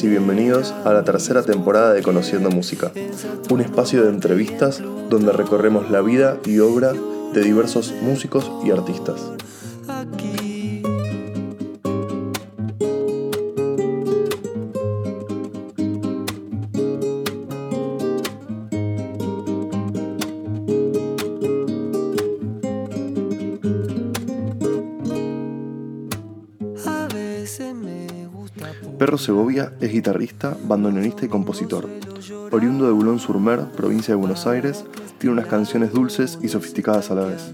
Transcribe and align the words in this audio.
Y 0.00 0.08
bienvenidos 0.08 0.72
a 0.86 0.94
la 0.94 1.04
tercera 1.04 1.42
temporada 1.42 1.92
de 1.92 2.02
Conociendo 2.02 2.50
Música, 2.50 2.90
un 3.50 3.60
espacio 3.60 4.02
de 4.02 4.08
entrevistas 4.08 4.82
donde 5.10 5.32
recorremos 5.32 5.90
la 5.90 6.00
vida 6.00 6.38
y 6.46 6.60
obra 6.60 6.94
de 7.34 7.42
diversos 7.42 7.92
músicos 8.00 8.50
y 8.64 8.70
artistas. 8.70 9.20
Segovia 29.22 29.72
es 29.80 29.92
guitarrista, 29.92 30.56
bandoneonista 30.64 31.24
y 31.24 31.28
compositor. 31.28 31.88
Oriundo 32.50 32.86
de 32.86 32.92
Boulogne-sur-Mer, 32.92 33.70
provincia 33.76 34.14
de 34.14 34.20
Buenos 34.20 34.48
Aires, 34.48 34.84
tiene 35.18 35.34
unas 35.34 35.46
canciones 35.46 35.92
dulces 35.92 36.38
y 36.42 36.48
sofisticadas 36.48 37.10
a 37.12 37.14
la 37.14 37.26
vez. 37.26 37.52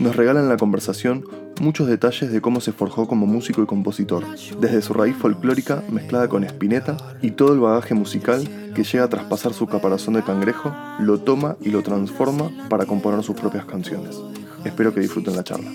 Nos 0.00 0.16
regala 0.16 0.40
en 0.40 0.48
la 0.48 0.56
conversación 0.56 1.24
muchos 1.60 1.86
detalles 1.86 2.32
de 2.32 2.40
cómo 2.40 2.60
se 2.60 2.72
forjó 2.72 3.06
como 3.06 3.26
músico 3.26 3.62
y 3.62 3.66
compositor, 3.66 4.24
desde 4.60 4.82
su 4.82 4.92
raíz 4.92 5.16
folclórica 5.16 5.84
mezclada 5.88 6.28
con 6.28 6.42
Spinetta 6.42 6.96
y 7.22 7.30
todo 7.32 7.52
el 7.52 7.60
bagaje 7.60 7.94
musical 7.94 8.48
que 8.74 8.82
llega 8.82 9.04
a 9.04 9.08
traspasar 9.08 9.52
su 9.52 9.66
caparazón 9.68 10.14
de 10.14 10.24
cangrejo, 10.24 10.74
lo 10.98 11.20
toma 11.20 11.56
y 11.60 11.68
lo 11.68 11.82
transforma 11.82 12.50
para 12.68 12.86
componer 12.86 13.22
sus 13.22 13.36
propias 13.36 13.64
canciones. 13.64 14.18
Espero 14.64 14.92
que 14.92 15.00
disfruten 15.00 15.36
la 15.36 15.44
charla. 15.44 15.70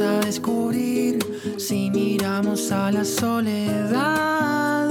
A 0.00 0.20
descubrir 0.20 1.18
si 1.58 1.90
miramos 1.90 2.72
a 2.72 2.90
la 2.90 3.04
soledad 3.04 4.88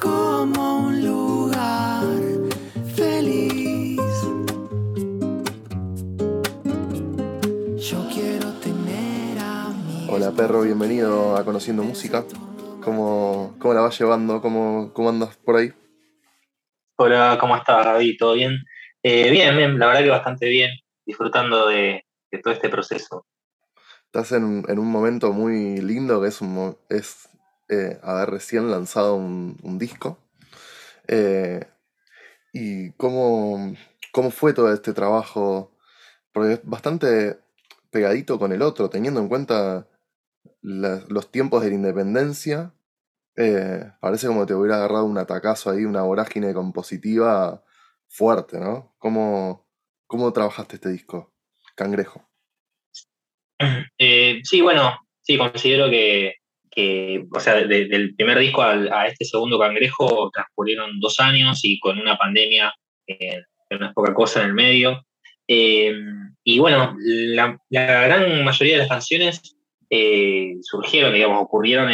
como 0.00 0.86
un 0.86 1.04
lugar 1.04 2.02
feliz. 2.96 4.00
Yo 7.76 8.08
quiero 8.12 8.52
tener 8.54 9.38
a 9.38 9.68
mi 9.68 10.08
Hola 10.10 10.32
perro, 10.32 10.62
bienvenido 10.62 11.36
a 11.36 11.44
Conociendo 11.44 11.84
Música. 11.84 12.24
¿Cómo, 12.82 13.54
cómo 13.60 13.74
la 13.74 13.82
vas 13.82 13.98
llevando? 13.98 14.40
¿Cómo, 14.40 14.92
¿Cómo 14.92 15.10
andas 15.10 15.36
por 15.36 15.56
ahí? 15.56 15.72
Hola, 16.96 17.38
¿cómo 17.40 17.56
estás, 17.56 17.84
Gaby? 17.84 18.16
¿Todo 18.16 18.34
bien? 18.34 18.64
Eh, 19.04 19.30
bien, 19.30 19.56
bien, 19.56 19.78
la 19.78 19.86
verdad 19.86 20.02
que 20.02 20.10
bastante 20.10 20.48
bien, 20.48 20.70
disfrutando 21.06 21.68
de, 21.68 22.04
de 22.32 22.38
todo 22.38 22.52
este 22.52 22.68
proceso. 22.68 23.24
Estás 24.14 24.32
en, 24.32 24.78
un 24.78 24.90
momento 24.90 25.32
muy 25.32 25.78
lindo 25.78 26.20
que 26.20 26.28
es, 26.28 26.42
un, 26.42 26.76
es 26.90 27.30
eh, 27.70 27.98
haber 28.02 28.28
recién 28.28 28.70
lanzado 28.70 29.14
un, 29.14 29.78
disco. 29.78 30.18
Eh, 31.08 31.66
¿Y 32.52 32.90
cómo, 32.92 33.74
cómo 34.12 34.30
fue 34.30 34.52
todo 34.52 34.70
este 34.70 34.92
trabajo? 34.92 35.72
Porque 36.30 36.52
es 36.52 36.60
bastante 36.62 37.40
pegadito 37.90 38.38
con 38.38 38.52
el 38.52 38.60
otro, 38.60 38.90
teniendo 38.90 39.18
en 39.18 39.28
cuenta 39.28 39.88
los 40.60 41.30
tiempos 41.30 41.62
de 41.62 41.70
la 41.70 41.76
independencia. 41.76 42.74
eh, 43.36 43.92
parece 44.02 44.26
como 44.26 44.44
te 44.44 44.54
hubiera 44.54 44.76
agarrado 44.76 45.06
un 45.06 45.16
atacazo 45.16 45.70
ahí, 45.70 45.86
una 45.86 46.02
vorágine 46.02 46.52
compositiva 46.52 47.64
fuerte, 48.08 48.60
¿no? 48.60 48.94
¿Cómo, 48.98 49.66
cómo 50.06 50.34
trabajaste 50.34 50.76
este 50.76 50.90
disco? 50.90 51.32
Cangrejo. 51.76 52.31
Eh, 53.98 54.40
sí, 54.42 54.60
bueno, 54.60 54.98
sí, 55.22 55.36
considero 55.36 55.90
que, 55.90 56.34
o 57.30 57.40
sea, 57.40 57.54
de- 57.54 57.86
del 57.86 58.14
primer 58.14 58.38
disco 58.38 58.62
a 58.62 59.06
este 59.06 59.24
segundo 59.24 59.58
Cangrejo 59.58 60.30
transcurrieron 60.32 60.98
dos 61.00 61.20
años 61.20 61.60
y 61.62 61.78
con 61.78 61.98
una 61.98 62.16
pandemia 62.16 62.72
eh, 63.06 63.42
no 63.78 63.86
es 63.86 63.92
poca 63.94 64.14
cosa 64.14 64.40
en 64.40 64.48
el 64.48 64.54
medio. 64.54 65.04
Eh, 65.48 65.94
y 66.44 66.58
bueno, 66.58 66.96
la, 66.98 67.58
gran 67.70 68.44
mayoría 68.44 68.74
de 68.74 68.78
las 68.78 68.88
canciones 68.88 69.56
eh, 69.90 70.54
surgieron, 70.62 71.12
digamos, 71.14 71.42
ocurrieron 71.42 71.90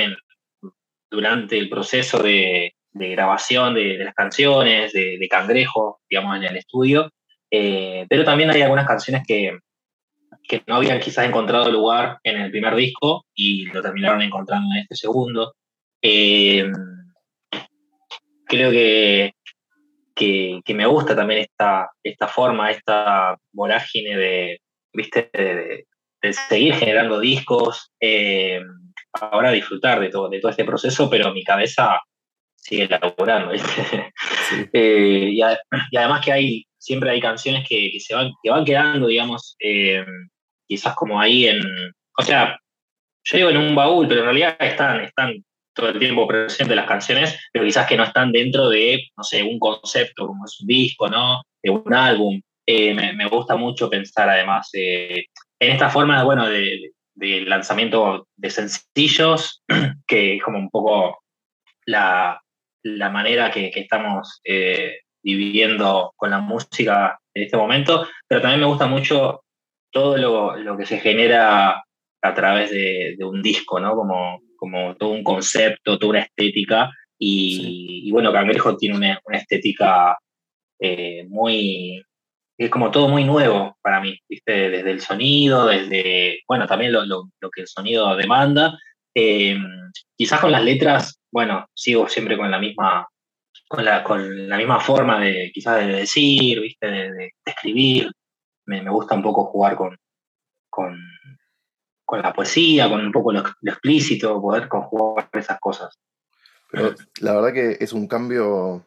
durante 1.11 1.59
el 1.59 1.69
proceso 1.69 2.23
de, 2.23 2.75
grabación 2.93 3.75
de, 3.75 3.99
las 3.99 4.15
canciones, 4.15 4.93
de, 4.93 5.19
de 5.19 5.29
Cangrejo, 5.29 6.01
digamos, 6.09 6.37
en 6.37 6.45
el 6.45 6.57
estudio. 6.57 7.11
Pero 7.51 8.25
también 8.25 8.51
hay 8.51 8.63
algunas 8.63 8.87
canciones 8.87 9.23
que, 9.27 9.59
que 10.43 10.63
no 10.67 10.77
habían 10.77 11.01
quizás 11.01 11.27
encontrado 11.27 11.71
lugar 11.71 12.19
en 12.23 12.41
el 12.41 12.51
primer 12.51 12.75
disco 12.75 13.27
y 13.35 13.67
lo 13.67 13.83
terminaron 13.83 14.23
encontrando 14.23 14.69
en 14.75 14.83
este 14.83 14.97
segundo. 14.97 15.55
Eh, 16.03 16.71
creo 18.47 18.71
que, 18.71 19.33
que, 20.15 20.61
que 20.65 20.75
me 20.75 20.87
gusta 20.87 21.15
también 21.15 21.41
esta, 21.41 21.91
esta 22.03 22.29
forma, 22.29 22.71
esta 22.71 23.37
vorágine 23.53 24.17
de, 24.17 24.61
¿viste? 24.93 25.31
de, 25.33 25.55
de- 25.55 25.85
de 26.21 26.33
seguir 26.33 26.75
generando 26.75 27.21
discos, 27.21 27.93
eh, 28.01 28.61
ahora 29.13 29.53
disfrutar 29.53 30.01
de 30.01 30.09
todo, 30.09 30.29
de 30.29 30.41
todo 30.41 30.51
este 30.51 30.65
proceso, 30.65 31.09
pero 31.09 31.33
mi 31.33 31.45
cabeza 31.45 32.01
sigue. 32.57 32.89
Sí. 33.53 33.63
Eh, 34.73 35.29
y, 35.31 35.43
a- 35.43 35.59
y 35.93 35.97
además 35.97 36.25
que 36.25 36.33
hay, 36.33 36.67
siempre 36.79 37.11
hay 37.11 37.21
canciones 37.21 37.67
que, 37.69 37.91
que 37.93 38.01
se 38.01 38.15
van, 38.15 38.31
que 38.43 38.51
van 38.51 38.65
quedando, 38.65 39.09
digamos, 39.09 39.57
eh, 39.61 40.05
quizás 40.67 40.95
como 40.95 41.21
ahí 41.21 41.47
en, 41.47 41.61
o 42.17 42.23
sea, 42.23 42.59
yo 43.25 43.37
digo 43.37 43.51
en 43.51 43.59
un 43.59 43.75
baúl, 43.75 44.09
pero 44.09 44.21
en 44.21 44.27
realidad 44.27 44.57
están, 44.61 45.01
están 45.01 45.45
todo 45.75 45.91
el 45.91 45.99
tiempo 45.99 46.27
presentes 46.27 46.77
las 46.77 46.87
canciones, 46.87 47.39
pero 47.53 47.65
quizás 47.65 47.87
que 47.87 47.97
no 47.97 48.05
están 48.05 48.33
dentro 48.33 48.69
de, 48.69 49.01
no 49.17 49.23
sé, 49.23 49.43
un 49.43 49.59
concepto 49.59 50.27
como 50.27 50.45
es 50.45 50.61
un 50.61 50.67
disco, 50.67 51.09
¿no? 51.09 51.43
De 51.63 51.71
un 51.71 51.95
álbum. 51.95 52.41
Eh, 52.67 52.93
me, 52.95 53.27
gusta 53.29 53.57
mucho 53.57 53.89
pensar 53.89 54.29
además 54.29 54.69
eh, 54.75 55.25
en 55.59 55.71
esta 55.71 55.89
forma, 55.89 56.23
bueno, 56.25 56.47
de, 56.49 56.91
de 57.15 57.41
lanzamiento 57.43 58.29
de 58.37 58.51
sencillos, 58.51 59.63
que 60.07 60.37
es 60.37 60.43
como 60.43 60.59
un 60.59 60.69
poco 60.69 61.23
la, 61.87 62.41
la 62.83 63.11
manera 63.11 63.51
que, 63.51 63.71
estamos 63.75 64.41
viviendo 65.23 66.13
con 66.17 66.31
la 66.31 66.41
música 66.41 67.19
en 67.35 67.45
este 67.45 67.57
momento, 67.57 68.07
pero 68.27 68.41
también 68.41 68.61
me 68.61 68.67
gusta 68.67 68.87
mucho 68.87 69.43
todo 69.91 70.17
lo, 70.17 70.57
lo 70.57 70.77
que 70.77 70.87
se 70.87 70.99
genera 70.99 71.83
a 72.23 72.35
través 72.35 72.71
de, 72.71 73.15
de 73.19 73.25
un 73.25 73.43
disco, 73.43 73.81
¿no? 73.81 73.95
Como, 73.95 74.41
como 74.57 74.97
todo 74.97 75.11
un 75.11 75.23
concepto, 75.25 75.99
toda 75.99 76.11
una 76.11 76.21
estética. 76.21 76.91
Y, 77.19 78.03
y 78.05 78.11
bueno, 78.13 78.33
Cangrejo 78.33 78.77
tiene 78.77 78.97
una, 78.97 79.21
una 79.25 79.39
estética 79.39 80.19
eh, 80.81 81.25
muy. 81.29 82.03
Es 82.59 82.71
como 82.71 82.91
todo 82.91 83.09
muy 83.09 83.23
nuevo 83.25 83.77
para 83.83 84.01
mí, 84.01 84.19
¿viste? 84.29 84.71
Desde 84.71 84.91
el 84.91 85.01
sonido, 85.01 85.67
desde. 85.67 86.41
Bueno, 86.49 86.67
también 86.67 86.93
lo, 86.93 87.05
lo- 87.05 87.31
lo 87.41 87.51
que 87.51 87.63
el 87.63 87.69
sonido 87.69 88.17
demanda. 88.17 88.77
Eh, 89.15 89.57
quizás 90.17 90.41
con 90.41 90.53
las 90.53 90.63
letras, 90.65 91.21
bueno, 91.33 91.67
sigo 91.75 92.09
siempre 92.09 92.37
con 92.37 92.51
la 92.51 92.59
misma. 92.59 93.07
Con 93.69 93.85
la, 93.85 94.03
con 94.03 94.49
la 94.49 94.57
misma 94.57 94.81
forma 94.81 95.21
de 95.21 95.51
quizás 95.53 95.77
de 95.87 95.87
decir, 95.93 96.61
¿viste? 96.61 96.87
De, 96.87 97.13
de- 97.13 97.19
de 97.19 97.33
escribir. 97.45 98.11
Me, 98.67 98.83
me 98.83 98.91
gusta 98.91 99.15
un 99.15 99.23
poco 99.23 99.45
jugar 99.47 99.77
con, 99.77 99.97
con, 100.71 100.99
con 102.05 102.23
la 102.23 102.33
poesía, 102.33 102.89
con 102.89 103.05
un 103.05 103.13
poco 103.13 103.33
lo, 103.33 103.43
lo 103.61 103.73
explícito, 103.73 104.41
poder 104.41 104.69
conjugar 104.69 105.29
esas 105.33 105.59
cosas. 105.61 105.99
Pero 106.71 106.95
la 107.21 107.33
verdad 107.35 107.53
que 107.53 107.77
es 107.81 107.93
un 107.93 108.07
cambio. 108.09 108.85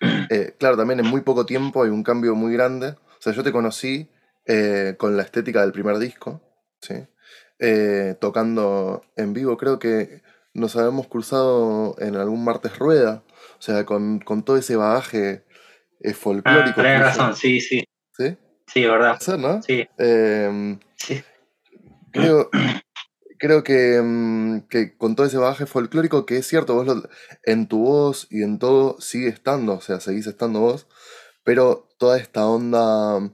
eh, 0.30 0.54
claro, 0.58 0.76
también 0.76 1.00
en 1.00 1.06
muy 1.06 1.20
poco 1.22 1.46
tiempo 1.46 1.82
hay 1.82 1.90
un 1.90 2.02
cambio 2.02 2.34
muy 2.34 2.52
grande. 2.52 2.88
O 2.88 3.20
sea, 3.20 3.32
yo 3.32 3.42
te 3.42 3.52
conocí 3.52 4.08
eh, 4.46 4.94
con 4.98 5.16
la 5.16 5.22
estética 5.22 5.62
del 5.62 5.72
primer 5.72 5.98
disco, 5.98 6.40
¿sí? 6.80 6.94
Eh, 7.58 8.16
tocando 8.20 9.02
en 9.16 9.32
vivo. 9.32 9.56
Creo 9.56 9.78
que 9.78 10.22
nos 10.52 10.76
habíamos 10.76 11.08
cruzado 11.08 11.96
en 11.98 12.16
algún 12.16 12.44
martes 12.44 12.78
rueda. 12.78 13.22
O 13.64 13.66
sea, 13.66 13.86
con, 13.86 14.18
con 14.20 14.44
todo 14.44 14.58
ese 14.58 14.76
bagaje 14.76 15.30
eh, 16.00 16.10
Ah, 16.10 16.12
folclórico. 16.12 16.82
tenés 16.82 16.98
tuyo. 16.98 17.04
razón, 17.06 17.34
sí, 17.34 17.60
sí. 17.62 17.82
¿Sí? 18.14 18.36
Sí, 18.66 18.84
verdad. 18.84 19.12
Puede 19.16 19.24
ser, 19.24 19.38
¿no? 19.38 19.62
Sí, 19.62 19.88
Em, 19.96 20.78
sí. 20.96 21.22
creo, 22.12 22.50
creo 23.38 23.64
que, 23.64 24.02
mm, 24.04 24.60
que 24.68 24.98
con 24.98 25.16
todo 25.16 25.26
ese 25.26 25.38
bagaje 25.38 25.64
folclórico, 25.64 26.26
que 26.26 26.36
es 26.36 26.46
cierto, 26.46 26.74
vos 26.74 26.86
lo- 26.86 27.08
en 27.44 27.66
tu 27.66 27.78
voz 27.78 28.26
y 28.30 28.42
en 28.42 28.58
todo 28.58 29.00
sigue 29.00 29.28
estando, 29.28 29.72
o 29.76 29.80
sea, 29.80 29.98
seguís 29.98 30.26
estando 30.26 30.60
vos, 30.60 30.86
pero 31.42 31.88
toda 31.98 32.18
esta 32.18 32.46
onda, 32.46 33.30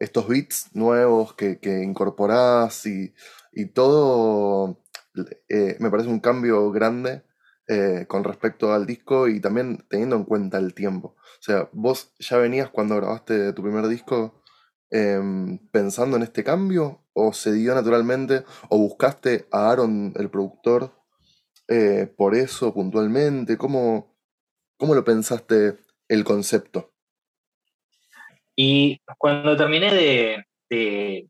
estos 0.00 0.26
beats 0.26 0.70
nuevos 0.74 1.34
que, 1.34 1.60
que 1.60 1.84
incorporás 1.84 2.84
y, 2.86 3.14
y 3.52 3.66
todo, 3.66 4.82
eh, 5.48 5.76
me 5.78 5.88
parece 5.88 6.08
un 6.08 6.18
cambio 6.18 6.72
grande 6.72 7.22
eh, 7.68 8.06
con 8.08 8.24
respecto 8.24 8.72
al 8.72 8.86
disco 8.86 9.28
y 9.28 9.40
también 9.40 9.84
teniendo 9.88 10.16
en 10.16 10.24
cuenta 10.24 10.58
el 10.58 10.74
tiempo. 10.74 11.16
O 11.18 11.42
sea, 11.42 11.68
vos 11.72 12.12
ya 12.18 12.38
venías 12.38 12.70
cuando 12.70 12.96
grabaste 12.96 13.52
tu 13.52 13.62
primer 13.62 13.86
disco 13.88 14.42
em, 14.90 15.58
pensando 15.70 16.16
en 16.16 16.22
este 16.22 16.42
cambio 16.42 17.04
o 17.12 17.32
se 17.32 17.52
dio 17.52 17.74
naturalmente 17.74 18.44
o 18.70 18.78
buscaste 18.78 19.46
a 19.52 19.70
Aaron, 19.70 20.14
el 20.16 20.30
productor, 20.30 20.92
eh, 21.68 22.06
por 22.16 22.34
eso 22.34 22.72
puntualmente? 22.72 23.58
¿Cómo, 23.58 24.16
¿Cómo 24.78 24.94
lo 24.94 25.04
pensaste 25.04 25.76
el 26.08 26.24
concepto? 26.24 26.92
Y 28.56 29.00
cuando 29.18 29.56
terminé 29.56 29.92
de, 29.94 30.44
de- 30.70 31.28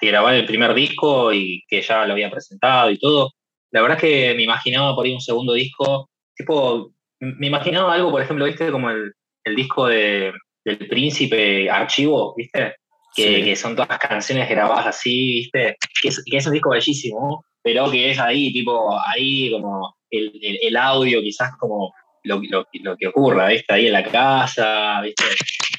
de 0.00 0.08
grabar 0.08 0.34
el 0.34 0.46
primer 0.46 0.74
disco 0.74 1.32
y 1.32 1.62
que 1.68 1.80
ya 1.80 2.04
lo 2.04 2.12
había 2.12 2.30
presentado 2.30 2.90
y 2.90 2.98
todo, 2.98 3.30
la 3.72 3.82
verdad 3.82 3.96
es 3.98 4.02
que 4.02 4.34
me 4.34 4.42
imaginaba 4.44 4.94
por 4.94 5.04
ahí 5.06 5.12
un 5.14 5.20
segundo 5.20 5.52
disco, 5.54 6.08
tipo, 6.36 6.92
me 7.20 7.46
imaginaba 7.46 7.94
algo, 7.94 8.10
por 8.10 8.22
ejemplo, 8.22 8.44
viste, 8.46 8.70
como 8.70 8.90
el, 8.90 9.12
el 9.44 9.56
disco 9.56 9.86
de, 9.86 10.32
del 10.64 10.78
Príncipe 10.88 11.68
Archivo, 11.70 12.34
viste, 12.36 12.74
que, 13.14 13.36
Sí. 13.38 13.44
que 13.44 13.56
son 13.56 13.76
todas 13.76 13.98
canciones 13.98 14.48
grabadas 14.48 14.86
así, 14.86 15.34
viste, 15.50 15.76
que 16.00 16.08
es, 16.08 16.22
que 16.24 16.36
es 16.36 16.46
un 16.46 16.52
disco 16.54 16.70
bellísimo, 16.70 17.44
pero 17.62 17.90
que 17.90 18.10
es 18.10 18.18
ahí, 18.18 18.52
tipo, 18.52 18.90
ahí 19.06 19.50
como 19.50 19.94
el, 20.10 20.32
el- 20.42 20.58
el 20.62 20.76
audio 20.76 21.20
quizás 21.20 21.50
como 21.58 21.92
lo, 22.24 22.40
lo- 22.48 22.66
lo 22.72 22.96
que 22.96 23.06
ocurra, 23.08 23.48
viste, 23.48 23.72
ahí 23.72 23.86
en 23.86 23.92
la 23.92 24.04
casa, 24.04 25.00
viste, 25.02 25.24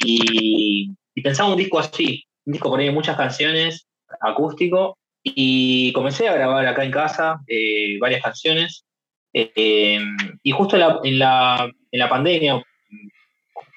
y, 0.05 0.89
y 1.15 1.21
pensaba 1.21 1.49
un 1.51 1.57
disco 1.57 1.79
así, 1.79 2.23
un 2.45 2.53
disco 2.53 2.69
por 2.69 2.79
ahí 2.79 2.87
de 2.87 2.91
muchas 2.91 3.17
canciones, 3.17 3.87
acústico, 4.21 4.97
y 5.23 5.93
comencé 5.93 6.27
a 6.27 6.33
grabar 6.33 6.65
acá 6.67 6.83
en 6.83 6.91
casa 6.91 7.39
eh, 7.47 7.97
varias 7.99 8.21
canciones. 8.21 8.85
eh, 9.33 9.99
y 10.43 10.51
justo 10.51 10.75
en 10.75 11.19
la, 11.19 11.71
en 11.91 11.99
la, 11.99 12.09
pandemia, 12.09 12.61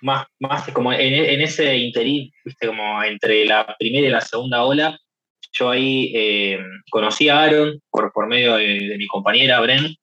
más, 0.03 0.27
más 0.41 0.69
como 0.73 0.93
en, 0.93 1.15
en 1.15 1.41
ese 1.41 1.77
interín, 1.77 2.31
viste, 2.45 2.67
como 2.67 3.03
entre 3.03 3.45
la 3.47 3.75
primera 3.79 4.07
y 4.07 4.11
la 4.11 4.21
segunda 4.21 4.65
ola, 4.65 4.99
yo 5.53 5.71
ahí 5.71 6.13
eh, 6.15 6.59
conocí 6.91 7.29
a 7.29 7.43
Aaron 7.43 7.81
por, 7.91 8.13
por 8.13 8.27
medio 8.27 8.57
de, 8.57 8.89
de 8.89 8.99
mi 8.99 9.07
compañera 9.07 9.61
Bren. 9.61 9.95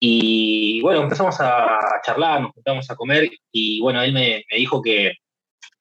Y 0.00 0.80
bueno, 0.80 1.02
empezamos 1.02 1.36
a 1.40 1.78
charlar, 2.04 2.40
nos 2.40 2.52
juntamos 2.52 2.90
a 2.90 2.96
comer 2.96 3.30
y 3.52 3.80
bueno, 3.80 4.02
él 4.02 4.12
me, 4.12 4.44
me 4.50 4.56
dijo 4.56 4.82
que 4.82 5.12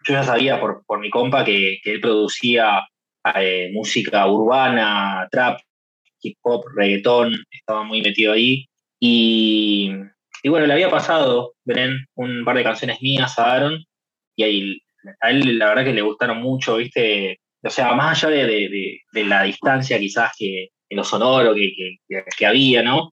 yo 0.06 0.14
ya 0.14 0.24
sabía 0.24 0.60
por, 0.60 0.84
por 0.86 1.00
mi 1.00 1.10
compa 1.10 1.44
que, 1.44 1.80
que 1.84 1.94
él 1.94 2.02
producía 2.02 2.84
eh, 3.36 3.70
música 3.74 4.28
urbana, 4.28 5.28
trap, 5.32 5.60
hip 6.22 6.38
hop, 6.42 6.64
reggaetón, 6.76 7.36
estaba 7.52 7.84
muy 7.84 8.02
metido 8.02 8.34
ahí. 8.34 8.66
Y, 9.00 9.92
y 10.44 10.50
bueno, 10.50 10.68
le 10.68 10.74
había 10.74 10.90
pasado, 10.90 11.54
Bren, 11.66 12.06
un 12.16 12.44
par 12.46 12.58
de 12.58 12.64
canciones 12.64 13.02
mías 13.02 13.38
a 13.40 13.54
Aaron 13.54 13.84
y 14.36 14.44
ahí, 14.44 14.82
a 15.22 15.32
él 15.32 15.58
la 15.58 15.70
verdad 15.70 15.86
que 15.86 15.94
le 15.94 16.02
gustaron 16.02 16.42
mucho, 16.42 16.78
¿viste? 16.78 17.40
O 17.64 17.70
sea, 17.70 17.94
más 17.94 18.24
allá 18.24 18.48
de, 18.48 19.00
de, 19.12 19.24
la 19.24 19.44
distancia 19.44 20.00
quizás 20.00 20.32
que 20.38 20.70
en 20.90 20.98
lo 20.98 21.04
sonoro 21.04 21.54
que, 21.54 21.98
que, 22.38 22.46
había, 22.46 22.82
¿no? 22.82 23.12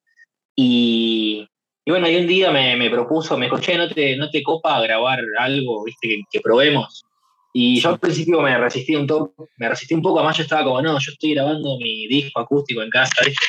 Y, 0.55 1.47
y 1.85 1.91
bueno, 1.91 2.09
y 2.09 2.15
un 2.17 2.27
día 2.27 2.51
me, 2.51 2.75
me 2.75 2.89
propuso, 2.89 3.37
me 3.37 3.45
dijo, 3.45 3.59
che, 3.59 3.77
¿no 3.77 3.87
te, 3.87 4.17
¿no 4.17 4.29
te 4.29 4.43
copa 4.43 4.81
grabar 4.81 5.21
algo, 5.39 5.83
viste, 5.83 6.23
que 6.31 6.41
probemos? 6.41 7.05
Y 7.51 7.79
yo 7.79 7.89
al 7.89 7.99
principio 7.99 8.41
me 8.41 8.55
resistí 8.57 8.95
un 8.95 9.07
poco, 9.07 9.49
me 9.57 9.69
resistí 9.69 9.93
un 9.95 10.01
poco, 10.03 10.19
además 10.19 10.37
yo 10.37 10.43
estaba 10.43 10.63
como, 10.63 10.81
no, 10.81 10.99
yo 10.99 11.11
estoy 11.11 11.33
grabando 11.33 11.77
mi 11.79 12.07
disco 12.07 12.39
acústico 12.41 12.81
en 12.83 12.89
casa, 12.91 13.13
¿viste? 13.25 13.45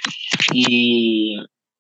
Y, 0.55 1.37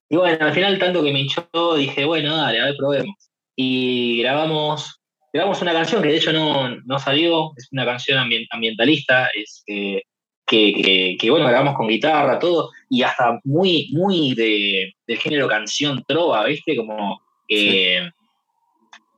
y 0.09 0.17
bueno, 0.17 0.45
al 0.45 0.53
final 0.53 0.79
tanto 0.79 1.03
que 1.03 1.13
me 1.13 1.21
hinchó, 1.21 1.49
dije, 1.77 2.05
bueno, 2.05 2.37
dale, 2.37 2.61
a 2.61 2.65
ver, 2.67 2.77
probemos. 2.77 3.15
Y 3.57 4.19
grabamos, 4.23 5.01
grabamos 5.33 5.63
una 5.63 5.73
canción 5.73 6.03
que 6.03 6.09
de 6.09 6.17
hecho 6.17 6.33
no, 6.33 6.77
no 6.85 6.99
salió, 6.99 7.53
es 7.57 7.69
una 7.73 7.85
canción 7.87 8.19
ambient- 8.19 8.49
ambientalista, 8.51 9.29
es 9.35 9.63
eh, 9.67 10.03
que, 10.47 10.75
que, 10.75 11.17
que, 11.19 11.31
bueno, 11.31 11.47
grabamos 11.49 11.75
con 11.75 11.89
guitarra, 11.89 12.39
todo, 12.39 12.71
y 12.91 13.03
hasta 13.03 13.41
muy, 13.45 13.89
muy 13.93 14.35
de, 14.35 14.93
del 15.07 15.19
género 15.19 15.49
canción 15.49 16.05
trova, 16.07 16.45
¿viste? 16.45 16.77
Como... 16.77 17.23
eh, 17.49 18.11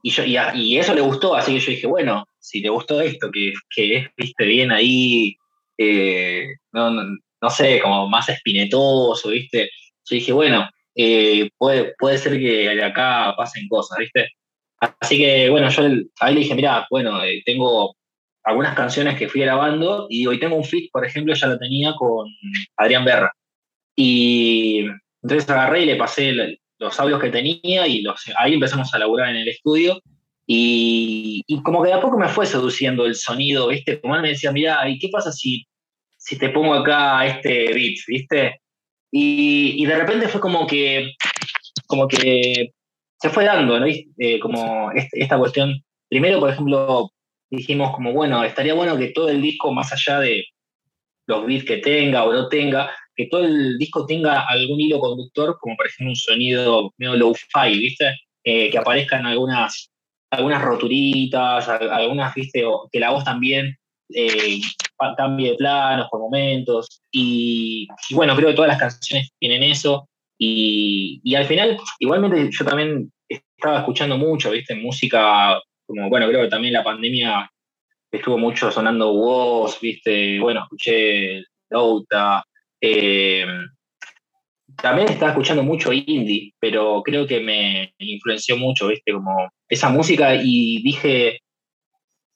y, 0.04 0.10
yo, 0.10 0.24
y, 0.24 0.36
a- 0.36 0.54
y 0.54 0.78
eso 0.78 0.94
le 0.94 1.00
gustó, 1.00 1.34
así 1.34 1.52
que 1.54 1.60
yo 1.60 1.70
dije, 1.72 1.86
bueno, 1.86 2.26
si 2.42 2.60
te 2.60 2.68
gustó 2.68 3.00
esto, 3.00 3.30
que, 3.30 3.52
que 3.74 3.96
es, 3.96 4.08
viste, 4.16 4.44
bien 4.44 4.72
ahí, 4.72 5.36
eh, 5.78 6.48
no, 6.72 6.90
no, 6.90 7.04
no 7.40 7.50
sé, 7.50 7.80
como 7.80 8.08
más 8.08 8.28
espinetoso, 8.28 9.30
viste, 9.30 9.70
yo 10.04 10.14
dije, 10.16 10.32
bueno, 10.32 10.68
eh, 10.94 11.50
puede, 11.56 11.94
puede 11.98 12.18
ser 12.18 12.38
que 12.38 12.82
acá 12.82 13.34
pasen 13.36 13.68
cosas, 13.68 13.98
viste. 13.98 14.28
Así 15.00 15.18
que, 15.18 15.48
bueno, 15.50 15.68
yo 15.70 15.84
ahí 16.20 16.34
le 16.34 16.40
dije, 16.40 16.54
mira, 16.54 16.86
bueno, 16.90 17.22
eh, 17.24 17.42
tengo 17.46 17.94
algunas 18.44 18.74
canciones 18.74 19.16
que 19.16 19.28
fui 19.28 19.42
grabando 19.42 20.06
y 20.10 20.26
hoy 20.26 20.40
tengo 20.40 20.56
un 20.56 20.64
feat, 20.64 20.90
por 20.92 21.06
ejemplo, 21.06 21.34
ya 21.34 21.46
lo 21.46 21.58
tenía 21.58 21.94
con 21.94 22.26
Adrián 22.76 23.04
Berra. 23.04 23.32
Y 23.96 24.86
entonces 25.22 25.48
agarré 25.48 25.82
y 25.82 25.86
le 25.86 25.96
pasé 25.96 26.34
los 26.78 27.00
audios 27.00 27.20
que 27.20 27.30
tenía 27.30 27.86
y 27.86 28.02
los, 28.02 28.20
ahí 28.36 28.54
empezamos 28.54 28.92
a 28.92 28.98
laburar 28.98 29.30
en 29.30 29.36
el 29.36 29.48
estudio. 29.48 30.00
Y, 30.54 31.62
como 31.62 31.82
que 31.82 31.88
de 31.88 31.94
a 31.94 32.00
poco 32.00 32.18
me 32.18 32.28
fue 32.28 32.44
seduciendo 32.44 33.06
el 33.06 33.14
sonido, 33.14 33.68
¿viste? 33.68 34.00
Como 34.00 34.16
él 34.16 34.22
me 34.22 34.28
decía, 34.28 34.52
mira, 34.52 34.86
¿y 34.86 34.98
qué 34.98 35.08
pasa 35.08 35.32
si, 35.32 35.66
si 36.18 36.36
te 36.38 36.50
pongo 36.50 36.74
acá 36.74 37.24
este 37.26 37.72
beat, 37.72 37.96
¿viste? 38.06 38.60
Y, 39.10 39.82
y 39.82 39.86
de 39.86 39.96
repente 39.96 40.28
fue 40.28 40.42
como 40.42 40.66
que, 40.66 41.14
como 41.86 42.06
que 42.06 42.70
se 43.18 43.30
fue 43.30 43.46
dando, 43.46 43.80
¿no? 43.80 43.86
Eh, 43.86 44.38
como 44.40 44.90
esta 44.92 45.38
cuestión. 45.38 45.82
Primero, 46.10 46.38
por 46.38 46.50
ejemplo, 46.50 47.10
dijimos 47.48 47.94
como, 47.94 48.12
bueno, 48.12 48.44
estaría 48.44 48.74
bueno 48.74 48.98
que 48.98 49.08
todo 49.08 49.30
el 49.30 49.40
disco, 49.40 49.72
más 49.72 49.90
allá 49.92 50.20
de 50.20 50.44
los 51.28 51.46
beats 51.46 51.64
que 51.64 51.78
tenga 51.78 52.24
o 52.24 52.32
no 52.32 52.48
tenga, 52.48 52.90
que 53.16 53.26
todo 53.26 53.44
el 53.44 53.78
disco 53.78 54.04
tenga 54.04 54.46
algún 54.46 54.80
hilo 54.80 54.98
conductor, 54.98 55.56
como 55.60 55.76
por 55.76 55.86
ejemplo 55.86 56.10
un 56.10 56.16
sonido 56.16 56.92
medio 56.98 57.16
low-fi, 57.16 57.78
¿viste? 57.78 58.16
Eh, 58.44 58.68
que 58.70 58.76
aparezcan 58.76 59.24
algunas, 59.24 59.91
algunas 60.32 60.62
roturitas, 60.62 61.68
al- 61.68 61.90
algunas, 61.90 62.34
¿viste? 62.34 62.64
Que 62.90 63.00
la 63.00 63.10
voz 63.10 63.22
también 63.24 63.76
eh, 64.14 64.60
cambie 65.16 65.50
de 65.52 65.56
planos 65.56 66.08
por 66.10 66.20
momentos. 66.20 67.02
Y, 67.12 67.86
bueno, 68.10 68.34
creo 68.34 68.48
que 68.48 68.54
todas 68.54 68.68
las 68.70 68.78
canciones 68.80 69.30
tienen 69.38 69.62
eso. 69.62 70.08
Y, 70.38 71.20
y 71.22 71.34
al 71.34 71.44
final, 71.44 71.78
igualmente 71.98 72.48
yo 72.50 72.64
también 72.64 73.12
estaba 73.28 73.78
escuchando 73.80 74.16
mucho, 74.16 74.50
¿viste? 74.50 74.74
Música, 74.74 75.60
como, 75.86 76.08
bueno, 76.08 76.26
creo 76.28 76.42
que 76.42 76.48
también 76.48 76.72
la 76.74 76.82
pandemia 76.84 77.50
estuvo 78.10 78.38
mucho 78.38 78.70
sonando 78.70 79.12
voz, 79.12 79.78
¿viste? 79.80 80.38
Bueno, 80.40 80.62
escuché 80.62 81.42
Douta. 81.70 82.42
eh, 82.80 83.46
también 84.82 85.08
estaba 85.08 85.30
escuchando 85.32 85.62
mucho 85.62 85.92
indie, 85.92 86.52
pero 86.60 87.02
creo 87.04 87.26
que 87.26 87.40
me 87.40 87.94
influenció 87.98 88.56
mucho, 88.56 88.88
¿viste? 88.88 89.12
Como 89.12 89.50
esa 89.68 89.88
música 89.90 90.34
y 90.34 90.82
dije, 90.82 91.40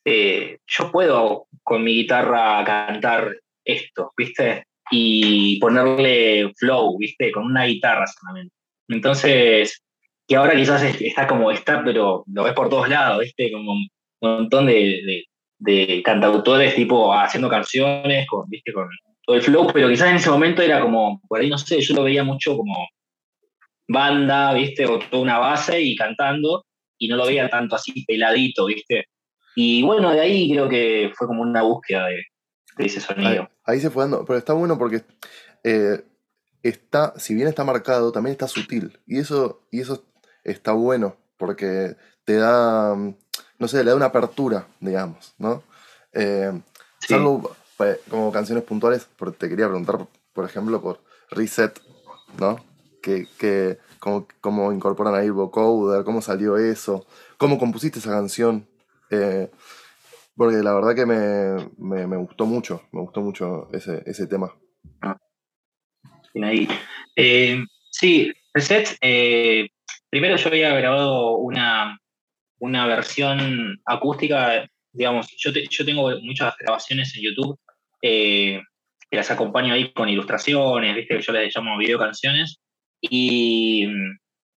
eh, 0.04 0.58
yo 0.66 0.90
puedo 0.92 1.46
con 1.62 1.82
mi 1.84 1.94
guitarra 1.94 2.64
cantar 2.64 3.32
esto, 3.64 4.12
¿viste? 4.16 4.64
Y 4.90 5.58
ponerle 5.58 6.52
flow, 6.56 6.96
¿viste? 6.98 7.32
Con 7.32 7.44
una 7.46 7.64
guitarra 7.64 8.06
solamente. 8.06 8.54
Entonces, 8.88 9.82
que 10.28 10.36
ahora 10.36 10.54
quizás 10.54 10.82
es- 10.82 11.00
está 11.02 11.26
como 11.26 11.50
está, 11.50 11.82
pero 11.84 12.24
lo 12.32 12.44
ves 12.44 12.52
por 12.54 12.68
todos 12.68 12.88
lados, 12.88 13.20
¿viste? 13.20 13.50
Como 13.52 13.72
un 13.72 13.88
montón 14.20 14.66
de, 14.66 14.74
de- 14.74 15.24
de 15.58 16.02
cantautores 16.04 16.74
tipo 16.76 17.12
haciendo 17.14 17.48
canciones, 17.48 18.26
con, 18.28 18.48
¿viste? 18.48 18.72
Con 18.72 18.88
todo 19.26 19.36
el 19.36 19.42
flow, 19.42 19.66
pero 19.72 19.88
quizás 19.88 20.08
en 20.08 20.16
ese 20.16 20.30
momento 20.30 20.62
era 20.62 20.80
como, 20.80 21.20
por 21.28 21.40
ahí 21.40 21.50
no 21.50 21.58
sé, 21.58 21.80
yo 21.80 21.94
lo 21.94 22.04
veía 22.04 22.24
mucho 22.24 22.56
como 22.56 22.74
banda, 23.88 24.54
¿viste? 24.54 24.86
O 24.86 24.98
toda 24.98 25.22
una 25.22 25.38
base 25.38 25.80
y 25.82 25.96
cantando, 25.96 26.64
y 26.96 27.08
no 27.08 27.16
lo 27.16 27.26
veía 27.26 27.50
tanto 27.50 27.76
así 27.76 28.04
peladito, 28.06 28.66
¿viste? 28.66 29.06
Y 29.56 29.82
bueno, 29.82 30.12
de 30.12 30.20
ahí 30.20 30.50
creo 30.50 30.68
que 30.68 31.12
fue 31.14 31.26
como 31.26 31.42
una 31.42 31.62
búsqueda 31.62 32.06
de, 32.06 32.22
de 32.78 32.86
ese 32.86 33.00
sonido. 33.00 33.50
ahí 33.64 33.80
se 33.80 33.90
fue 33.90 34.04
dando, 34.04 34.24
pero 34.24 34.38
está 34.38 34.52
bueno 34.52 34.78
porque 34.78 35.02
eh, 35.64 36.04
está, 36.62 37.14
si 37.18 37.34
bien 37.34 37.48
está 37.48 37.64
marcado, 37.64 38.12
también 38.12 38.32
está 38.32 38.46
sutil. 38.46 38.98
Y 39.06 39.18
eso, 39.18 39.66
y 39.72 39.80
eso 39.80 40.04
está 40.44 40.72
bueno. 40.72 41.16
porque 41.36 41.96
te 42.24 42.36
da, 42.36 42.94
mm, 42.94 43.16
no 43.58 43.68
sé, 43.68 43.82
le 43.84 43.90
da 43.90 43.96
una 43.96 44.06
apertura, 44.06 44.66
digamos, 44.80 45.34
¿no? 45.38 45.62
Eh, 46.12 46.52
Sí. 47.00 47.14
Salvo 47.14 47.54
como 48.08 48.32
canciones 48.32 48.64
puntuales, 48.64 49.08
te 49.38 49.48
quería 49.48 49.66
preguntar, 49.66 50.06
por 50.32 50.44
ejemplo, 50.44 50.80
por 50.80 51.00
Reset, 51.30 51.78
¿no? 52.38 52.64
Que, 53.02 53.26
que, 53.38 53.78
cómo, 54.00 54.26
cómo 54.40 54.72
incorporan 54.72 55.14
ahí 55.14 55.30
vocoder, 55.30 56.04
cómo 56.04 56.20
salió 56.22 56.56
eso, 56.56 57.06
cómo 57.38 57.58
compusiste 57.58 57.98
esa 57.98 58.10
canción. 58.10 58.66
Eh, 59.10 59.50
porque 60.36 60.56
la 60.56 60.74
verdad 60.74 60.94
que 60.94 61.06
me, 61.06 61.70
me, 61.78 62.06
me 62.06 62.16
gustó 62.16 62.46
mucho, 62.46 62.82
me 62.92 63.00
gustó 63.00 63.20
mucho 63.20 63.68
ese, 63.72 64.02
ese 64.06 64.26
tema. 64.26 64.52
Bien 66.34 66.44
ahí. 66.44 66.68
Eh, 67.14 67.64
sí, 67.90 68.32
Reset. 68.52 68.96
eh, 69.00 69.68
primero 70.10 70.36
yo 70.36 70.48
había 70.48 70.74
grabado 70.74 71.36
una, 71.36 71.98
una 72.58 72.86
versión 72.86 73.80
acústica, 73.86 74.68
digamos, 74.92 75.28
yo, 75.38 75.52
te- 75.52 75.66
yo 75.68 75.84
tengo 75.84 76.10
muchas 76.22 76.54
grabaciones 76.58 77.14
en 77.16 77.22
YouTube 77.24 77.58
eh, 78.08 78.62
que 79.10 79.16
las 79.16 79.30
acompaño 79.30 79.74
ahí 79.74 79.92
con 79.92 80.08
ilustraciones, 80.08 80.94
¿viste? 80.94 81.20
Yo 81.20 81.32
les 81.32 81.54
llamo 81.54 81.78
video 81.78 81.98
canciones. 81.98 82.60
Y, 83.00 83.86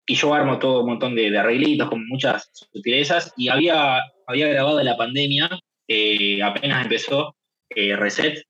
y 0.06 0.16
yo 0.16 0.34
armo 0.34 0.60
todo 0.60 0.82
un 0.82 0.90
montón 0.90 1.16
de, 1.16 1.30
de 1.32 1.38
arreglitos 1.38 1.90
con 1.90 2.08
muchas 2.08 2.50
sutilezas. 2.74 3.34
Y 3.38 3.50
había, 3.50 4.00
había 4.28 4.48
grabado 4.50 4.80
en 4.80 4.86
la 4.86 4.98
pandemia, 4.98 5.50
eh, 5.88 6.42
apenas 6.44 6.84
empezó 6.84 7.36
eh, 7.70 7.96
Reset. 7.96 8.44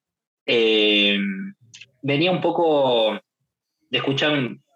eh, 0.48 1.20
venía 2.02 2.32
un 2.32 2.42
poco 2.42 3.20
de 3.90 3.98
escuchar, 3.98 4.32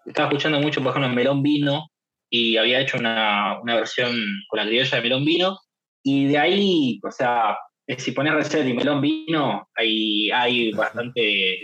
estaba 0.06 0.28
escuchando 0.28 0.60
mucho, 0.60 0.82
por 0.82 0.90
ejemplo, 0.90 1.14
Melón 1.14 1.42
Vino, 1.42 1.88
y 2.30 2.56
había 2.56 2.80
hecho 2.80 2.98
una, 2.98 3.60
una 3.62 3.76
versión 3.76 4.12
con 4.48 4.58
la 4.58 4.66
criolla 4.66 4.96
de 4.96 5.02
Melón 5.02 5.24
Vino, 5.24 5.58
y 6.02 6.26
de 6.26 6.38
ahí, 6.38 7.00
o 7.06 7.10
sea, 7.10 7.56
si 7.98 8.12
pones 8.12 8.34
Reset 8.34 8.66
y 8.66 8.74
Melón 8.74 9.00
Vino, 9.00 9.68
hay, 9.74 10.30
hay 10.30 10.72
bastante 10.72 11.60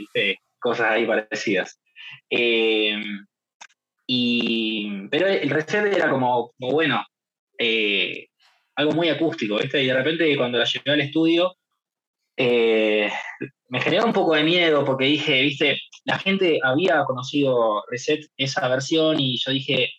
cosas 0.58 0.90
ahí 0.90 1.06
parecidas. 1.06 1.80
Eh, 2.30 3.00
y, 4.06 5.06
pero 5.10 5.26
el 5.26 5.50
Reset 5.50 5.92
era 5.92 6.10
como, 6.10 6.52
como 6.58 6.72
bueno, 6.72 7.04
eh, 7.58 8.28
algo 8.76 8.92
muy 8.92 9.08
acústico, 9.08 9.58
¿viste? 9.58 9.82
Y 9.82 9.86
de 9.86 9.94
repente 9.94 10.36
cuando 10.36 10.58
la 10.58 10.64
llevé 10.64 10.92
al 10.92 11.00
estudio, 11.00 11.56
eh, 12.36 13.10
me 13.68 13.80
generó 13.80 14.06
un 14.06 14.12
poco 14.12 14.34
de 14.34 14.44
miedo 14.44 14.84
porque 14.84 15.06
dije, 15.06 15.42
viste, 15.42 15.78
la 16.04 16.18
gente 16.18 16.60
había 16.62 17.04
conocido 17.04 17.82
Reset 17.90 18.24
esa 18.36 18.66
versión 18.68 19.20
y 19.20 19.36
yo 19.38 19.50
dije, 19.50 19.90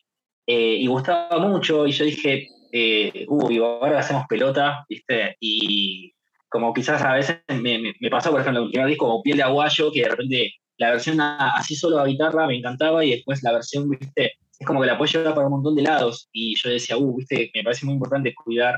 eh, 0.47 0.77
y 0.79 0.87
gustaba 0.87 1.37
mucho, 1.37 1.85
y 1.85 1.91
yo 1.91 2.05
dije, 2.05 2.47
eh, 2.71 3.25
uy, 3.27 3.57
ahora 3.59 3.99
hacemos 3.99 4.25
pelota, 4.27 4.85
viste, 4.89 5.35
y 5.39 6.13
como 6.49 6.73
quizás 6.73 7.01
a 7.03 7.13
veces 7.13 7.41
me, 7.47 7.79
me- 7.99 8.09
pasó, 8.09 8.31
por 8.31 8.41
ejemplo, 8.41 8.63
el 8.63 8.69
primer 8.71 8.87
disco 8.87 9.07
como 9.07 9.21
Piel 9.23 9.37
de 9.37 9.43
Aguayo, 9.43 9.91
que 9.91 10.01
de 10.03 10.09
repente 10.09 10.53
la 10.77 10.91
versión 10.91 11.19
así 11.21 11.75
solo 11.75 11.99
a 11.99 12.05
guitarra 12.05 12.47
me 12.47 12.57
encantaba 12.57 13.03
y 13.05 13.11
después 13.11 13.43
la 13.43 13.51
versión, 13.53 13.89
viste, 13.89 14.33
es 14.59 14.67
como 14.67 14.81
que 14.81 14.87
la 14.87 14.97
puedo 14.97 15.11
llevar 15.11 15.33
para 15.35 15.47
un 15.47 15.53
montón 15.53 15.75
de 15.75 15.83
lados 15.83 16.29
y 16.31 16.55
yo 16.61 16.69
decía, 16.69 16.97
uh, 16.97 17.15
viste, 17.17 17.51
me 17.53 17.63
parece 17.63 17.85
muy 17.85 17.93
importante 17.95 18.33
cuidar. 18.33 18.77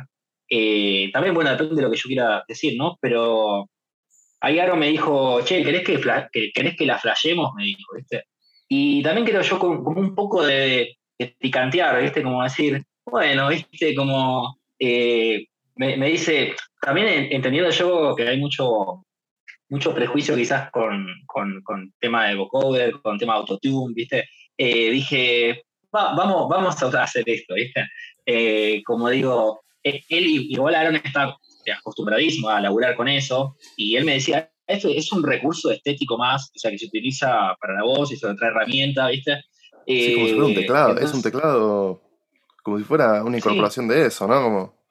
eh, 0.49 1.09
también, 1.13 1.33
bueno, 1.35 1.49
depende 1.51 1.75
de 1.75 1.81
lo 1.83 1.91
que 1.91 1.97
yo 1.97 2.07
quiera 2.07 2.43
decir, 2.47 2.73
¿no? 2.77 2.97
Pero 3.01 3.69
ahí 4.41 4.59
Aaron 4.59 4.79
me 4.79 4.89
dijo, 4.89 5.41
che, 5.43 5.63
¿querés 5.63 5.83
que, 5.83 5.99
que- 6.31 6.51
¿querés 6.53 6.75
que 6.77 6.85
la 6.85 6.97
flashemos? 6.99 7.51
Me 7.55 7.63
dijo, 7.65 7.95
¿viste? 7.95 8.23
Y 8.67 9.03
también 9.03 9.25
creo 9.27 9.41
yo 9.41 9.59
como, 9.59 9.83
como 9.83 9.99
un 10.01 10.15
poco 10.15 10.43
de, 10.43 10.97
de 11.19 11.35
picantear, 11.39 12.01
¿viste? 12.01 12.23
Como 12.23 12.43
decir, 12.43 12.83
bueno, 13.11 13.49
¿viste? 13.49 13.93
Como 13.93 14.57
eh, 14.79 15.45
me, 15.75 15.97
me 15.97 16.07
dice, 16.09 16.55
también 16.81 17.07
en- 17.07 17.33
entendiendo 17.33 17.69
yo 17.69 18.15
que 18.15 18.27
hay 18.27 18.39
mucho, 18.39 19.03
mucho 19.69 19.93
prejuicio 19.93 20.35
quizás 20.35 20.71
con, 20.71 21.05
con, 21.27 21.61
con 21.61 21.93
tema 21.99 22.27
de 22.27 22.35
vocoder, 22.35 22.93
con 23.01 23.19
tema 23.19 23.33
de 23.33 23.39
autotune, 23.39 23.93
¿viste? 23.93 24.27
Eh, 24.57 24.89
dije, 24.91 25.63
"Va- 25.95 26.15
vamos, 26.15 26.47
vamos 26.49 26.81
a 26.81 27.03
hacer 27.03 27.23
esto, 27.27 27.53
¿viste? 27.55 27.85
Eh, 28.25 28.81
como 28.83 29.09
digo, 29.09 29.61
eh, 29.83 30.01
él 30.09 30.25
igual 30.27 30.75
Aaron 30.75 30.95
está 30.95 31.35
acostumbradísimo 31.77 32.49
a 32.49 32.59
laburar 32.61 32.95
con 32.95 33.07
eso, 33.07 33.55
y 33.75 33.95
él 33.95 34.05
me 34.05 34.13
decía, 34.13 34.49
esto 34.65 34.87
es 34.89 35.11
un 35.11 35.23
recurso 35.23 35.69
estético 35.71 36.17
más, 36.17 36.49
o 36.55 36.59
sea, 36.59 36.71
que 36.71 36.77
se 36.77 36.85
utiliza 36.87 37.55
para 37.59 37.73
la 37.75 37.83
voz 37.83 38.11
y 38.11 38.15
sobre 38.17 38.33
otra 38.33 38.47
herramienta, 38.47 39.07
¿viste? 39.09 39.41
Sí, 39.85 40.13
como 40.13 40.27
si 40.27 40.33
fuera 40.33 40.47
un 40.47 40.51
Eh, 40.53 40.61
teclado, 40.61 40.97
es 40.99 41.13
un 41.13 41.21
teclado 41.21 42.01
como 42.63 42.77
si 42.77 42.83
fuera 42.83 43.23
una 43.23 43.37
incorporación 43.37 43.87
de 43.87 44.05
eso, 44.05 44.27
¿no? 44.27 44.41
Como 44.41 44.85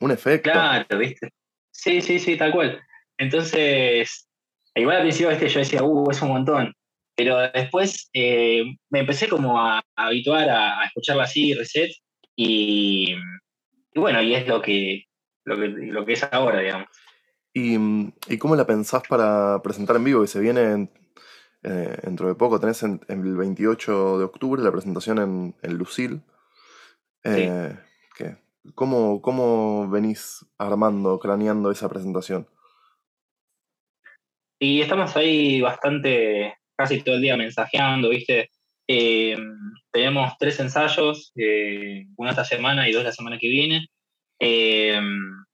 un 0.00 0.10
efecto. 0.10 0.50
Claro, 0.50 0.98
¿viste? 0.98 1.30
Sí, 1.70 2.00
sí, 2.00 2.18
sí, 2.18 2.36
tal 2.36 2.52
cual. 2.52 2.80
Entonces, 3.18 4.28
igual 4.74 4.96
al 4.96 5.02
principio 5.02 5.30
¿viste? 5.30 5.48
yo 5.48 5.58
decía, 5.60 5.82
uh, 5.82 6.10
es 6.10 6.20
un 6.22 6.28
montón. 6.28 6.74
Pero 7.14 7.38
después 7.52 8.08
eh, 8.14 8.64
me 8.90 9.00
empecé 9.00 9.28
como 9.28 9.60
a, 9.60 9.78
a 9.78 10.06
habituar 10.06 10.48
a, 10.48 10.80
a 10.80 10.84
escucharla 10.86 11.24
así, 11.24 11.52
reset, 11.54 11.90
y, 12.34 13.14
y 13.94 14.00
bueno, 14.00 14.22
y 14.22 14.34
es 14.34 14.46
lo 14.48 14.62
que, 14.62 15.04
lo 15.44 15.56
que, 15.56 15.68
lo 15.68 16.06
que 16.06 16.14
es 16.14 16.22
ahora, 16.32 16.60
digamos. 16.60 16.88
¿Y, 17.52 17.76
¿Y 18.28 18.38
cómo 18.38 18.56
la 18.56 18.66
pensás 18.66 19.02
para 19.06 19.60
presentar 19.62 19.96
en 19.96 20.04
vivo? 20.04 20.22
Que 20.22 20.28
se 20.28 20.40
viene 20.40 20.62
en- 20.72 20.90
eh, 21.64 21.96
dentro 22.02 22.26
de 22.28 22.34
poco, 22.34 22.58
tenés 22.58 22.82
en- 22.82 23.00
el 23.08 23.36
28 23.36 24.18
de 24.18 24.24
octubre 24.24 24.62
la 24.62 24.72
presentación 24.72 25.18
en, 25.18 25.54
en 25.62 25.74
Lucil. 25.76 26.22
Eh, 27.24 27.76
¿qué? 28.16 28.36
¿Cómo, 28.74 29.20
¿Cómo 29.22 29.88
venís 29.88 30.44
armando, 30.58 31.18
craneando 31.18 31.70
esa 31.70 31.88
presentación? 31.88 32.48
Y 34.58 34.80
estamos 34.80 35.16
ahí 35.16 35.60
bastante, 35.60 36.54
casi 36.76 37.00
todo 37.02 37.16
el 37.16 37.22
día 37.22 37.36
mensajeando, 37.36 38.10
¿viste? 38.10 38.50
Eh, 38.88 39.36
tenemos 39.90 40.32
tres 40.38 40.60
ensayos, 40.60 41.32
eh, 41.36 42.06
uno 42.16 42.30
esta 42.30 42.44
semana 42.44 42.88
y 42.88 42.92
dos 42.92 43.04
la 43.04 43.12
semana 43.12 43.38
que 43.38 43.48
viene. 43.48 43.88
Eh, 44.38 45.00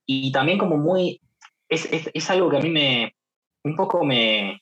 y 0.05 0.31
también 0.31 0.57
como 0.59 0.77
muy, 0.77 1.19
es, 1.67 1.91
es- 1.91 2.09
es 2.13 2.29
algo 2.29 2.49
que 2.49 2.57
a 2.57 2.61
mí 2.61 2.69
me, 2.69 3.15
un 3.63 3.75
poco 3.75 4.03
me, 4.05 4.59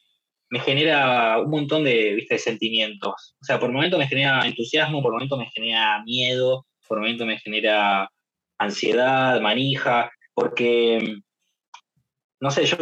me 0.50 0.60
genera 0.62 1.40
un 1.42 1.50
montón 1.50 1.84
de, 1.84 2.14
¿viste? 2.16 2.36
de 2.36 2.40
sentimientos. 2.40 3.36
O 3.42 3.46
sea, 3.46 3.60
por 3.60 3.72
momento 3.72 3.98
me 3.98 4.08
genera 4.08 4.46
entusiasmo, 4.48 5.02
por 5.02 5.12
momento 5.14 5.38
me 5.38 5.50
genera 5.52 6.02
miedo, 6.06 6.66
por 6.88 7.00
momento 7.00 7.26
me 7.26 7.40
genera 7.40 8.10
ansiedad, 8.58 9.40
manija, 9.42 10.12
porque, 10.34 11.18
no 12.40 12.52
sé, 12.52 12.66
yo 12.66 12.78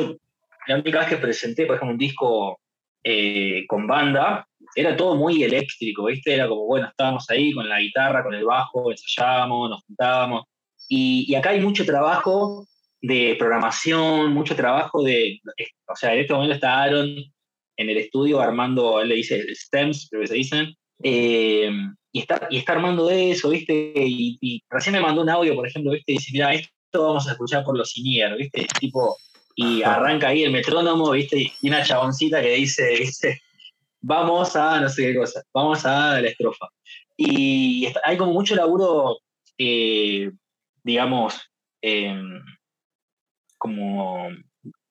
la 0.67 0.75
única 0.75 0.99
vez 0.99 1.09
que 1.09 1.17
presenté, 1.17 1.65
por 1.65 1.75
ejemplo, 1.75 1.93
un 1.93 1.97
disco 1.97 2.59
eh, 3.03 3.65
con 3.67 3.87
banda, 3.87 4.47
era 4.75 4.95
todo 4.95 5.15
muy 5.15 5.43
eléctrico, 5.43 6.05
¿viste? 6.05 6.33
Era 6.33 6.47
como, 6.47 6.65
bueno, 6.65 6.87
estábamos 6.87 7.29
ahí 7.29 7.53
con 7.53 7.69
la 7.69 7.79
guitarra, 7.79 8.23
con 8.23 8.33
el 8.33 8.45
bajo, 8.45 8.91
ensayábamos, 8.91 9.69
nos 9.69 9.83
juntábamos. 9.85 10.43
Y, 10.89 11.25
y 11.27 11.35
acá 11.35 11.51
hay 11.51 11.61
mucho 11.61 11.85
trabajo 11.85 12.65
de 13.01 13.35
programación, 13.37 14.33
mucho 14.33 14.55
trabajo 14.55 15.03
de. 15.03 15.39
O 15.87 15.95
sea, 15.95 16.13
en 16.13 16.21
este 16.21 16.33
momento 16.33 16.55
está 16.55 16.81
Aaron 16.81 17.15
en 17.77 17.89
el 17.89 17.97
estudio 17.97 18.39
armando, 18.39 19.01
él 19.01 19.09
le 19.09 19.15
dice 19.15 19.43
stems, 19.53 20.07
creo 20.09 20.21
que 20.21 20.27
se 20.27 20.35
dicen, 20.35 20.75
eh, 21.03 21.69
y, 22.11 22.19
está, 22.19 22.47
y 22.49 22.57
está 22.57 22.73
armando 22.73 23.09
eso, 23.09 23.49
¿viste? 23.49 23.93
Y, 23.95 24.37
y 24.41 24.63
recién 24.69 24.93
me 24.93 25.01
mandó 25.01 25.21
un 25.21 25.29
audio, 25.29 25.55
por 25.55 25.67
ejemplo, 25.67 25.91
¿viste? 25.91 26.13
Y 26.13 26.17
dice, 26.17 26.31
mira, 26.33 26.53
esto 26.53 27.03
vamos 27.07 27.27
a 27.27 27.31
escuchar 27.33 27.63
por 27.63 27.77
los 27.77 27.89
Sinier, 27.91 28.35
¿viste? 28.37 28.67
Tipo, 28.79 29.17
y 29.55 29.83
arranca 29.83 30.29
ahí 30.29 30.43
el 30.43 30.51
metrónomo, 30.51 31.11
¿viste? 31.11 31.51
Y 31.61 31.67
una 31.69 31.83
chaboncita 31.83 32.41
que 32.41 32.51
dice, 32.55 32.95
¿viste? 32.99 33.41
Vamos 34.01 34.55
a 34.55 34.79
no 34.81 34.89
sé 34.89 35.03
qué 35.07 35.15
cosa, 35.15 35.41
vamos 35.53 35.85
a 35.85 36.21
la 36.21 36.27
estrofa. 36.29 36.67
Y 37.17 37.85
está- 37.85 38.01
hay 38.05 38.17
como 38.17 38.33
mucho 38.33 38.55
laburo, 38.55 39.19
eh, 39.57 40.31
digamos, 40.83 41.39
em, 41.81 42.39
como 43.57 44.29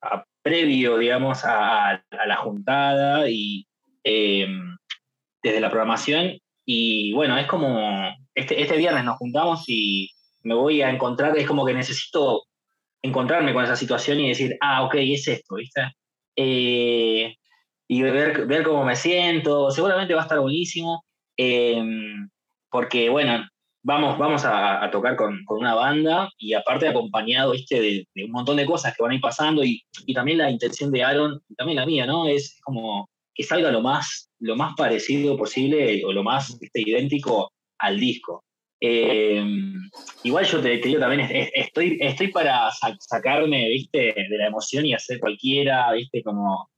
a- 0.03 0.25
previo, 0.43 0.99
digamos, 0.99 1.45
a, 1.45 1.91
a 1.93 2.27
la 2.27 2.37
juntada 2.37 3.29
y 3.31 3.67
em, 4.05 4.77
desde 5.45 5.61
la 5.61 5.71
programación. 5.71 6.39
Y 6.67 7.13
bueno, 7.13 7.37
es 7.39 7.47
como, 7.47 8.11
este, 8.35 8.61
este 8.61 8.79
viernes 8.79 9.05
nos 9.05 9.19
juntamos 9.19 9.65
y 9.69 10.11
me 10.43 10.55
voy 10.55 10.83
a 10.83 10.91
encontrar, 10.91 11.37
es 11.37 11.47
como 11.47 11.65
que 11.65 11.75
necesito 11.75 12.43
encontrarme 13.03 13.53
con 13.53 13.63
esa 13.63 13.77
situación 13.77 14.19
y 14.21 14.29
decir, 14.29 14.57
ah, 14.61 14.83
ok, 14.85 14.95
es 14.97 15.29
esto, 15.29 15.57
¿viste? 15.57 15.83
Eh, 16.37 17.35
y 17.87 18.03
ver, 18.03 18.47
ver 18.47 18.63
cómo 18.65 18.85
me 18.85 18.97
siento, 18.97 19.71
seguramente 19.71 20.15
va 20.15 20.23
a 20.23 20.25
estar 20.25 20.41
buenísimo, 20.41 21.05
eh, 21.37 21.85
porque 22.71 23.11
bueno, 23.11 23.47
vamos, 23.83 24.17
vamos 24.19 24.45
a, 24.47 24.83
a 24.83 24.91
tocar 24.91 25.17
con, 25.17 25.45
con 25.45 25.59
una 25.59 25.75
banda 25.75 26.31
y 26.39 26.55
aparte 26.55 26.89
acompañado 26.89 27.53
¿viste? 27.53 27.81
De, 27.81 28.09
de 28.15 28.25
un 28.25 28.31
montón 28.31 28.57
de 28.57 28.67
cosas 28.67 28.97
que 28.97 29.03
van 29.03 29.13
a 29.13 29.15
ir 29.17 29.21
pasando 29.21 29.63
y, 29.63 29.83
y 30.07 30.15
también 30.15 30.39
la 30.39 30.51
intención 30.51 30.91
de 30.91 31.05
Aaron, 31.05 31.43
y 31.49 31.55
también 31.55 31.77
la 31.77 31.87
mía, 31.87 32.07
¿no? 32.07 32.27
Es 32.27 32.59
como 32.65 33.09
que 33.35 33.43
salga 33.43 33.71
lo 33.73 33.81
más, 33.83 34.31
lo 34.39 34.57
más 34.57 34.75
parecido 34.77 35.37
posible 35.37 36.03
o 36.05 36.13
lo 36.13 36.23
más 36.23 36.59
¿viste? 36.59 36.83
idéntico 36.85 37.53
al 37.79 37.99
disco. 37.99 38.45
Eh, 38.81 39.43
igual 40.25 40.45
yo 40.45 40.61
te, 40.61 40.77
te 40.79 40.89
digo 40.89 41.01
también, 41.01 41.21
es- 41.23 41.31
es- 41.31 41.51
estoy, 41.67 41.99
estoy 42.01 42.29
para 42.29 42.71
sa- 42.71 42.97
sacarme, 43.01 43.69
viste, 43.69 43.99
de 44.29 44.39
la 44.39 44.47
emoción 44.49 44.85
y 44.87 44.95
hacer 44.95 45.19
cualquiera, 45.21 45.91
viste, 45.93 46.23
como 46.23 46.69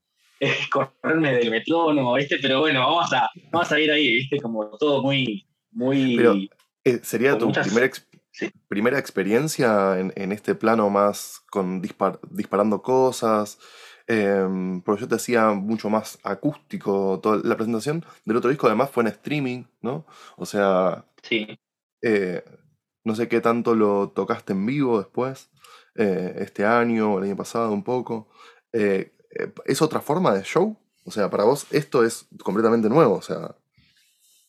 eh, 0.40 0.50
correrme 0.72 1.32
del 1.34 1.50
metrónomo, 1.50 2.14
viste, 2.14 2.38
pero 2.40 2.60
bueno, 2.60 2.80
vamos 2.80 3.12
a, 3.12 3.28
vamos 3.50 3.72
a 3.72 3.80
ir 3.80 3.90
ahí, 3.90 4.14
viste, 4.16 4.38
como 4.38 4.68
todo 4.78 5.02
muy, 5.02 5.46
muy... 5.72 6.16
Pero- 6.16 6.36
Eh, 6.84 7.00
¿Sería 7.02 7.36
tu 7.36 7.46
muchas- 7.46 7.66
primer 7.66 7.82
ex- 7.84 8.06
sí. 8.30 8.48
primera 8.68 8.98
experiencia 8.98 9.98
en, 9.98 10.12
en 10.14 10.30
este 10.30 10.54
plano 10.54 10.88
más 10.90 11.40
con 11.50 11.82
dispar- 11.82 12.20
disparando 12.30 12.80
cosas? 12.82 13.58
Em, 14.08 14.82
porque 14.82 15.02
yo 15.02 15.08
te 15.08 15.16
hacía 15.16 15.50
mucho 15.50 15.90
más 15.90 16.18
acústico. 16.22 17.20
Toda 17.22 17.40
la 17.44 17.56
presentación 17.56 18.04
del 18.24 18.36
otro 18.36 18.50
disco 18.50 18.66
además 18.66 18.90
fue 18.90 19.02
en 19.02 19.08
streaming, 19.08 19.64
¿no? 19.82 20.06
O 20.36 20.46
sea, 20.46 21.04
sí. 21.22 21.58
eh, 22.02 22.44
no 23.04 23.14
sé 23.14 23.28
qué 23.28 23.40
tanto 23.40 23.74
lo 23.74 24.10
tocaste 24.10 24.52
en 24.52 24.64
vivo 24.66 24.98
después, 24.98 25.50
eh, 25.96 26.34
este 26.38 26.64
año 26.64 27.14
o 27.14 27.18
el 27.18 27.24
año 27.24 27.36
pasado 27.36 27.72
un 27.72 27.82
poco. 27.84 28.28
Eh, 28.72 29.12
eh, 29.38 29.52
¿Es 29.64 29.82
otra 29.82 30.00
forma 30.00 30.34
de 30.34 30.42
show? 30.42 30.76
O 31.04 31.10
sea, 31.10 31.30
para 31.30 31.44
vos 31.44 31.66
esto 31.70 32.04
es 32.04 32.28
completamente 32.42 32.88
nuevo, 32.88 33.14
o 33.14 33.22
sea, 33.22 33.54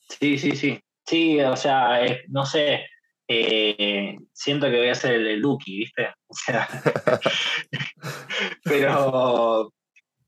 Sí, 0.10 0.38
sí, 0.38 0.52
sí. 0.56 0.80
Sí, 1.06 1.40
o 1.42 1.56
sea, 1.56 2.06
eh, 2.06 2.26
no 2.28 2.46
sé, 2.46 2.82
eh, 3.28 4.18
siento 4.34 4.70
que 4.70 4.78
voy 4.78 4.90
a 4.90 4.96
ser 4.96 5.16
el, 5.16 5.28
el 5.28 5.42
Duki, 5.42 5.80
¿viste? 5.80 6.08
O 6.28 6.34
sea, 6.34 6.68
pero, 8.64 9.72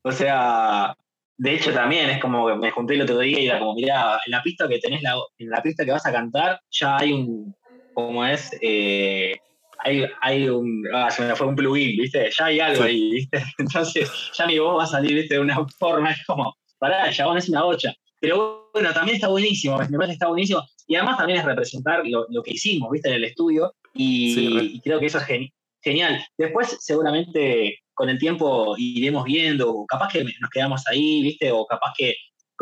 o 0.02 0.12
sea, 0.12 0.96
de 1.38 1.54
hecho 1.54 1.74
también 1.74 2.10
es 2.10 2.20
como 2.20 2.48
que 2.48 2.56
me 2.56 2.72
junté 2.72 2.96
el 2.96 3.04
otro 3.04 3.20
día 3.20 3.40
y 3.40 3.48
era 3.48 3.60
como, 3.60 3.76
mirá, 3.76 4.20
en 4.26 4.32
la 4.32 4.44
pista 4.44 4.68
que 4.68 4.80
tenés, 4.80 5.02
la, 5.02 5.16
en 5.38 5.50
la 5.50 5.62
pista 5.62 5.86
que 5.86 5.92
vas 5.92 6.06
a 6.06 6.12
cantar, 6.12 6.60
ya 6.72 6.98
hay 6.98 7.14
un, 7.14 7.56
como 7.94 8.26
es, 8.26 8.52
eh, 8.62 9.38
hay, 9.80 10.06
hay 10.22 10.50
un, 10.50 10.84
ah, 10.94 11.10
se 11.10 11.24
me 11.24 11.36
fue 11.36 11.48
un 11.48 11.56
plugin, 11.56 11.98
¿viste? 11.98 12.30
Ya 12.38 12.46
hay 12.46 12.60
algo 12.60 12.84
ahí, 12.84 13.12
¿viste? 13.12 13.44
Entonces, 13.58 14.12
ya 14.38 14.46
mi 14.46 14.60
voz 14.60 14.78
va 14.78 14.84
a 14.84 14.88
salir, 14.88 15.14
¿viste? 15.14 15.36
De 15.36 15.40
una 15.40 15.66
forma, 15.78 16.12
es 16.12 16.26
como, 16.26 16.54
pará, 16.78 17.08
el 17.08 17.14
chabón 17.14 17.38
es 17.38 17.48
una 17.48 17.64
bocha. 17.64 17.94
Pero 18.20 18.70
bueno, 18.74 18.94
también 18.94 19.16
está 19.16 19.28
buenísimo, 19.30 19.78
me 19.78 19.86
parece 19.86 20.08
que 20.08 20.12
está 20.14 20.28
buenísimo. 20.28 20.62
Y 20.88 20.96
además 20.96 21.18
también 21.18 21.40
es 21.40 21.46
representar 21.46 22.06
lo, 22.06 22.26
lo 22.30 22.44
que 22.44 22.52
hicimos, 22.54 22.92
¿viste? 22.92 23.10
En 23.10 23.16
el 23.16 23.24
estudio. 23.26 23.74
Y, 23.94 24.34
Sí, 24.34 24.50
re. 24.58 24.64
y 24.66 24.82
creo 24.82 25.00
que 25.00 25.06
eso 25.06 25.18
es 25.20 25.24
geni- 25.26 25.54
genial. 25.82 26.24
Después, 26.38 26.78
seguramente, 26.82 27.80
con 27.94 28.10
el 28.10 28.18
tiempo 28.20 28.76
iremos 28.78 29.24
viendo, 29.24 29.70
o 29.72 29.86
capaz 29.86 30.12
que 30.12 30.24
nos 30.24 30.50
quedamos 30.52 30.86
ahí, 30.88 31.22
¿viste? 31.22 31.52
O 31.52 31.66
capaz 31.66 31.94
que 31.98 32.16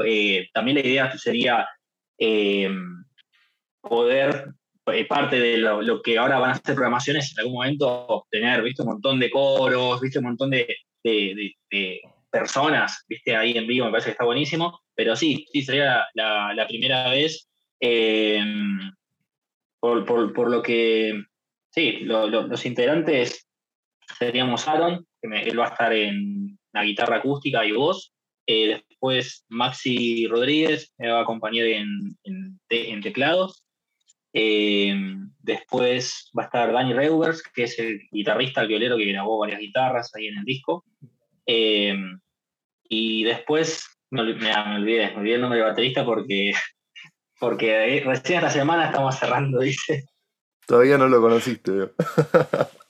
eh, 0.06 0.48
también 0.54 0.76
la 0.78 0.86
idea 0.86 1.18
sería 1.18 1.68
eh, 2.20 2.70
poder, 3.82 4.48
eh, 4.88 5.06
parte 5.06 5.40
de 5.40 5.58
lo, 5.58 5.82
lo 5.82 6.02
que 6.02 6.18
ahora 6.18 6.40
van 6.40 6.52
a 6.52 6.56
ser 6.56 6.76
programaciones, 6.76 7.32
en 7.34 7.40
algún 7.40 7.54
momento 7.56 8.26
tener, 8.30 8.62
¿viste? 8.62 8.84
Un 8.84 8.90
montón 8.90 9.20
de 9.20 9.30
coros, 9.30 10.00
¿viste? 10.02 10.20
Un 10.20 10.26
montón 10.26 10.50
de, 10.52 10.68
de- 11.04 11.34
de- 11.36 11.56
de 11.72 12.02
personas, 12.40 13.04
¿viste? 13.08 13.36
Ahí 13.36 13.58
en 13.58 13.68
vivo 13.68 13.86
me 13.86 13.92
parece 13.92 14.08
que 14.10 14.12
está 14.12 14.26
buenísimo. 14.26 14.80
Pero 14.96 15.16
sí, 15.16 15.46
sí, 15.52 15.62
sería 15.64 16.06
la, 16.14 16.66
primera 16.68 17.10
vez. 17.10 17.48
eh, 17.80 18.44
por, 19.80 20.06
por- 20.06 20.34
por 20.34 20.50
lo 20.50 20.62
que, 20.64 21.24
sí, 21.72 22.00
lo- 22.02 22.28
lo- 22.28 22.48
los 22.48 22.66
integrantes 22.66 23.48
seríamos 24.18 24.68
Aaron, 24.68 25.06
que 25.22 25.28
él 25.50 25.60
va 25.60 25.66
a 25.68 25.70
estar 25.70 25.94
en 25.94 26.58
la 26.74 26.84
guitarra 26.84 27.18
acústica 27.18 27.64
y 27.66 27.72
voz. 27.74 28.12
Eh, 28.48 28.68
después 28.90 29.46
Maxi 29.50 30.26
Rodríguez 30.28 30.92
me 30.98 31.10
va 31.10 31.20
a 31.20 31.22
acompañar 31.24 31.66
en, 31.68 31.90
en 32.24 32.60
te- 32.68 32.90
en 32.92 33.02
teclados. 33.02 33.64
Eh, 34.34 34.96
después 35.40 36.32
va 36.38 36.44
a 36.44 36.46
estar 36.46 36.72
Dani 36.74 36.94
Reuvers, 36.94 37.44
que 37.54 37.64
es 37.64 37.78
el 37.80 38.00
guitarrista, 38.12 38.62
el 38.62 38.68
violero 38.70 38.98
que 38.98 39.06
grabó 39.06 39.38
varias 39.40 39.60
guitarras 39.60 40.12
ahí 40.16 40.28
en 40.28 40.38
el 40.40 40.46
disco. 40.46 40.84
Y 42.90 43.24
después, 43.24 43.88
me, 44.12 44.24
me- 44.24 44.34
me 44.36 44.76
olvidé, 44.76 45.12
me 45.12 45.18
olvidé 45.18 45.36
el 45.36 45.42
nombre 45.42 45.60
de 45.60 45.66
baterista 45.66 46.06
porque, 46.06 46.52
porque 47.40 47.98
eh, 47.98 48.04
recién 48.06 48.40
esta 48.40 48.50
semana 48.52 48.86
estamos 48.88 49.16
cerrando, 49.18 49.60
dice. 49.60 50.06
todavía 50.66 50.98
no 50.98 51.08
lo 51.08 51.22
conociste. 51.22 51.72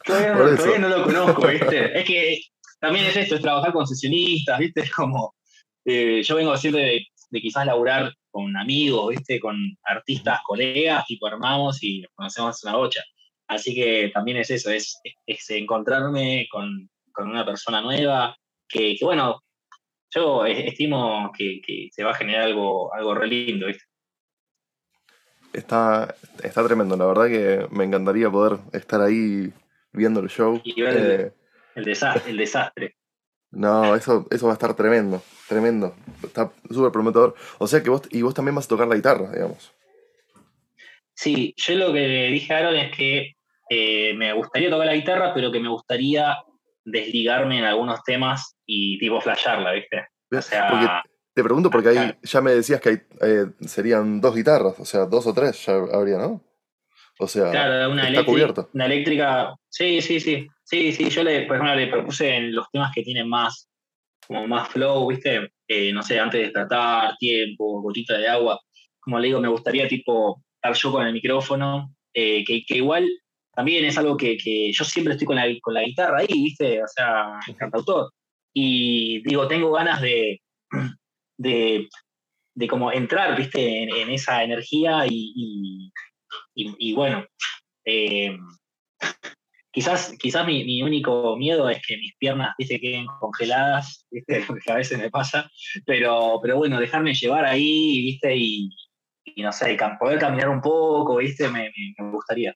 Todavía 0.05 0.35
no, 0.35 0.55
todavía 0.55 0.87
lo 0.89 1.03
conozco, 1.03 1.47
¿viste? 1.47 1.99
Es 1.99 2.05
que 2.05 2.39
también 2.79 3.05
es 3.05 3.15
esto, 3.17 3.35
es 3.35 3.41
trabajar 3.41 3.73
con 3.73 3.85
sesionistas, 3.87 4.59
¿viste? 4.59 4.81
Es 4.81 4.91
como, 4.91 5.35
eh, 5.85 6.21
yo 6.23 6.35
vengo 6.35 6.55
siempre 6.57 6.81
de, 6.81 7.05
de 7.29 7.41
quizás 7.41 7.65
laburar 7.65 8.13
con 8.29 8.55
amigos, 8.55 9.09
¿viste? 9.09 9.39
Con 9.39 9.57
artistas, 9.83 10.39
colegas, 10.45 11.05
tipo 11.07 11.27
armamos 11.27 11.83
y 11.83 12.01
nos 12.01 12.11
conocemos 12.15 12.63
una 12.63 12.75
bocha. 12.77 13.03
Así 13.49 13.73
que 13.75 14.11
también 14.13 14.37
es 14.37 14.49
eso, 14.51 14.69
es, 14.71 14.99
es 15.25 15.49
encontrarme 15.49 16.47
con, 16.51 16.89
con 17.11 17.29
una 17.29 17.45
persona 17.45 17.81
nueva, 17.81 18.35
que, 18.69 18.95
que, 18.95 19.05
bueno, 19.05 19.41
yo 20.11 20.45
es- 20.45 20.65
estimo 20.65 21.31
que, 21.37 21.61
que 21.65 21.89
se 21.91 22.03
va 22.03 22.11
a 22.11 22.15
generar 22.15 22.43
algo, 22.43 22.93
algo 22.93 23.13
re 23.15 23.27
lindo, 23.27 23.67
¿viste? 23.67 23.83
Está, 25.53 26.13
está 26.43 26.63
tremendo, 26.65 26.95
la 26.97 27.05
verdad 27.05 27.27
que 27.27 27.67
me 27.75 27.83
encantaría 27.83 28.29
poder 28.29 28.59
estar 28.73 29.01
ahí 29.01 29.51
viendo 29.91 30.19
el 30.19 30.29
show. 30.29 30.61
Y 30.63 30.81
ver 30.81 30.95
el- 30.95 31.11
Eh, 31.11 31.31
El 31.75 31.85
desastre. 31.85 32.31
El 32.31 32.37
desastre. 32.37 32.95
no, 33.51 33.95
eso, 33.95 34.27
eso 34.29 34.45
va 34.47 34.53
a 34.53 34.55
estar 34.55 34.75
tremendo, 34.75 35.21
tremendo. 35.47 35.95
Está 36.23 36.51
súper 36.69 36.91
prometedor. 36.91 37.35
O 37.59 37.67
sea 37.67 37.81
que 37.81 37.89
vos, 37.89 38.01
y 38.11 38.21
vos 38.21 38.33
también 38.33 38.55
vas 38.55 38.65
a 38.65 38.69
tocar 38.69 38.87
la 38.87 38.95
guitarra, 38.95 39.31
digamos. 39.31 39.73
Sí, 41.13 41.55
yo 41.57 41.75
lo 41.75 41.91
que 41.93 42.07
le 42.07 42.27
dije 42.31 42.53
a 42.53 42.57
Aaron 42.59 42.75
es 42.75 42.95
que 42.95 43.35
eh, 43.69 44.13
me 44.15 44.33
gustaría 44.33 44.69
tocar 44.69 44.85
la 44.85 44.93
guitarra, 44.95 45.33
pero 45.33 45.51
que 45.51 45.59
me 45.59 45.69
gustaría 45.69 46.37
desligarme 46.87 47.59
en 47.59 47.65
algunos 47.65 48.03
temas 48.03 48.55
y 48.65 48.97
tipo 48.97 49.19
flashearla, 49.19 49.73
¿viste? 49.73 50.07
O 50.31 50.41
sea, 50.41 50.69
Porque 50.69 50.87
te 51.33 51.43
pregunto 51.43 51.69
porque 51.69 51.89
ahí 51.89 52.13
ya 52.23 52.41
me 52.41 52.51
decías 52.51 52.81
que 52.81 52.89
hay, 52.89 52.97
eh, 53.21 53.45
serían 53.61 54.21
dos 54.21 54.35
guitarras, 54.35 54.79
o 54.79 54.85
sea, 54.85 55.05
dos 55.05 55.27
o 55.27 55.33
tres 55.33 55.65
ya 55.65 55.73
habría, 55.93 56.17
¿no? 56.17 56.43
O 57.19 57.27
sea, 57.27 57.51
claro, 57.51 57.91
una 57.91 58.07
está 58.07 58.23
cubierto. 58.23 58.69
una 58.73 58.85
eléctrica. 58.85 59.55
Sí, 59.69 60.01
sí, 60.01 60.19
sí. 60.19 60.47
Sí, 60.63 60.91
sí, 60.91 61.09
yo 61.09 61.23
le, 61.23 61.43
por 61.43 61.55
ejemplo, 61.55 61.75
le 61.75 61.87
propuse 61.87 62.35
en 62.35 62.53
los 62.53 62.69
temas 62.71 62.91
que 62.93 63.01
tienen 63.01 63.27
más, 63.27 63.69
como 64.27 64.47
más 64.47 64.69
flow, 64.69 65.07
¿viste? 65.07 65.51
Eh, 65.67 65.91
no 65.93 66.03
sé, 66.03 66.19
antes 66.19 66.41
de 66.41 66.51
tratar, 66.51 67.15
tiempo, 67.17 67.81
gotita 67.81 68.17
de 68.17 68.27
agua. 68.27 68.59
Como 68.99 69.19
le 69.19 69.27
digo, 69.27 69.39
me 69.39 69.47
gustaría 69.47 69.87
tipo 69.87 70.43
estar 70.55 70.73
yo 70.73 70.91
con 70.91 71.07
el 71.07 71.13
micrófono, 71.13 71.93
eh, 72.13 72.43
que, 72.45 72.63
que 72.65 72.77
igual 72.77 73.07
también 73.57 73.85
es 73.85 73.97
algo 73.97 74.15
que, 74.15 74.37
que 74.37 74.71
yo 74.71 74.85
siempre 74.85 75.13
estoy 75.13 75.25
con 75.25 75.35
la, 75.35 75.45
con 75.63 75.73
la 75.73 75.81
guitarra 75.81 76.19
ahí, 76.19 76.27
¿viste? 76.43 76.83
O 76.83 76.87
sea, 76.87 77.39
cantautor. 77.57 78.11
Y 78.53 79.23
digo, 79.27 79.47
tengo 79.47 79.71
ganas 79.71 79.99
de, 79.99 80.41
de, 81.39 81.89
de 82.55 82.67
como 82.67 82.91
entrar, 82.91 83.35
¿viste? 83.35 83.81
En, 83.81 83.89
en 83.95 84.11
esa 84.11 84.43
energía 84.43 85.07
y, 85.09 85.33
y, 85.35 85.91
y- 86.55 86.75
y 86.77 86.93
bueno, 86.93 87.25
eh, 87.83 88.37
quizás, 89.71 90.13
quizás 90.19 90.45
mi, 90.45 90.63
mi 90.63 90.83
único 90.83 91.35
miedo 91.35 91.67
es 91.67 91.81
que 91.85 91.97
mis 91.97 92.15
piernas, 92.17 92.53
¿viste? 92.59 92.79
Queden 92.79 93.07
congeladas, 93.19 94.05
¿viste? 94.11 94.43
Porque 94.47 94.71
a 94.71 94.75
veces 94.75 94.99
me 94.99 95.09
pasa, 95.09 95.49
pero, 95.83 96.39
pero 96.43 96.57
bueno, 96.57 96.79
dejarme 96.79 97.15
llevar 97.15 97.45
ahí, 97.45 98.01
¿viste? 98.03 98.35
Y, 98.37 98.69
y 99.25 99.41
no 99.41 99.51
sé, 99.51 99.75
poder 99.99 100.19
caminar 100.19 100.49
un 100.49 100.61
poco, 100.61 101.17
¿viste? 101.17 101.47
Me, 101.49 101.71
me- 101.75 101.95
me 102.05 102.11
gustaría. 102.11 102.55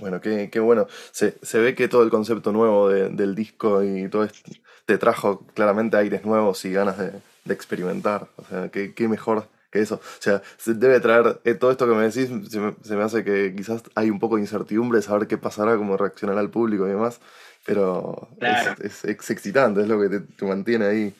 Bueno, 0.00 0.20
qué, 0.20 0.48
qué 0.50 0.60
bueno. 0.60 0.86
Se, 1.12 1.36
se 1.42 1.58
ve 1.58 1.74
que 1.74 1.88
todo 1.88 2.02
el 2.02 2.10
concepto 2.10 2.52
nuevo 2.52 2.88
de- 2.88 3.08
del 3.10 3.34
disco 3.34 3.82
y 3.82 4.08
todo 4.08 4.24
esto 4.24 4.50
te 4.86 4.98
trajo 4.98 5.46
claramente 5.54 5.96
aires 5.96 6.24
nuevos 6.24 6.64
y 6.64 6.72
ganas 6.72 6.98
de, 6.98 7.12
de 7.44 7.54
experimentar. 7.54 8.28
O 8.36 8.44
sea, 8.44 8.68
qué, 8.70 8.94
qué 8.94 9.06
mejor 9.08 9.46
que 9.70 9.80
eso. 9.80 9.96
O 9.96 10.00
sea, 10.22 10.42
se 10.56 10.74
debe 10.74 10.98
traer 11.00 11.40
eh, 11.44 11.54
todo 11.54 11.70
esto 11.70 11.86
que 11.86 11.94
me 11.94 12.02
decís, 12.10 12.28
se 12.50 12.58
me, 12.60 12.74
se 12.82 12.96
me 12.96 13.02
hace 13.04 13.22
que 13.24 13.54
quizás 13.56 13.82
hay 13.94 14.10
un 14.10 14.18
poco 14.18 14.34
de 14.36 14.42
incertidumbre 14.42 14.98
de 14.98 15.02
saber 15.02 15.28
qué 15.28 15.38
pasará, 15.38 15.76
cómo 15.76 15.96
reaccionará 15.96 16.40
el 16.40 16.50
público 16.50 16.86
y 16.86 16.90
demás. 16.90 17.20
Pero 17.66 18.28
Claro. 18.40 18.74
es, 18.82 19.04
es- 19.04 19.04
es 19.04 19.30
excitante, 19.30 19.82
es 19.82 19.88
lo 19.88 20.00
que 20.00 20.08
te, 20.08 20.20
te 20.20 20.44
mantiene 20.44 20.86
ahí. 20.86 21.14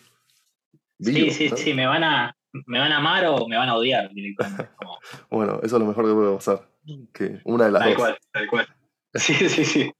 vivo, 0.99 1.31
sí, 1.31 1.37
sí, 1.45 1.51
¿no? 1.51 1.57
sí, 1.57 1.75
me 1.75 1.87
van, 1.87 2.03
a, 2.05 2.37
me 2.67 2.79
van 2.79 2.93
a 2.93 2.97
amar 2.99 3.25
o 3.27 3.47
me 3.49 3.57
van 3.57 3.69
a 3.69 3.77
odiar 3.77 4.11
directamente. 4.13 4.69
Como, 4.77 4.99
Bueno, 5.31 5.61
eso 5.63 5.77
es 5.77 5.81
lo 5.83 5.87
mejor 5.87 6.07
que 6.07 6.13
puede 6.15 6.35
pasar. 6.37 6.69
Que 7.13 7.41
una 7.45 7.67
de 7.67 7.73
las 7.73 7.83
tal 7.83 7.91
dos. 7.91 7.99
cual, 7.99 8.19
tal 8.33 8.47
cual. 8.49 8.67
Sí, 9.15 9.35
sí, 9.35 9.65
sí. 9.65 9.93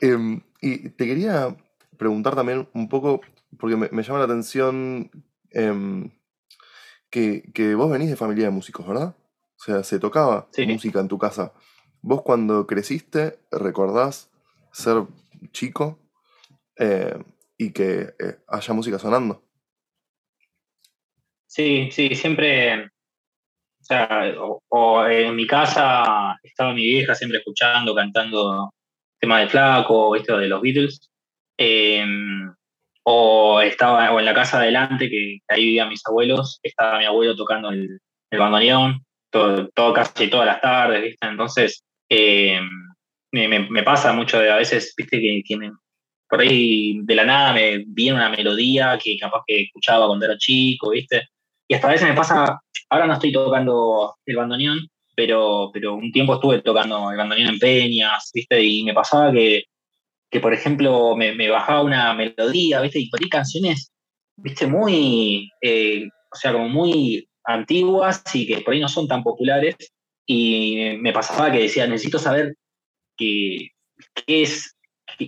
Em, 0.00 0.40
y 0.60 0.88
te 0.90 1.06
quería 1.06 1.54
preguntar 1.98 2.34
también 2.34 2.68
un 2.72 2.88
poco, 2.88 3.20
porque 3.58 3.76
me, 3.76 3.88
me 3.92 4.02
llama 4.02 4.18
la 4.20 4.24
atención 4.24 5.10
em, 5.50 6.10
que, 7.10 7.50
que 7.54 7.74
vos 7.74 7.90
venís 7.90 8.08
de 8.10 8.16
familia 8.16 8.46
de 8.46 8.50
músicos, 8.52 8.86
¿verdad? 8.86 9.16
O 9.58 9.62
sea, 9.62 9.82
se 9.84 9.98
tocaba 9.98 10.48
Sí. 10.52 10.66
música 10.66 11.00
en 11.00 11.08
tu 11.08 11.18
casa. 11.18 11.52
¿Vos 12.02 12.22
cuando 12.22 12.66
creciste 12.66 13.38
recordás 13.50 14.30
ser 14.72 15.04
chico 15.52 15.98
eh, 16.78 17.22
y 17.58 17.72
que 17.72 18.14
eh, 18.18 18.38
haya 18.48 18.74
música 18.74 18.98
sonando? 18.98 19.42
Sí, 21.56 21.88
sí, 21.90 22.14
siempre, 22.14 22.90
sea, 23.80 24.34
o, 24.68 25.06
en 25.06 25.34
mi 25.34 25.46
casa 25.46 26.38
estaba 26.42 26.74
mi 26.74 26.82
vieja 26.82 27.14
siempre 27.14 27.38
escuchando, 27.38 27.94
cantando 27.94 28.74
temas 29.18 29.40
de 29.40 29.48
flaco, 29.48 30.14
esto 30.16 30.36
de 30.36 30.48
los 30.48 30.60
Beatles. 30.60 31.10
Em, 31.58 32.52
o 33.04 33.60
estaba 33.62 34.12
o 34.12 34.20
en 34.20 34.26
la 34.26 34.34
casa 34.34 34.58
adelante, 34.58 35.08
que, 35.08 35.38
ahí 35.48 35.64
vivían 35.64 35.88
mis 35.88 36.02
abuelos, 36.06 36.60
estaba 36.62 36.98
mi 36.98 37.06
abuelo 37.06 37.34
tocando 37.36 37.70
el, 37.70 38.00
bandoneón, 38.32 39.02
todo, 39.30 39.92
casi 39.94 40.28
todas 40.28 40.46
las 40.46 40.60
tardes, 40.60 41.02
¿viste? 41.02 41.26
Entonces, 41.26 41.82
em, 42.10 42.68
me, 43.32 43.82
pasa 43.82 44.12
mucho 44.12 44.40
de 44.40 44.50
a 44.50 44.56
veces, 44.56 44.94
¿viste? 44.96 45.18
Que, 45.20 45.42
que 45.46 45.70
por 46.28 46.40
ahí 46.40 47.00
de 47.04 47.14
la 47.14 47.24
nada 47.24 47.52
me 47.54 47.84
viene 47.86 48.16
una 48.18 48.28
melodía 48.30 48.98
que 49.02 49.16
capaz 49.18 49.42
que 49.46 49.62
escuchaba 49.62 50.06
cuando 50.06 50.26
era 50.26 50.36
chico, 50.38 50.90
¿viste? 50.90 51.28
Y 51.68 51.74
hasta 51.74 51.88
a 51.88 51.92
veces 51.92 52.08
me 52.08 52.14
pasa, 52.14 52.60
ahora 52.90 53.06
no 53.06 53.14
estoy 53.14 53.32
tocando 53.32 54.14
el 54.24 54.36
bandoneón, 54.36 54.88
pero, 55.16 55.70
pero 55.72 55.94
un 55.94 56.12
tiempo 56.12 56.34
estuve 56.34 56.62
tocando 56.62 57.10
el 57.10 57.16
bandoneón 57.16 57.54
en 57.54 57.58
peñas, 57.58 58.30
¿viste? 58.32 58.62
Y 58.62 58.84
me 58.84 58.94
pasaba 58.94 59.32
que, 59.32 59.64
que 60.30 60.40
por 60.40 60.52
ejemplo, 60.52 61.16
me, 61.16 61.48
bajaba 61.48 61.82
una 61.82 62.14
melodía, 62.14 62.80
¿viste? 62.80 63.00
Y 63.00 63.10
ahí 63.20 63.28
canciones, 63.28 63.90
¿viste? 64.36 64.66
Muy, 64.66 65.50
eh, 65.62 66.06
o 66.32 66.36
sea, 66.36 66.52
como 66.52 66.68
muy 66.68 67.28
antiguas 67.44 68.22
y 68.34 68.46
que 68.46 68.60
por 68.60 68.74
ahí 68.74 68.80
no 68.80 68.88
son 68.88 69.08
tan 69.08 69.22
populares. 69.22 69.76
Y 70.26 70.96
me 71.00 71.12
pasaba 71.12 71.50
que 71.52 71.60
decía, 71.60 71.86
necesito 71.86 72.18
saber 72.18 72.56
qué, 73.16 73.68
qué 74.26 74.42
es 74.42 74.75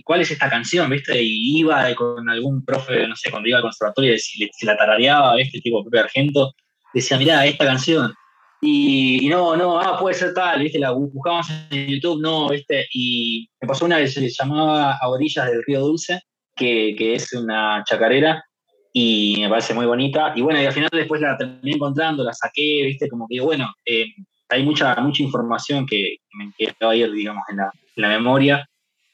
¿cuál 0.03 0.21
es 0.21 0.31
esta 0.31 0.49
canción? 0.49 0.89
¿Viste? 0.89 1.21
Y 1.21 1.59
iba 1.59 1.93
con 1.95 2.29
algún 2.29 2.63
profe, 2.63 3.07
no 3.07 3.15
sé, 3.15 3.29
cuando 3.31 3.49
iba 3.49 3.57
al 3.57 3.63
conservatorio, 3.63 4.17
si, 4.17 4.49
la 4.61 4.77
tarareaba, 4.77 5.39
este 5.39 5.59
tipo 5.59 5.83
de 5.89 5.99
argento, 5.99 6.53
decía, 6.93 7.17
mirá, 7.17 7.45
esta 7.45 7.65
canción. 7.65 8.13
Y, 8.61 9.27
no, 9.29 9.55
no, 9.55 9.79
ah, 9.79 9.97
puede 9.97 10.15
ser 10.15 10.33
tal, 10.33 10.61
¿viste? 10.61 10.79
La 10.79 10.91
buscamos 10.91 11.47
en 11.71 11.87
YouTube, 11.87 12.21
no, 12.21 12.49
¿viste? 12.49 12.87
Y 12.91 13.49
me 13.61 13.67
pasó 13.67 13.85
una 13.85 13.97
vez, 13.97 14.13
se 14.13 14.29
llamaba 14.29 14.97
A 14.97 15.09
Orillas 15.09 15.49
del 15.49 15.63
Río 15.65 15.79
Dulce, 15.79 16.21
que, 16.55 16.93
que 16.97 17.15
es 17.15 17.31
una 17.33 17.83
chacarera, 17.85 18.43
y 18.91 19.37
me 19.39 19.49
parece 19.49 19.73
muy 19.73 19.85
bonita. 19.85 20.33
Y 20.35 20.41
bueno, 20.41 20.61
y 20.61 20.65
al 20.65 20.73
final 20.73 20.89
después 20.91 21.21
la 21.21 21.37
terminé 21.37 21.75
encontrando, 21.75 22.23
la 22.23 22.33
saqué, 22.33 22.83
¿viste? 22.85 23.07
Como 23.07 23.27
que, 23.27 23.39
bueno, 23.39 23.73
eh, 23.85 24.07
hay 24.49 24.63
mucha, 24.63 24.95
mucha 24.95 25.23
información 25.23 25.85
que, 25.85 26.17
me 26.33 26.51
quedó 26.57 26.89
ahí, 26.89 27.09
digamos, 27.11 27.43
en 27.49 27.57
la, 27.57 27.71
en 27.95 28.01
la 28.01 28.09
memoria. 28.09 28.69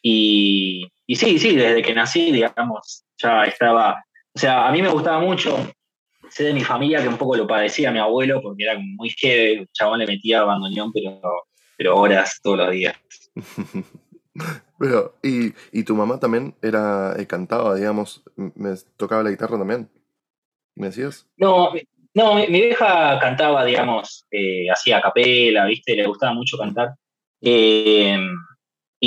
Y, 0.07 0.87
sí, 1.15 1.39
sí, 1.39 1.55
desde 1.55 1.81
que 1.81 1.95
nací, 1.95 2.31
digamos, 2.31 3.05
ya 3.17 3.43
estaba, 3.45 4.05
o 4.35 4.39
sea, 4.39 4.67
a 4.67 4.71
mí 4.71 4.79
me 4.79 4.89
gustaba 4.89 5.19
mucho, 5.19 5.57
sé 6.29 6.43
de 6.43 6.53
mi 6.53 6.61
familia 6.61 7.01
que 7.01 7.07
un 7.07 7.17
poco 7.17 7.35
lo 7.35 7.47
padecía 7.47 7.91
mi 7.91 7.97
abuelo 7.97 8.39
porque 8.39 8.65
era 8.65 8.77
muy 8.77 9.09
heavy, 9.09 9.61
el 9.61 9.69
chabón 9.73 9.97
le 9.97 10.05
metía 10.05 10.43
bandoneón, 10.43 10.93
pero, 10.93 11.19
pero 11.75 11.95
horas 11.95 12.39
todos 12.43 12.57
los 12.59 12.71
días. 12.71 12.95
pero, 14.79 15.15
¿y, 15.23 15.83
tu 15.83 15.95
mamá 15.95 16.19
también 16.19 16.53
era, 16.61 17.15
eh, 17.17 17.25
cantaba, 17.25 17.73
digamos, 17.73 18.23
me 18.35 18.75
tocaba 18.97 19.23
la 19.23 19.31
guitarra 19.31 19.57
también? 19.57 19.89
¿Me 20.75 20.87
decías? 20.87 21.27
No, 21.35 21.71
no, 22.13 22.35
mi, 22.35 22.45
vieja 22.45 23.17
cantaba, 23.19 23.65
digamos, 23.65 24.27
eh, 24.29 24.67
hacía 24.69 25.01
capela, 25.01 25.65
¿viste? 25.65 25.95
Le 25.95 26.05
gustaba 26.05 26.33
mucho 26.33 26.59
cantar. 26.59 26.93
Eh, 27.41 28.19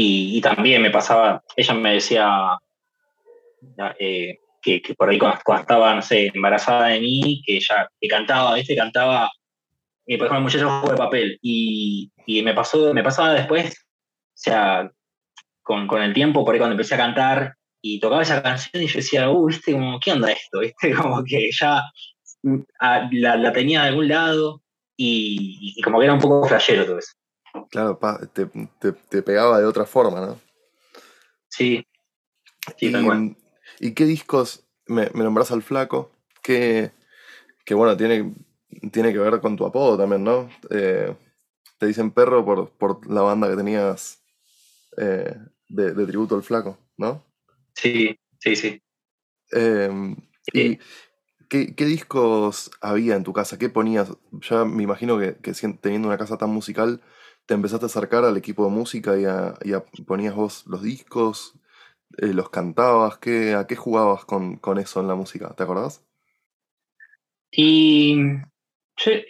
y, 0.01 0.41
también 0.41 0.81
me 0.83 0.91
pasaba, 0.91 1.43
ella 1.57 1.75
me 1.75 1.95
decía 1.95 2.59
eh, 3.99 4.39
que, 4.63 4.81
por 4.97 5.09
ahí 5.09 5.19
cuando, 5.19 5.39
estaba, 5.59 5.95
no 5.95 6.03
sé, 6.03 6.31
embarazada 6.33 6.89
de 6.89 7.01
mí, 7.01 7.43
que 7.45 7.57
ella 7.57 7.89
que 8.01 8.09
cantaba, 8.09 8.55
¿viste? 8.55 8.77
Cantaba, 8.77 9.29
y 10.07 10.15
ejemplo, 10.15 10.37
el 10.37 10.43
muchacho 10.45 10.69
juego 10.69 10.91
de 10.91 10.97
papel. 10.97 11.39
Y, 11.43 12.13
me, 12.45 12.55
pasó, 12.55 12.95
me 12.95 13.03
pasaba 13.03 13.35
después, 13.35 13.75
o 13.75 14.31
sea, 14.35 14.91
con, 15.63 15.89
con, 15.89 16.03
el 16.03 16.15
tiempo, 16.15 16.45
por 16.45 16.55
ahí 16.55 16.61
cuando 16.61 16.75
empecé 16.75 16.95
a 16.95 16.99
cantar 16.99 17.55
y 17.83 17.99
tocaba 17.99 18.23
esa 18.23 18.43
canción 18.43 18.83
y 18.83 18.87
yo 18.87 18.99
decía, 18.99 19.31
uh, 19.31 19.47
¿viste? 19.47 19.73
Como, 19.73 19.99
¿qué 19.99 20.13
onda 20.13 20.31
esto? 20.31 20.61
¿Viste? 20.61 20.93
Como 20.95 21.25
que 21.25 21.51
ya 21.51 21.83
mm, 22.43 22.59
la, 23.13 23.37
la 23.37 23.53
tenía 23.53 23.83
de 23.83 23.89
algún 23.89 24.09
lado 24.09 24.63
y, 24.97 25.75
y, 25.77 25.83
como 25.83 25.99
que 25.99 26.05
era 26.05 26.15
un 26.15 26.21
poco 26.21 26.47
flashero 26.47 26.85
todo 26.85 26.99
eso. 26.99 27.13
Claro, 27.71 27.99
te, 28.33 29.23
pegaba 29.23 29.59
de 29.59 29.67
otra 29.67 29.85
forma, 29.85 30.21
¿no? 30.21 30.41
Sí. 31.49 31.87
y, 32.79 33.95
qué 33.95 34.05
discos 34.05 34.67
me, 34.87 35.11
me 35.15 35.25
nombras 35.25 35.51
al 35.51 35.63
flaco? 35.63 36.13
Que, 36.43 36.93
que 37.65 37.75
bueno, 37.75 37.97
tiene, 37.97 38.35
tiene 38.93 39.13
que 39.13 39.19
ver 39.19 39.41
con 39.41 39.57
tu 39.57 39.67
apodo 39.67 39.97
también, 39.97 40.25
¿no? 40.25 40.49
Eh, 40.71 41.15
te 41.79 41.87
dicen 41.87 42.11
perro 42.11 42.45
por, 42.45 43.11
la 43.11 43.23
banda 43.23 43.49
que 43.49 43.57
tenías 43.57 44.23
eh, 44.97 45.35
de, 45.69 46.07
tributo 46.07 46.35
al 46.35 46.43
flaco, 46.43 46.79
¿no? 46.97 47.25
Sí, 47.75 48.19
sí, 48.41 48.57
sí. 48.57 48.83
Em, 49.51 50.17
¿Y 50.53 50.79
qué, 51.49 51.85
discos 51.85 52.71
había 52.81 53.17
en 53.17 53.25
tu 53.25 53.33
casa? 53.33 53.59
¿Qué 53.59 53.69
ponías? 53.69 54.13
Ya 54.51 54.65
me 54.65 54.83
imagino 54.83 55.19
que, 55.19 55.37
que 55.37 55.53
teniendo 55.81 56.09
una 56.09 56.19
casa 56.19 56.37
tan 56.37 56.51
musical, 56.51 57.01
te 57.49 57.55
empezaste 57.55 57.87
a 57.87 57.89
acercar 57.89 58.27
al 58.27 58.37
equipo 58.37 58.67
de 58.67 58.71
música 58.71 59.19
y, 59.19 59.25
a, 59.25 59.83
ponías 60.07 60.35
vos 60.35 60.67
los 60.67 60.83
discos, 60.83 61.55
eh, 62.19 62.35
los 62.35 62.51
cantabas, 62.51 63.17
¿qué, 63.17 63.55
¿a 63.55 63.67
qué 63.67 63.75
jugabas 63.75 64.27
con, 64.27 64.61
eso 64.79 65.01
en 65.01 65.09
la 65.09 65.15
música? 65.15 65.55
¿Te 65.57 65.63
acordás? 65.63 66.05
Y 67.51 68.19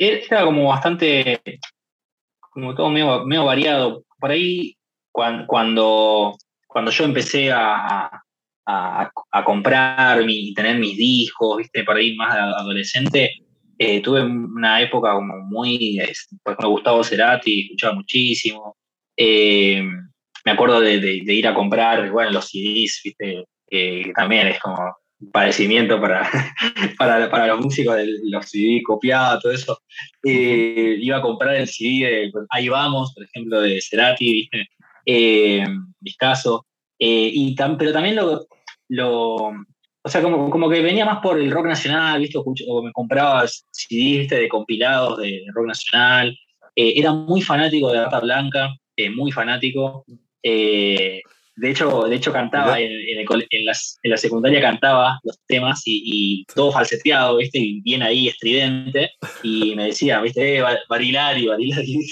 era 0.01 0.45
como 0.45 0.69
bastante, 0.69 1.41
como 2.41 2.75
todo 2.75 2.91
medio, 2.91 3.45
variado. 3.45 4.03
Por 4.19 4.33
ahí, 4.33 4.77
cuando, 5.13 5.47
cuando, 6.67 6.91
yo 6.91 7.05
empecé 7.05 7.53
a, 7.53 8.25
a, 8.67 9.45
comprar 9.45 10.29
y 10.29 10.53
tener 10.55 10.81
mis 10.81 10.97
discos, 10.97 11.59
¿viste? 11.59 11.85
Por 11.85 11.95
ahí 11.95 12.17
más 12.17 12.35
adolescente, 12.35 13.31
eh, 13.79 14.01
tuve 14.03 14.23
una 14.23 14.83
época 14.83 15.13
como 15.13 15.39
muy, 15.39 16.01
por 16.43 16.53
ejemplo, 16.53 16.71
Gustavo 16.71 17.05
Cerati, 17.05 17.61
escuchaba 17.61 17.95
muchísimo. 17.95 18.77
Eh, 19.17 19.83
me 20.45 20.53
acuerdo 20.53 20.81
de, 20.81 21.23
ir 21.25 21.47
a 21.47 21.55
comprar, 21.55 22.11
bueno, 22.11 22.33
los 22.33 22.49
CDs, 22.49 23.01
¿viste? 23.05 23.45
que 23.71 24.13
también 24.17 24.49
es 24.49 24.59
como 24.61 24.79
un 25.21 25.31
padecimiento 25.31 26.01
para, 26.01 26.29
para, 26.99 27.47
los 27.47 27.61
músicos 27.61 27.97
de 27.97 28.09
los 28.25 28.47
CDs 28.47 28.83
copiados, 28.85 29.43
todo 29.43 29.53
eso. 29.53 29.79
Eh, 30.25 30.97
iba 31.01 31.19
a 31.19 31.23
comprar 31.23 31.55
el 31.55 31.69
CD 31.69 32.07
de 32.07 32.33
Ahí 32.51 32.69
Vamos, 32.69 33.15
por 33.15 33.25
ejemplo, 33.25 33.61
de 33.61 33.81
Cerati, 33.81 34.33
¿viste? 34.33 34.69
Viscaso. 36.01 36.67
y 36.99 37.55
pero 37.55 37.93
también 37.93 38.17
lo, 38.17 38.47
lo, 38.89 39.53
o 40.03 40.09
sea, 40.09 40.23
como, 40.23 40.49
como 40.51 40.71
que 40.71 40.81
venía 40.81 41.05
más 41.05 41.19
por 41.21 41.39
el 41.39 41.51
rock 41.51 41.67
nacional, 41.67 42.21
¿viste? 42.21 42.39
O 42.39 42.83
me 42.83 42.93
compraba 42.93 43.47
CDs 43.47 44.19
¿viste? 44.21 44.37
de 44.37 44.49
compilados 44.49 45.19
de 45.19 45.45
rock 45.53 45.67
nacional. 45.67 46.39
Eh, 46.77 46.95
era 46.97 47.13
muy 47.13 47.43
fanático 47.43 47.91
de 47.91 48.05
Rata 48.05 48.21
Blanca, 48.21 48.75
eh, 48.97 49.11
muy 49.11 49.33
fanático. 49.33 50.05
Eh, 50.43 51.21
de, 51.57 51.71
hecho, 51.71 52.05
de 52.05 52.17
hecho, 52.17 52.33
cantaba 52.33 52.79
en, 52.81 52.93
en, 52.93 53.65
la 54.05 54.17
secundaria, 54.17 54.61
cantaba 54.61 55.19
los 55.25 55.41
temas 55.47 55.83
y, 55.85 56.45
todo 56.55 56.71
falseteado, 56.71 57.37
¿viste? 57.37 57.59
Y 57.59 57.81
bien 57.81 58.03
ahí, 58.03 58.29
estridente. 58.29 59.11
Y 59.43 59.75
me 59.75 59.87
decía, 59.87 60.21
¿viste? 60.21 60.59
Eh, 60.59 60.65
Barilari, 60.89 61.47
Barilari. 61.47 62.07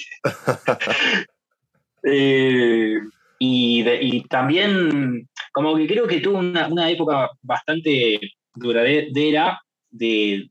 y, 3.38 3.88
y 3.88 4.22
también 4.22 5.28
como 5.56 5.74
que 5.74 5.86
creo 5.86 6.06
que 6.06 6.20
tuvo 6.20 6.38
una, 6.38 6.90
época 6.90 7.30
bastante 7.40 8.20
duradera 8.54 9.58
de, 9.90 10.50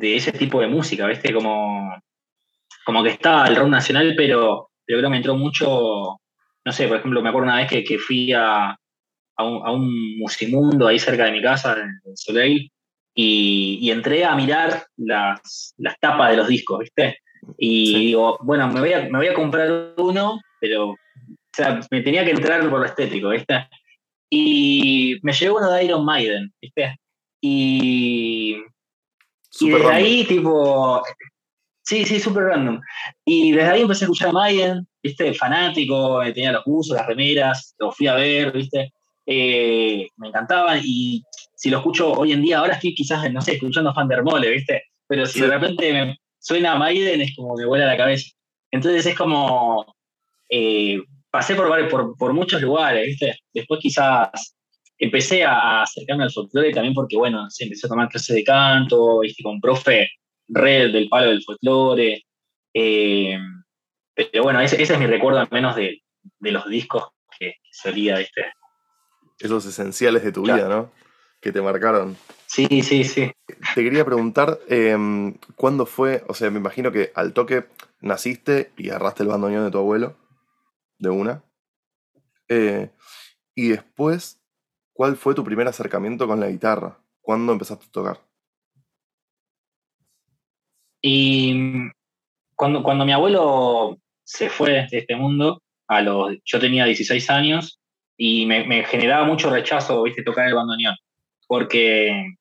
ese 0.00 0.32
tipo 0.32 0.60
de 0.60 0.66
música, 0.66 1.06
¿viste? 1.06 1.32
Como, 1.32 1.96
como 2.84 3.04
que 3.04 3.10
estaba 3.10 3.46
el 3.46 3.54
rock 3.54 3.68
nacional, 3.68 4.14
pero, 4.16 4.70
creo 4.84 5.00
que 5.00 5.08
me 5.08 5.18
entró 5.18 5.36
mucho, 5.36 6.18
no 6.64 6.72
sé, 6.72 6.88
por 6.88 6.96
ejemplo, 6.96 7.22
me 7.22 7.28
acuerdo 7.28 7.46
una 7.46 7.58
vez 7.58 7.68
que, 7.68 7.98
fui 7.98 8.32
a, 8.32 8.76
un, 9.38 10.18
musimundo 10.18 10.88
ahí 10.88 10.98
cerca 10.98 11.26
de 11.26 11.32
mi 11.32 11.42
casa, 11.42 11.76
en 11.78 12.16
Soleil, 12.16 12.72
y, 13.14 13.88
entré 13.88 14.24
a 14.24 14.34
mirar 14.34 14.84
las, 14.96 15.76
tapas 16.00 16.30
de 16.32 16.38
los 16.38 16.48
discos, 16.48 16.80
¿viste? 16.80 17.18
Y 17.56 18.06
digo, 18.06 18.36
bueno, 18.42 18.66
me 18.66 18.80
voy, 18.80 18.92
a, 18.94 19.02
me 19.02 19.18
voy 19.18 19.28
a 19.28 19.34
comprar 19.34 19.94
uno, 19.96 20.40
pero 20.60 20.96
o 21.52 21.56
sea, 21.56 21.80
me 21.90 22.02
tenía 22.02 22.24
que 22.24 22.30
entrar 22.30 22.68
por 22.68 22.80
lo 22.80 22.86
estético, 22.86 23.30
¿viste? 23.30 23.68
Y 24.30 25.16
me 25.22 25.32
llegó 25.32 25.58
uno 25.58 25.72
de 25.72 25.84
Iron 25.84 26.04
Maiden, 26.04 26.52
¿viste? 26.60 26.96
Y, 27.40 28.56
y 29.60 29.70
desde 29.70 29.92
ahí, 29.92 30.24
tipo. 30.24 31.02
Sí, 31.82 32.04
sí, 32.04 32.20
súper 32.20 32.44
random. 32.44 32.80
Y 33.24 33.52
desde 33.52 33.68
ahí 33.68 33.80
empecé 33.82 34.04
a 34.04 34.06
escuchar 34.06 34.28
a 34.28 34.32
Maiden, 34.32 34.86
¿viste? 35.02 35.34
Fanático, 35.34 36.22
eh, 36.22 36.32
tenía 36.32 36.52
los 36.52 36.62
usos, 36.66 36.96
las 36.96 37.06
remeras, 37.06 37.74
lo 37.78 37.90
fui 37.90 38.06
a 38.06 38.14
ver, 38.14 38.52
¿viste? 38.52 38.92
Eh, 39.26 40.06
me 40.16 40.28
encantaban 40.28 40.80
y 40.84 41.22
si 41.54 41.68
lo 41.68 41.78
escucho 41.78 42.12
hoy 42.12 42.32
en 42.32 42.42
día, 42.42 42.58
ahora 42.58 42.74
estoy 42.74 42.94
quizás, 42.94 43.30
no 43.32 43.40
sé, 43.40 43.52
escuchando 43.52 43.92
Fan 43.92 44.08
Mole, 44.22 44.50
¿viste? 44.50 44.84
Pero 45.08 45.26
si 45.26 45.40
de 45.40 45.48
repente 45.48 46.16
suena 46.38 46.76
Maiden 46.76 47.20
es 47.20 47.34
como 47.34 47.54
me 47.56 47.66
vuela 47.66 47.86
la 47.86 47.96
cabeza. 47.96 48.30
Entonces 48.70 49.04
es 49.06 49.16
como, 49.16 49.94
eh, 50.48 50.98
pasé 51.30 51.54
por, 51.54 51.88
por, 51.88 52.16
por, 52.16 52.32
muchos 52.32 52.60
lugares, 52.60 53.06
¿viste? 53.06 53.38
Después 53.52 53.80
quizás 53.80 54.56
empecé 54.98 55.44
a 55.44 55.82
acercarme 55.82 56.24
al 56.24 56.32
folclore 56.32 56.72
también 56.72 56.94
porque, 56.94 57.16
bueno, 57.16 57.48
se 57.50 57.64
empecé 57.64 57.86
a 57.86 57.90
tomar 57.90 58.08
clases 58.08 58.36
de 58.36 58.44
canto, 58.44 59.20
¿viste? 59.20 59.42
Con 59.42 59.60
profe 59.60 60.08
red 60.48 60.92
del 60.92 61.08
palo 61.08 61.30
del 61.30 61.42
folclore. 61.42 62.24
Eh, 62.74 63.38
pero 64.14 64.42
bueno, 64.42 64.60
ese, 64.60 64.82
ese, 64.82 64.94
es 64.94 64.98
mi 64.98 65.06
recuerdo 65.06 65.40
al 65.40 65.48
menos 65.50 65.76
de, 65.76 66.02
de 66.38 66.52
los 66.52 66.68
discos 66.68 67.08
que, 67.38 67.52
que 67.62 67.70
solía, 67.72 68.18
¿viste? 68.18 68.44
Esos 69.38 69.64
esenciales 69.64 70.22
de 70.22 70.32
tu 70.32 70.42
vida, 70.42 70.68
¿no? 70.68 70.92
Que 71.40 71.52
te 71.52 71.62
marcaron. 71.62 72.16
Sí, 72.46 72.82
sí, 72.82 73.04
sí. 73.04 73.32
Te 73.74 73.82
quería 73.82 74.04
preguntar, 74.04 74.58
eh, 74.68 74.96
¿cuándo 75.56 75.86
fue? 75.86 76.24
O 76.28 76.34
sea, 76.34 76.50
me 76.50 76.58
imagino 76.58 76.92
que 76.92 77.12
al 77.14 77.32
toque 77.32 77.64
naciste 78.00 78.72
y 78.76 78.90
agarraste 78.90 79.22
el 79.22 79.30
bandoneón 79.30 79.64
de 79.64 79.70
tu 79.70 79.78
abuelo, 79.78 80.16
de 81.00 81.10
una. 81.10 81.42
Eh, 82.48 82.90
y 83.54 83.68
después, 83.68 84.40
¿cuál 84.92 85.16
fue 85.16 85.34
tu 85.34 85.42
primer 85.42 85.66
acercamiento 85.66 86.26
con 86.28 86.38
la 86.38 86.48
guitarra? 86.48 86.98
¿Cuándo 87.20 87.52
empezaste 87.52 87.86
a 87.86 87.90
tocar? 87.90 88.20
Y 91.02 91.90
cuando, 92.54 92.82
cuando 92.82 93.04
mi 93.04 93.12
abuelo 93.12 93.98
se 94.22 94.48
fue 94.48 94.86
de 94.90 94.98
este 94.98 95.16
mundo, 95.16 95.62
a 95.88 96.02
los, 96.02 96.36
yo 96.44 96.60
tenía 96.60 96.84
16 96.84 97.30
años 97.30 97.80
y 98.16 98.46
me, 98.46 98.64
me 98.64 98.84
generaba 98.84 99.24
mucho 99.26 99.50
rechazo, 99.50 100.02
viste, 100.02 100.22
tocar 100.22 100.46
el 100.46 100.54
bandoneón, 100.54 100.94
porque 101.48 102.36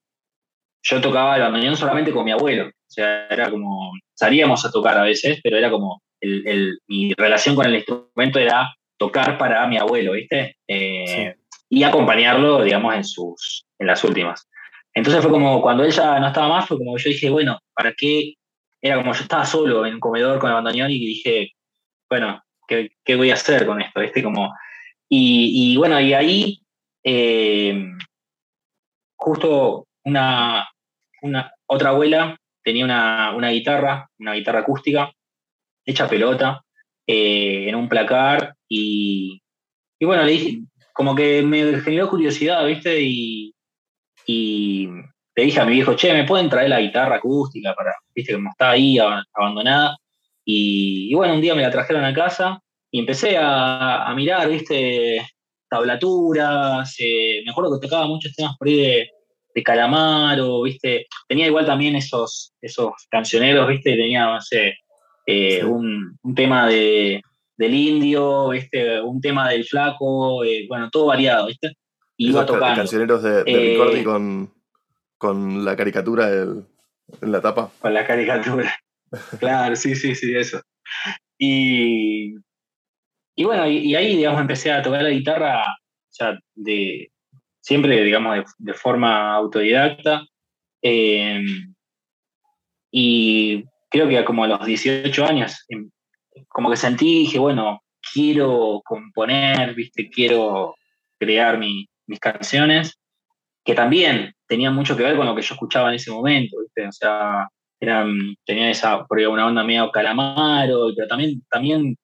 yo 0.83 1.01
tocaba 1.01 1.35
el 1.35 1.41
bandoneón 1.41 1.77
solamente 1.77 2.11
con 2.11 2.25
mi 2.25 2.31
abuelo, 2.31 2.67
o 2.67 2.91
sea, 2.91 3.27
era 3.27 3.49
como, 3.49 3.91
salíamos 4.13 4.65
a 4.65 4.71
tocar 4.71 4.97
a 4.97 5.03
veces, 5.03 5.39
pero 5.41 5.57
era 5.57 5.71
como, 5.71 6.01
el, 6.21 6.47
el, 6.47 6.79
mi 6.87 7.13
relación 7.13 7.55
con 7.55 7.65
el 7.65 7.75
instrumento 7.75 8.39
era 8.39 8.73
tocar 8.97 9.37
para 9.37 9.65
mi 9.67 9.77
abuelo, 9.77 10.13
¿viste? 10.13 10.57
Eh, 10.67 11.05
sí. 11.07 11.57
Y 11.69 11.83
acompañarlo, 11.83 12.63
digamos, 12.63 12.95
en, 12.95 13.03
sus, 13.03 13.65
en 13.77 13.87
las 13.87 14.03
últimas. 14.03 14.47
Entonces 14.93 15.21
fue 15.21 15.31
como, 15.31 15.61
cuando 15.61 15.83
él 15.83 15.91
ya 15.91 16.19
no 16.19 16.27
estaba 16.27 16.49
más, 16.49 16.67
fue 16.67 16.77
como 16.77 16.97
yo 16.97 17.09
dije, 17.09 17.29
bueno, 17.29 17.59
¿para 17.73 17.93
qué? 17.93 18.33
Era 18.81 18.97
como 18.97 19.13
yo 19.13 19.21
estaba 19.21 19.45
solo 19.45 19.85
en 19.85 19.95
un 19.95 19.99
comedor 19.99 20.39
con 20.39 20.49
el 20.49 20.55
bandoneón 20.55 20.91
y 20.91 20.99
dije, 20.99 21.51
bueno, 22.09 22.41
¿qué, 22.67 22.91
qué 23.03 23.15
voy 23.15 23.29
a 23.31 23.35
hacer 23.35 23.65
con 23.65 23.81
esto? 23.81 23.99
¿Viste? 23.99 24.23
Como, 24.23 24.53
y, 25.07 25.73
y 25.73 25.77
bueno, 25.77 25.99
y 25.99 26.13
ahí, 26.13 26.61
eh, 27.03 27.83
justo 29.15 29.87
una, 30.03 30.67
una, 31.21 31.51
otra 31.67 31.89
abuela 31.89 32.37
tenía 32.63 32.85
una, 32.85 33.33
una, 33.35 33.49
guitarra, 33.49 34.09
una 34.19 34.33
guitarra 34.33 34.59
acústica, 34.59 35.11
hecha 35.89 36.07
pelota, 36.07 36.61
eh, 37.07 37.65
en 37.67 37.75
un 37.75 37.89
placar, 37.89 38.55
y, 38.67 39.41
y, 39.99 40.05
bueno, 40.05 40.23
le 40.23 40.31
dije, 40.33 40.59
como 40.93 41.15
que 41.15 41.41
me 41.41 41.79
generó 41.81 42.09
curiosidad, 42.09 42.65
¿viste? 42.65 43.01
Y, 43.01 43.53
y 44.25 44.87
le 45.35 45.43
dije 45.43 45.59
a 45.59 45.65
mi 45.65 45.73
viejo, 45.73 45.95
che, 45.95 46.13
¿me 46.13 46.25
pueden 46.25 46.49
traer 46.49 46.69
la 46.69 46.81
guitarra 46.81 47.15
acústica 47.17 47.73
para, 47.73 47.95
viste, 48.13 48.33
como 48.33 48.49
está 48.49 48.71
ahí 48.71 48.97
abandonada? 48.99 49.97
Y, 50.45 51.09
y, 51.11 51.15
bueno, 51.15 51.35
un 51.35 51.41
día 51.41 51.55
me 51.55 51.61
la 51.61 51.71
trajeron 51.71 52.03
a 52.03 52.13
casa 52.13 52.61
y 52.91 52.99
empecé 52.99 53.37
a, 53.37 54.05
a 54.05 54.15
mirar, 54.15 54.49
viste, 54.49 55.25
tablaturas, 55.69 56.95
eh, 56.99 57.41
me 57.45 57.51
acuerdo 57.51 57.79
que 57.79 57.87
tocaba 57.87 58.07
muchos 58.07 58.33
temas 58.35 58.57
por 58.57 58.67
ahí 58.67 58.77
de, 58.77 59.09
de 59.53 59.63
Calamaro, 59.63 60.63
¿viste? 60.63 61.07
Tenía 61.27 61.47
igual 61.47 61.65
también 61.65 61.95
esos, 61.95 62.53
esos 62.61 62.91
cancioneros, 63.09 63.67
¿viste? 63.67 63.95
Tenía, 63.95 64.25
no 64.25 64.41
sé, 64.41 64.75
eh, 65.29 65.59
sí. 65.59 65.65
un, 65.65 66.17
un, 66.21 66.35
tema 66.35 66.67
de, 66.67 67.21
del 67.57 67.73
indio, 67.73 68.49
¿viste? 68.49 69.01
Un 69.01 69.21
tema 69.21 69.49
del 69.49 69.65
flaco, 69.65 70.43
eh, 70.43 70.65
bueno, 70.67 70.89
todo 70.89 71.07
variado, 71.07 71.47
¿viste? 71.47 71.73
Y 72.17 72.29
iba 72.29 72.45
tocando. 72.45 72.75
cancioneros 72.75 73.23
de, 73.23 73.43
de 73.43 73.51
eh, 73.51 73.69
Ricordi 73.71 74.03
con, 74.03 74.53
con 75.17 75.63
la 75.63 75.75
caricatura 75.75 76.29
del, 76.29 76.65
en 77.21 77.31
la 77.31 77.41
tapa. 77.41 77.71
Con 77.79 77.93
la 77.93 78.05
caricatura. 78.05 78.75
claro, 79.39 79.75
sí, 79.75 79.95
sí, 79.95 80.15
sí, 80.15 80.35
eso. 80.35 80.61
Y, 81.37 82.35
y 83.35 83.43
bueno, 83.43 83.67
y, 83.67 83.77
y, 83.77 83.95
ahí, 83.95 84.17
digamos, 84.17 84.41
empecé 84.41 84.71
a 84.71 84.81
tocar 84.81 85.03
la 85.03 85.09
guitarra, 85.09 85.63
sea, 86.09 86.37
de, 86.55 87.11
siempre, 87.61 88.03
digamos, 88.03 88.37
de, 88.37 88.45
de 88.57 88.73
forma 88.73 89.35
autodidacta. 89.35 90.25
Eh, 90.81 91.43
y 92.91 93.63
creo 93.89 94.07
que 94.07 94.23
como 94.25 94.43
a 94.43 94.47
los 94.47 94.65
18 94.65 95.25
años, 95.25 95.65
em, 95.69 95.89
como 96.47 96.69
que 96.69 96.77
sentí, 96.77 97.19
dije, 97.19 97.39
bueno, 97.39 97.81
quiero 98.13 98.81
componer, 98.85 99.75
¿viste? 99.75 100.09
Quiero 100.09 100.75
crear 101.19 101.57
mi, 101.57 101.87
mis 102.07 102.19
canciones, 102.19 102.97
que 103.65 103.75
también 103.75 104.33
tenían 104.47 104.75
mucho 104.75 104.95
que 104.97 105.03
ver 105.03 105.17
con 105.17 105.25
lo 105.27 105.35
que 105.35 105.41
yo 105.41 105.53
escuchaba 105.53 105.89
en 105.89 105.95
ese 105.95 106.11
momento, 106.11 106.57
¿viste? 106.61 106.87
O 106.87 106.91
sea, 106.91 107.47
eran, 107.79 108.35
tenía 108.45 108.69
esa, 108.69 109.05
por 109.05 109.19
una 109.19 109.47
onda 109.47 109.63
medio 109.63 109.91
calamaro, 109.91 110.91
pero 110.95 111.07
también, 111.07 111.41
también 111.49 111.97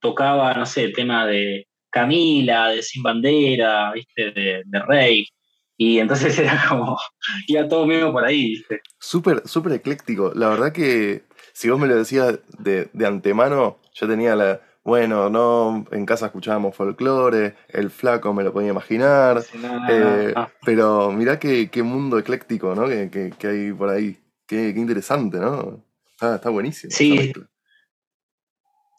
tocaba, 0.00 0.54
no 0.54 0.66
sé, 0.66 0.84
el 0.84 0.94
tema 0.94 1.26
de, 1.26 1.66
Camila, 1.92 2.70
de 2.70 2.82
Sin 2.82 3.02
Bandera, 3.02 3.92
¿viste? 3.92 4.32
De, 4.32 4.62
de 4.64 4.78
Rey. 4.80 5.28
Y 5.76 5.98
entonces 5.98 6.36
era 6.38 6.64
como, 6.68 6.98
iba 7.46 7.68
todo 7.68 7.86
medio 7.86 8.10
por 8.10 8.24
ahí, 8.24 8.48
¿viste? 8.48 8.80
Súper, 8.98 9.46
súper 9.46 9.74
ecléctico. 9.74 10.32
La 10.34 10.48
verdad 10.48 10.72
que 10.72 11.22
si 11.52 11.68
vos 11.70 11.78
me 11.78 11.86
lo 11.86 11.96
decías 11.96 12.38
de, 12.58 12.88
de, 12.92 13.06
antemano, 13.06 13.78
yo 13.94 14.08
tenía 14.08 14.36
la, 14.36 14.60
bueno, 14.84 15.30
no, 15.30 15.86
en 15.92 16.06
casa 16.06 16.26
escuchábamos 16.26 16.74
folclore, 16.74 17.54
el 17.68 17.90
flaco 17.90 18.32
me 18.34 18.42
lo 18.42 18.52
podía 18.52 18.70
imaginar, 18.70 19.42
sí, 19.42 19.58
no, 19.58 19.80
no, 19.80 19.88
eh, 19.88 20.32
no. 20.34 20.50
pero 20.64 21.12
mirá 21.12 21.38
qué, 21.38 21.70
qué, 21.70 21.82
mundo 21.82 22.18
ecléctico, 22.18 22.74
¿no? 22.74 22.88
Que, 22.88 23.10
que, 23.10 23.32
que 23.38 23.46
hay 23.46 23.72
por 23.72 23.88
ahí. 23.88 24.18
Qué, 24.46 24.74
qué, 24.74 24.80
interesante, 24.80 25.38
¿no? 25.38 25.84
Está, 26.12 26.36
está 26.36 26.50
buenísimo. 26.50 26.90
Sí. 26.90 27.32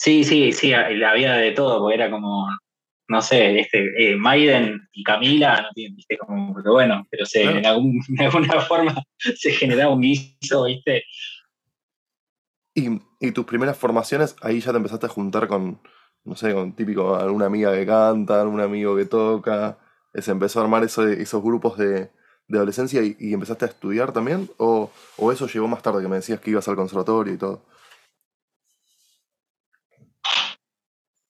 Sí, 0.04 0.26
sí, 0.26 0.52
sí, 0.52 0.74
había 0.74 1.36
de 1.36 1.52
todo, 1.52 1.80
porque 1.80 1.96
era 1.96 2.12
como, 2.12 2.50
no 3.08 3.22
sé, 3.22 3.60
este, 3.60 3.86
eh, 3.98 4.16
Maiden 4.18 4.82
y 4.92 5.02
Camila, 5.02 5.62
no 5.62 5.70
tienen, 5.74 5.96
viste, 5.96 6.18
como, 6.18 6.54
pero 6.54 6.74
bueno, 6.74 7.08
pero 7.10 7.26
se, 7.26 7.44
en, 7.44 7.66
algún, 7.66 8.02
alguna 8.20 8.60
forma 8.60 9.02
se 9.18 9.52
generaba 9.52 9.94
un 9.94 10.02
guiso, 10.02 10.66
viste. 10.66 11.04
Y, 12.76 13.02
y, 13.20 13.32
tus 13.32 13.46
primeras 13.46 13.78
formaciones, 13.78 14.36
ahí 14.42 14.60
ya 14.60 14.72
te 14.72 14.78
empezaste 14.78 15.06
a 15.06 15.10
juntar 15.10 15.48
con, 15.48 15.80
no 16.24 16.36
sé, 16.36 16.54
con 16.54 16.76
típico, 16.76 17.16
alguna 17.16 17.46
amiga 17.46 17.72
que 17.74 17.86
canta, 17.86 18.42
algún 18.42 18.62
amigo 18.62 18.96
que 18.96 19.06
toca, 19.06 19.78
se 20.14 20.32
empezó 20.32 20.60
a 20.60 20.64
armar 20.64 20.84
eso, 20.84 21.08
esos 21.08 21.44
grupos 21.44 21.78
de, 21.78 22.10
adolescencia 22.52 23.02
y, 23.04 23.34
empezaste 23.34 23.66
a 23.66 23.68
estudiar 23.70 24.12
también, 24.12 24.50
o, 24.58 24.92
o 25.18 25.32
eso 25.32 25.48
llegó 25.48 25.68
más 25.68 25.82
tarde, 25.82 26.02
que 26.02 26.08
me 26.08 26.18
decías 26.18 26.40
que 26.40 26.52
ibas 26.52 26.68
al 26.68 26.76
conservatorio 26.76 27.34
y 27.34 27.38
todo. 27.38 27.64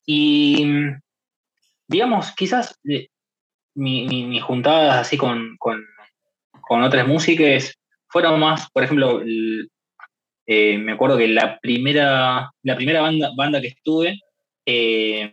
Y 0.06 0.66
digamos, 1.88 2.32
quizás 2.36 2.78
eh, 2.90 3.08
mis 3.76 4.10
mi, 4.10 4.26
mi 4.26 4.40
juntadas 4.40 4.98
así 4.98 5.18
con, 5.18 5.56
con, 5.58 5.82
con, 6.62 6.84
otras 6.84 7.08
músicas 7.08 7.76
fueron 8.08 8.40
más, 8.40 8.70
por 8.72 8.84
ejemplo, 8.84 9.22
eh, 10.46 10.78
me 10.78 10.94
acuerdo 10.94 11.18
que 11.18 11.28
la 11.28 11.60
primera, 11.60 12.52
la 12.64 12.76
primera 12.76 13.02
banda, 13.02 13.32
banda 13.36 13.62
que 13.62 13.68
estuve, 13.68 14.20
eh, 14.66 15.32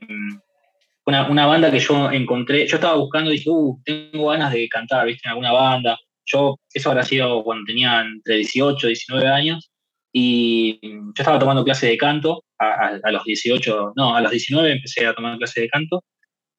una, 1.06 1.28
una, 1.28 1.46
banda 1.46 1.70
que 1.70 1.80
yo 1.80 2.10
encontré, 2.10 2.66
yo 2.66 2.76
estaba 2.76 2.96
buscando 2.96 3.30
y 3.30 3.36
dije, 3.36 3.50
uh, 3.50 3.80
tengo 3.84 4.28
ganas 4.28 4.52
de 4.52 4.68
cantar, 4.68 5.06
¿viste? 5.06 5.22
En 5.24 5.30
alguna 5.30 5.52
banda. 5.52 5.98
Yo, 6.26 6.56
eso 6.72 6.90
habrá 6.90 7.02
sido 7.02 7.42
cuando 7.42 7.64
tenía 7.64 8.02
entre 8.02 8.36
18 8.36 8.86
y 8.86 8.90
19 8.90 9.28
años, 9.28 9.70
y 10.12 10.78
yo 10.82 11.12
estaba 11.16 11.38
tomando 11.38 11.64
clase 11.64 11.86
de 11.88 11.96
canto 11.96 12.44
a, 12.58 12.98
a, 13.02 13.10
los 13.12 13.24
18, 13.24 13.92
no, 13.96 14.14
a 14.14 14.20
los 14.20 14.30
19 14.30 14.72
empecé 14.72 15.06
a 15.06 15.14
tomar 15.14 15.38
clase 15.38 15.62
de 15.62 15.68
canto, 15.68 16.04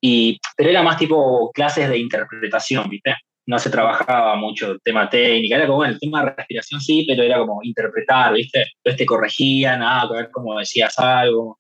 y, 0.02 0.40
pero 0.58 0.70
era 0.70 0.84
más 0.84 0.98
tipo 0.98 1.52
clases 1.54 1.90
de 1.90 2.00
interpretación, 2.00 2.90
¿viste? 2.90 3.16
No 3.52 3.60
se 3.60 3.70
trabajaba 3.70 4.38
mucho 4.38 4.72
el 4.72 4.82
tema 4.82 5.10
técnica, 5.10 5.58
era 5.58 5.68
como, 5.68 5.80
bueno, 5.80 5.94
el 5.94 6.00
tema 6.00 6.24
de 6.24 6.32
respiración 6.38 6.80
sí, 6.80 7.04
pero 7.06 7.22
era 7.22 7.38
como 7.38 7.60
interpretar, 7.62 8.34
¿viste? 8.34 8.64
Entonces 8.78 8.98
te 8.98 9.06
corregían, 9.06 9.84
ah, 9.84 10.04
a 10.04 10.14
ver 10.14 10.30
cómo 10.32 10.58
decías 10.58 10.98
algo. 10.98 11.60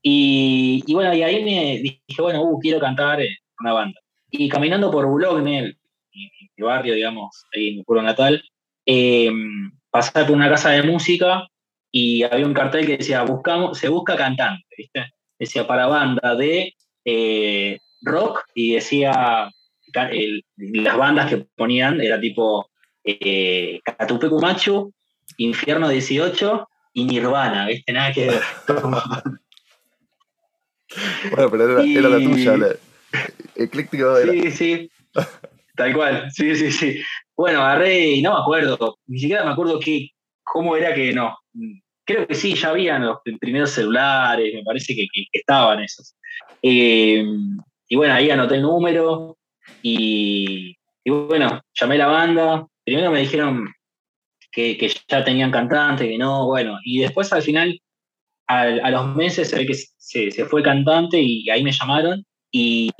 Y, 0.00 0.84
bueno, 0.92 1.12
y 1.12 1.24
ahí 1.24 1.42
me 1.42 1.80
dije, 1.82 2.22
bueno, 2.22 2.40
uh, 2.44 2.60
quiero 2.60 2.78
cantar 2.78 3.20
en 3.20 3.34
una 3.58 3.72
banda. 3.72 4.00
Y 4.30 4.48
caminando 4.48 4.92
por 4.92 5.06
Boulogne, 5.06 5.74
mi, 6.12 6.30
mi 6.56 6.64
barrio, 6.64 6.94
digamos, 6.94 7.44
ahí 7.52 7.70
en 7.70 7.76
mi 7.78 7.82
pueblo 7.82 8.02
natal, 8.02 8.40
eh, 8.86 9.32
pasaba 9.90 10.24
por 10.28 10.36
una 10.36 10.48
casa 10.48 10.70
de 10.70 10.84
música 10.84 11.48
y 11.90 12.22
había 12.22 12.46
un 12.46 12.54
cartel 12.54 12.86
que 12.86 12.98
decía, 12.98 13.24
buscamos, 13.24 13.76
se 13.76 13.88
busca 13.88 14.14
cantante, 14.14 14.66
¿viste? 14.78 15.06
Decía 15.36 15.66
para 15.66 15.88
banda 15.88 16.36
de 16.36 16.74
eh, 17.04 17.80
rock 18.02 18.44
y 18.54 18.74
decía 18.74 19.50
el, 20.10 20.44
las 20.56 20.96
bandas 20.96 21.28
que 21.30 21.38
ponían 21.56 22.00
era 22.00 22.20
tipo 22.20 22.70
eh, 23.04 23.80
Catupecu 23.84 24.40
Macho, 24.40 24.92
Infierno 25.38 25.88
18 25.88 26.68
y 26.94 27.04
Nirvana, 27.04 27.66
¿viste? 27.66 27.92
Nada 27.92 28.12
que 28.12 28.26
ver. 28.26 28.42
Bueno, 31.34 31.50
pero 31.50 31.80
era, 31.80 31.82
era 31.90 32.08
la 32.08 32.18
tuya, 32.18 32.56
la, 32.56 32.76
ecléctica 33.56 34.20
era. 34.20 34.32
Sí, 34.32 34.50
sí. 34.50 34.90
Tal 35.76 35.92
cual, 35.94 36.30
sí, 36.30 36.54
sí, 36.54 36.70
sí. 36.70 37.00
Bueno, 37.36 37.62
agarré 37.62 38.10
y 38.10 38.22
no 38.22 38.32
me 38.34 38.40
acuerdo, 38.40 38.98
ni 39.06 39.18
siquiera 39.18 39.44
me 39.44 39.50
acuerdo 39.52 39.80
qué, 39.80 40.10
cómo 40.44 40.76
era 40.76 40.94
que 40.94 41.12
no. 41.12 41.36
Creo 42.04 42.26
que 42.26 42.34
sí, 42.34 42.54
ya 42.54 42.68
habían 42.68 43.04
los 43.06 43.18
primeros 43.40 43.70
celulares, 43.70 44.54
me 44.54 44.62
parece 44.62 44.94
que, 44.94 45.06
que- 45.12 45.24
que 45.32 45.38
estaban 45.40 45.80
esos. 45.82 46.14
Eh, 46.62 47.24
y 47.88 47.96
bueno, 47.96 48.14
ahí 48.14 48.30
anoté 48.30 48.56
el 48.56 48.62
número 48.62 49.36
y, 49.82 50.76
y 51.04 51.10
bueno, 51.10 51.60
llamé 51.74 51.94
a 51.96 51.98
la 51.98 52.06
banda. 52.06 52.66
Primero 52.84 53.10
me 53.10 53.20
dijeron 53.20 53.72
que, 54.52 54.76
que 54.78 54.88
ya 55.08 55.24
tenían 55.24 55.50
cantante, 55.50 56.08
que 56.08 56.18
no, 56.18 56.46
bueno. 56.46 56.78
Y 56.84 57.00
después 57.00 57.32
al 57.32 57.42
final, 57.42 57.80
al- 58.46 58.80
a 58.84 58.90
los 58.90 59.14
meses, 59.16 59.50
se 59.50 59.56
ve 59.56 59.66
que 59.66 59.74
se, 59.74 60.30
se 60.30 60.44
fue 60.46 60.60
el 60.60 60.64
cantante 60.66 61.20
y 61.20 61.48
ahí 61.50 61.62
me 61.64 61.72
llamaron 61.72 62.24
y, 62.52 62.90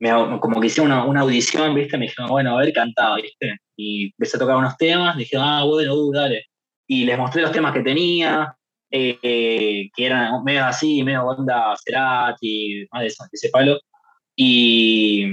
me, 0.00 0.10
como 0.40 0.60
que 0.60 0.66
hicieron 0.68 0.92
una, 0.92 1.04
una 1.04 1.20
audición, 1.22 1.74
¿viste? 1.74 1.96
Me 1.98 2.06
dijeron, 2.06 2.30
bueno, 2.30 2.56
a 2.56 2.60
ver, 2.60 2.72
cantaba, 2.72 3.16
¿viste? 3.16 3.56
Y 3.76 4.06
empecé 4.06 4.36
a 4.36 4.40
tocar 4.40 4.56
unos 4.56 4.76
temas, 4.76 5.16
dije, 5.16 5.36
ah, 5.38 5.64
bueno, 5.64 5.94
uh, 5.94 6.12
dale. 6.12 6.44
Y 6.86 7.04
les 7.04 7.18
mostré 7.18 7.42
los 7.42 7.52
temas 7.52 7.72
que 7.72 7.80
tenía, 7.82 8.54
eh, 8.90 9.88
que 9.94 10.06
eran 10.06 10.44
medio 10.44 10.64
así, 10.64 11.02
medio 11.02 11.24
onda 11.24 11.74
Cerati, 11.84 12.86
más 12.92 13.02
de 13.02 13.08
ese 13.32 13.48
palo. 13.50 13.78
Y, 14.36 15.26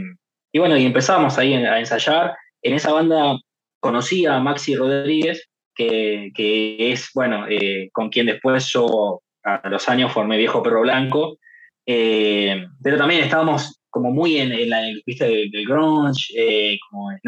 y 0.52 0.60
bueno, 0.60 0.78
y 0.78 0.86
empezamos 0.86 1.38
ahí 1.38 1.54
a 1.54 1.80
ensayar. 1.80 2.36
En 2.62 2.74
esa 2.74 2.94
banda 2.94 3.38
conocí 3.80 4.26
a 4.26 4.40
Maxi 4.40 4.76
Rodríguez, 4.76 5.50
que, 5.76 6.32
que 6.36 6.92
es, 6.92 7.10
bueno, 7.14 7.46
eh, 7.50 7.90
con 7.92 8.10
quien 8.10 8.28
después 8.28 8.68
yo 8.68 9.22
a 9.44 9.68
los 9.70 9.90
años 9.90 10.12
formé 10.12 10.38
Viejo 10.38 10.62
Perro 10.62 10.82
Blanco. 10.82 11.38
Eh, 11.86 12.66
pero 12.82 12.98
también 12.98 13.24
estábamos 13.24 13.82
como 13.90 14.12
muy 14.12 14.38
en, 14.38 14.52
en 14.52 14.70
la 14.70 14.82
vista 15.06 15.26
del, 15.26 15.50
del 15.52 15.66
grunge, 15.66 16.34
eh, 16.36 16.80
como 16.90 17.12
en, 17.12 17.20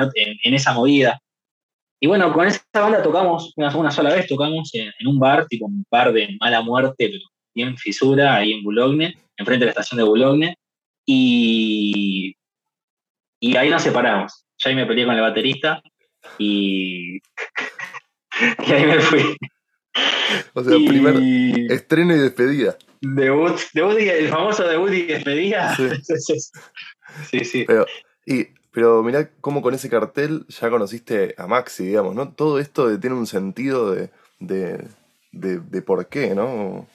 en, 0.44 0.54
esa 0.54 0.74
movida. 0.74 1.20
Y 2.00 2.08
bueno, 2.08 2.32
con 2.34 2.48
esa 2.48 2.62
banda 2.74 3.02
tocamos 3.02 3.54
una, 3.58 3.76
una 3.76 3.92
sola 3.92 4.14
vez, 4.14 4.28
tocamos 4.28 4.74
en, 4.74 4.92
en, 5.00 5.08
un 5.08 5.20
bar, 5.20 5.48
tipo 5.48 5.66
un 5.66 5.86
bar 5.90 6.14
de 6.14 6.38
mala 6.40 6.62
muerte, 6.62 7.10
pero 7.10 7.24
bien 7.56 7.78
fisura, 7.78 8.36
ahí 8.36 8.54
en 8.54 8.64
Boulogne, 8.64 9.16
enfrente 9.38 9.62
de 9.62 9.66
la 9.68 9.72
estación 9.72 9.98
de 9.98 10.04
Boulogne. 10.04 10.56
Y, 11.06 12.36
y 13.40 13.58
ahí 13.58 13.70
nos 13.70 13.84
separamos. 13.84 14.46
Ya 14.58 14.70
ahí 14.70 14.76
me 14.76 14.86
peleé 14.86 15.06
con 15.06 15.16
el 15.16 15.22
baterista 15.22 15.82
y, 16.38 17.18
y 18.68 18.72
ahí 18.72 18.86
me 18.86 19.00
fui. 19.00 19.38
O 20.54 20.64
sea, 20.64 20.78
y... 20.78 20.88
primer 20.88 21.16
estreno 21.72 22.16
y 22.16 22.20
despedida. 22.20 22.78
Debut, 23.02 23.60
debut 23.74 24.00
y, 24.00 24.10
el 24.10 24.30
famoso 24.30 24.68
debut 24.68 24.92
y 24.92 25.04
despedida. 25.04 25.76
Sí, 27.30 27.40
sí. 27.40 27.46
sí. 27.46 27.64
Pero, 27.68 27.86
y, 28.26 28.48
pero 28.72 29.04
mirá 29.04 29.30
cómo 29.40 29.62
con 29.62 29.76
ese 29.76 29.88
cartel 29.88 30.48
ya 30.48 30.72
conociste 30.72 31.36
a 31.38 31.46
Maxi, 31.46 31.86
digamos, 31.86 32.16
¿no? 32.16 32.34
Todo 32.34 32.58
esto 32.58 33.00
tiene 33.00 33.16
un 33.16 33.28
sentido 33.28 33.92
de, 33.92 34.10
de, 34.40 34.88
de, 35.32 35.60
de 35.60 35.82
por 35.84 36.08
qué, 36.08 36.34
¿no? 36.34 36.88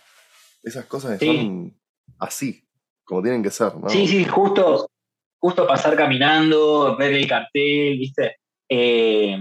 Esas 0.64 0.86
cosas 0.86 1.20
sí. 1.20 1.26
son 1.26 1.78
así, 2.18 2.67
como 3.08 3.22
tienen 3.22 3.42
que 3.42 3.50
ser, 3.50 3.74
¿no? 3.74 3.88
Sí, 3.88 4.06
sí, 4.06 4.24
justo, 4.24 4.90
justo 5.38 5.66
pasar 5.66 5.96
caminando, 5.96 6.94
ver 6.96 7.14
el 7.14 7.26
cartel, 7.26 7.98
¿viste? 7.98 8.36
Eh, 8.68 9.38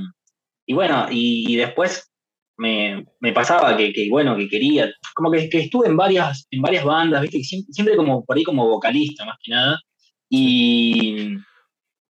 y 0.65 0.73
bueno, 0.73 1.07
y, 1.11 1.53
y 1.53 1.57
después 1.57 2.09
me, 2.57 3.05
me, 3.19 3.33
pasaba 3.33 3.75
que, 3.75 3.91
que, 3.91 4.07
bueno, 4.09 4.37
que 4.37 4.47
quería, 4.47 4.89
como 5.13 5.29
que, 5.31 5.49
que, 5.49 5.59
estuve 5.59 5.87
en 5.87 5.97
varias, 5.97 6.47
en 6.49 6.61
varias 6.61 6.85
bandas, 6.85 7.21
¿viste? 7.21 7.43
Siempre, 7.43 7.73
siempre, 7.73 7.97
como 7.97 8.23
por 8.25 8.37
ahí 8.37 8.43
como 8.43 8.69
vocalista, 8.69 9.25
más 9.25 9.37
que 9.43 9.51
nada. 9.51 9.79
Y, 10.29 11.35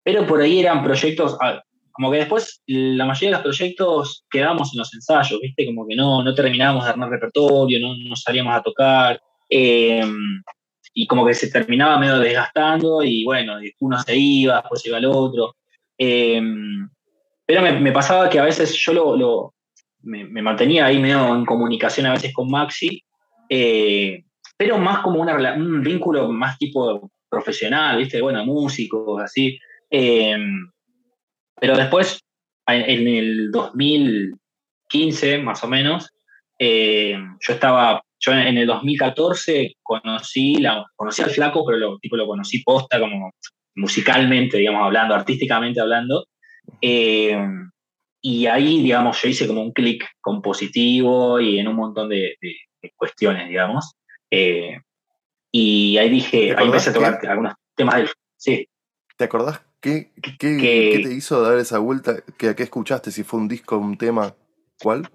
pero 0.04 0.28
por 0.28 0.41
ahí 0.41 0.60
eran 0.60 0.84
proyectos, 0.84 1.38
ah, 1.41 1.63
como 1.94 2.12
que 2.12 2.18
después 2.18 2.62
la 2.68 3.06
mayoría 3.06 3.30
de 3.30 3.36
los 3.36 3.44
proyectos 3.44 4.26
quedábamos 4.30 4.74
en 4.74 4.80
los 4.80 4.94
ensayos, 4.94 5.39
¿viste? 5.39 5.65
Como 5.65 5.88
que 5.88 5.96
no, 5.96 6.22
no 6.22 6.36
terminábamos 6.36 6.84
de 6.84 6.89
armar 6.89 7.10
repertorio, 7.10 7.80
no, 7.80 7.96
no 7.96 8.15
salíamos 8.18 8.54
a 8.56 8.62
tocar. 8.62 9.22
Eh, 9.50 10.04
y 10.97 11.05
como 11.08 11.25
que 11.25 11.34
se 11.34 11.51
terminaba 11.51 11.99
medio 11.99 12.17
desgastando 12.19 13.03
y 13.03 13.25
bueno, 13.25 13.58
uno 13.81 13.99
se 13.99 14.15
iba, 14.15 14.62
después 14.62 14.81
se 14.81 14.89
iba 14.89 14.97
el 14.97 15.05
otro. 15.05 15.55
Eh, 15.97 16.41
pero 17.45 17.62
me, 17.62 17.91
pasaba 17.91 18.29
que 18.29 18.39
a 18.39 18.45
veces 18.45 18.73
yo 18.73 18.93
lo, 19.15 19.53
me, 20.01 20.41
mantenía 20.41 20.86
ahí 20.86 20.99
medio 20.99 21.36
en 21.36 21.45
comunicación 21.45 22.05
a 22.08 22.13
veces 22.13 22.34
con 22.34 22.49
Maxi, 22.49 23.03
eh, 23.49 24.23
pero 24.58 24.77
más 24.77 24.99
como 24.99 25.21
un 25.21 25.81
vínculo 25.81 26.31
más 26.31 26.58
tipo 26.58 27.12
profesional, 27.29 27.97
¿viste? 27.97 28.21
Bueno, 28.21 28.45
músicos, 28.45 29.21
así. 29.21 29.60
Eh, 29.91 30.38
pero 31.60 31.75
después, 31.75 32.21
en, 32.67 32.89
en, 32.89 33.08
el 33.08 33.51
2015, 33.51 35.39
más 35.39 35.62
o 35.63 35.67
menos, 35.67 36.10
eh, 36.58 37.17
yo 37.39 37.53
estaba, 37.53 38.01
yo 38.19 38.32
en 38.32 38.58
el 38.58 38.67
2014 38.67 39.75
conocí, 39.84 40.56
la, 40.56 40.86
conocí 40.95 41.21
al 41.21 41.30
flaco, 41.30 41.65
pero 41.65 41.78
lo, 41.78 41.97
tipo, 41.99 42.15
lo 42.15 42.28
conocí 42.28 42.63
posta 42.63 42.99
como 42.99 43.32
musicalmente, 43.75 44.58
digamos, 44.58 44.84
hablando, 44.84 45.15
artísticamente 45.15 45.82
hablando. 45.82 46.25
Eh, 46.82 47.38
y 48.21 48.47
ahí, 48.47 48.82
digamos, 48.82 49.21
yo 49.21 49.30
hice 49.30 49.47
como 49.47 49.62
un 49.62 49.71
clic 49.71 50.06
compositivo 50.21 51.39
y 51.39 51.60
en 51.60 51.67
un 51.67 51.75
montón 51.75 52.10
de, 52.10 52.36
de, 52.41 52.56
de 52.82 52.91
cuestiones, 52.95 53.47
digamos. 53.47 53.93
Eh, 54.32 54.80
y 55.51 55.97
ahí 55.97 56.10
dije, 56.10 56.56
ahí 56.58 56.65
empecé 56.65 56.89
a 56.89 56.93
tocar 56.93 57.19
que, 57.19 57.28
algunos 57.28 57.54
temas 57.75 57.95
del... 57.97 58.10
Sí. 58.38 58.67
¿Te 59.15 59.25
acordás 59.25 59.62
qué, 59.80 60.12
qué, 60.21 60.38
que, 60.38 60.58
qué, 60.58 61.01
te 61.04 61.13
hizo 61.13 61.41
dar 61.41 61.58
esa 61.60 61.80
vuelta? 61.80 62.15
¿Qué, 62.38 62.49
¿A 62.49 62.56
qué 62.56 62.63
escuchaste? 62.63 63.12
Si 63.12 63.23
fue 63.23 63.39
un 63.39 63.47
disco, 63.47 63.78
un 63.78 63.97
tema, 63.97 64.36
¿cuál? 64.82 65.10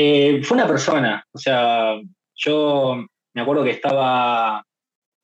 Eh, 0.00 0.44
fue 0.44 0.56
una 0.56 0.68
persona, 0.68 1.24
o 1.32 1.38
sea, 1.38 2.00
yo 2.36 3.04
me 3.34 3.42
acuerdo 3.42 3.64
que 3.64 3.72
estaba 3.72 4.62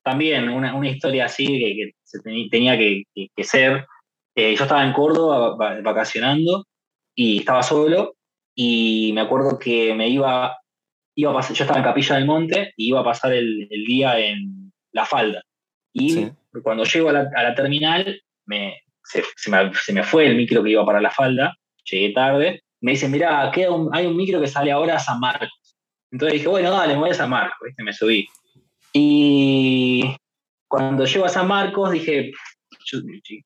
también 0.03 0.49
una, 0.49 0.75
una 0.75 0.89
historia 0.89 1.25
así 1.25 1.47
que, 1.47 1.75
que 1.75 1.91
se 2.03 2.19
tenía 2.49 2.77
que, 2.77 3.03
que 3.13 3.43
ser. 3.45 3.85
Eh, 4.35 4.53
yo 4.53 4.63
estaba 4.63 4.85
en 4.85 4.91
Córdoba 4.91 5.55
vacacionando 5.81 6.65
y 7.15 7.39
estaba 7.39 7.63
solo 7.63 8.15
y 8.53 9.11
me 9.13 9.21
acuerdo 9.21 9.57
que 9.57 9.93
me 9.93 10.09
iba, 10.09 10.57
iba 11.15 11.31
a 11.31 11.35
pasar, 11.35 11.55
yo 11.55 11.63
estaba 11.63 11.79
en 11.79 11.85
Capilla 11.85 12.15
del 12.15 12.25
Monte 12.25 12.73
y 12.75 12.89
iba 12.89 12.99
a 12.99 13.05
pasar 13.05 13.31
el, 13.31 13.69
el 13.71 13.85
día 13.85 14.19
en 14.19 14.73
La 14.91 15.05
Falda. 15.05 15.41
Y 15.93 16.09
sí. 16.09 16.31
cuando 16.61 16.83
llego 16.83 17.07
a 17.07 17.13
la, 17.13 17.29
a 17.33 17.43
la 17.43 17.55
terminal, 17.55 18.21
me, 18.45 18.81
se, 19.05 19.23
se, 19.37 19.49
me, 19.49 19.73
se, 19.73 19.93
me, 19.93 20.03
fue 20.03 20.27
el 20.27 20.35
micro 20.35 20.61
que 20.61 20.71
iba 20.71 20.85
para 20.85 20.99
La 20.99 21.11
Falda, 21.11 21.55
llegué 21.89 22.11
tarde, 22.11 22.64
me 22.81 22.91
dicen, 22.91 23.11
mira, 23.11 23.51
queda 23.53 23.69
hay 23.91 24.05
un 24.05 24.15
micro 24.15 24.39
que 24.39 24.47
sale 24.47 24.71
ahora 24.71 24.95
a 24.95 24.99
San 24.99 25.19
Marcos. 25.19 25.49
Entonces 26.11 26.33
dije, 26.33 26.47
bueno, 26.47 26.71
dale, 26.71 26.93
me 26.93 27.01
voy 27.01 27.09
a 27.09 27.15
San 27.15 27.29
Marcos, 27.29 27.69
me 27.77 27.93
subí. 27.93 28.27
Y 28.93 30.15
cuando 30.67 31.05
llego 31.05 31.25
a 31.25 31.29
San 31.29 31.47
Marcos 31.47 31.91
dije, 31.91 32.31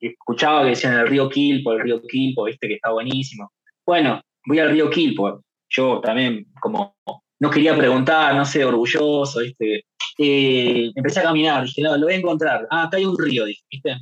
escuchaba 0.00 0.62
que 0.62 0.70
decían 0.70 0.94
el 0.94 1.08
río 1.08 1.28
Quilpo, 1.28 1.72
el 1.72 1.80
río 1.80 2.02
Quilpo, 2.02 2.44
viste 2.44 2.68
que 2.68 2.74
está 2.74 2.90
buenísimo. 2.90 3.50
Bueno, 3.84 4.20
voy 4.46 4.58
al 4.58 4.70
río 4.70 4.90
Quilpo. 4.90 5.42
Yo 5.68 6.00
también, 6.00 6.46
como 6.60 6.96
no 7.40 7.50
quería 7.50 7.76
preguntar, 7.76 8.34
no 8.34 8.44
sé, 8.44 8.64
orgulloso, 8.64 9.40
viste. 9.40 9.84
Eh, 10.18 10.90
empecé 10.94 11.20
a 11.20 11.24
caminar, 11.24 11.64
dije, 11.64 11.82
no, 11.82 11.96
lo 11.96 12.06
voy 12.06 12.14
a 12.14 12.18
encontrar. 12.18 12.66
Ah, 12.70 12.84
acá 12.84 12.98
hay 12.98 13.06
un 13.06 13.18
río, 13.18 13.44
dije, 13.44 13.62
viste. 13.70 13.96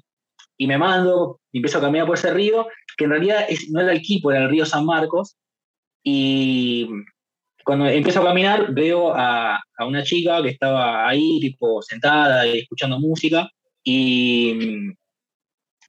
Y 0.58 0.66
me 0.66 0.76
mando, 0.76 1.40
y 1.52 1.58
empiezo 1.58 1.78
a 1.78 1.82
caminar 1.82 2.06
por 2.06 2.18
ese 2.18 2.34
río, 2.34 2.66
que 2.96 3.04
en 3.04 3.10
realidad 3.10 3.46
es, 3.48 3.70
no 3.70 3.80
era 3.80 3.92
el 3.92 4.02
Quilpo, 4.02 4.30
era 4.30 4.42
el 4.42 4.50
río 4.50 4.66
San 4.66 4.84
Marcos. 4.84 5.36
Y 6.02 6.88
cuando 7.64 7.86
empiezo 7.86 8.20
a 8.20 8.24
caminar, 8.24 8.74
veo 8.74 9.14
a, 9.14 9.56
a 9.56 9.86
una 9.86 10.02
chica 10.02 10.42
que 10.42 10.50
estaba 10.50 11.08
ahí, 11.08 11.38
tipo, 11.40 11.80
sentada 11.82 12.46
y 12.46 12.58
escuchando 12.58 12.98
música. 12.98 13.48
Y 13.84 14.92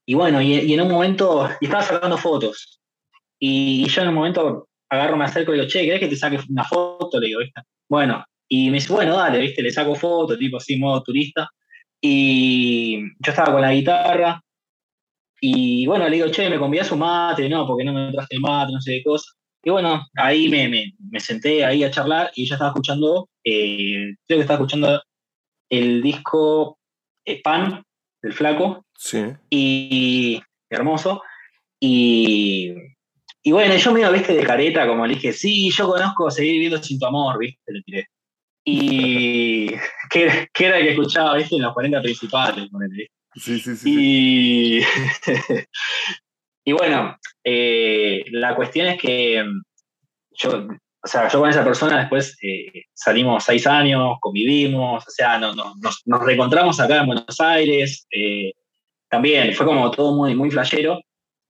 y 0.09 0.15
bueno, 0.15 0.41
y, 0.41 0.55
y, 0.55 0.73
en 0.73 0.81
un 0.81 0.89
momento, 0.89 1.47
y 1.61 1.65
estaba 1.65 1.83
sacando 1.83 2.17
fotos. 2.17 2.81
Y, 3.37 3.83
y, 3.85 3.89
yo 3.89 4.01
en 4.01 4.07
un 4.07 4.15
momento 4.15 4.67
agarro, 4.89 5.15
me 5.15 5.25
acerco 5.25 5.51
y 5.53 5.57
digo, 5.59 5.67
che, 5.67 5.85
¿querés 5.85 5.99
que 5.99 6.07
te 6.07 6.15
saque 6.15 6.39
una 6.49 6.63
foto? 6.63 7.19
Le 7.19 7.27
digo, 7.27 7.41
¿viste? 7.41 7.61
Bueno, 7.87 8.25
y 8.47 8.71
me 8.71 8.77
dice, 8.77 8.91
bueno, 8.91 9.15
dale, 9.15 9.37
¿viste? 9.37 9.61
Le 9.61 9.69
saco 9.69 9.93
foto, 9.93 10.35
tipo 10.35 10.57
así, 10.57 10.79
modo 10.79 11.03
turista. 11.03 11.47
Y 12.01 13.01
yo 13.19 13.31
estaba 13.31 13.51
con 13.51 13.61
la 13.61 13.71
guitarra. 13.71 14.41
Y 15.41 15.85
bueno, 15.85 16.07
le 16.07 16.15
digo, 16.17 16.29
che, 16.29 16.49
me 16.49 16.59
convidás 16.59 16.91
un 16.91 16.99
mate, 16.99 17.47
no, 17.47 17.65
porque 17.65 17.83
no 17.83 17.93
me 17.93 18.11
traje 18.11 18.35
el 18.35 18.41
mate, 18.41 18.73
no 18.73 18.81
sé 18.81 18.97
qué 18.97 19.03
cosa. 19.03 19.31
Y 19.63 19.69
bueno, 19.69 20.05
ahí 20.15 20.49
me, 20.49 20.67
me, 20.69 20.93
me 21.09 21.19
senté 21.19 21.65
ahí 21.65 21.83
a 21.83 21.91
charlar 21.91 22.31
y 22.35 22.43
ella 22.43 22.55
estaba 22.55 22.71
escuchando, 22.71 23.29
eh, 23.43 24.15
creo 24.25 24.37
que 24.37 24.41
estaba 24.41 24.59
escuchando 24.59 25.01
el 25.69 26.01
disco 26.01 26.79
eh, 27.25 27.41
Pan 27.41 27.83
del 28.21 28.33
Flaco. 28.33 28.85
Sí. 28.95 29.23
Y 29.49 30.41
hermoso. 30.69 31.21
Y, 31.79 32.73
y 33.43 33.51
bueno, 33.51 33.75
yo 33.75 33.93
me 33.93 34.01
iba, 34.01 34.09
viste, 34.09 34.33
de 34.33 34.43
careta, 34.43 34.87
como 34.87 35.05
le 35.05 35.15
dije, 35.15 35.33
sí, 35.33 35.69
yo 35.71 35.87
conozco 35.87 36.29
Seguir 36.29 36.53
viviendo 36.53 36.81
sin 36.81 36.99
tu 36.99 37.05
amor, 37.05 37.37
viste, 37.37 37.71
le 37.71 37.81
tiré. 37.81 38.07
Y 38.65 39.67
que, 40.09 40.47
que 40.53 40.65
era 40.65 40.77
el 40.77 40.85
que 40.85 40.91
escuchaba, 40.91 41.35
viste, 41.35 41.55
en 41.55 41.63
los 41.63 41.73
40 41.73 42.01
principales, 42.01 42.69
ponele. 42.69 43.09
Sí, 43.35 43.59
sí, 43.59 43.75
sí. 43.75 43.95
Y, 43.95 44.81
y 46.65 46.71
bueno, 46.73 47.17
eh, 47.43 48.23
la 48.31 48.55
cuestión 48.55 48.87
es 48.87 49.01
que 49.01 49.43
mm, 49.43 49.61
yo, 50.31 50.67
o 51.03 51.07
sea, 51.07 51.27
yo 51.29 51.39
con 51.39 51.49
esa 51.49 51.63
persona 51.63 51.99
después 51.99 52.37
eh, 52.41 52.83
salimos 52.93 53.43
seis 53.43 53.65
años, 53.67 54.15
convivimos, 54.19 55.05
o 55.07 55.11
sea, 55.11 55.37
no- 55.39 55.53
no- 55.55 55.73
nos, 55.81 56.01
nos 56.05 56.21
reencontramos 56.23 56.79
acá 56.79 56.97
en 57.01 57.07
Buenos 57.07 57.39
Aires. 57.39 58.07
eh, 58.11 58.51
también 59.09 59.53
fue 59.53 59.65
como 59.65 59.89
todo 59.91 60.15
muy, 60.15 60.35
muy 60.35 60.51
flashero. 60.51 60.99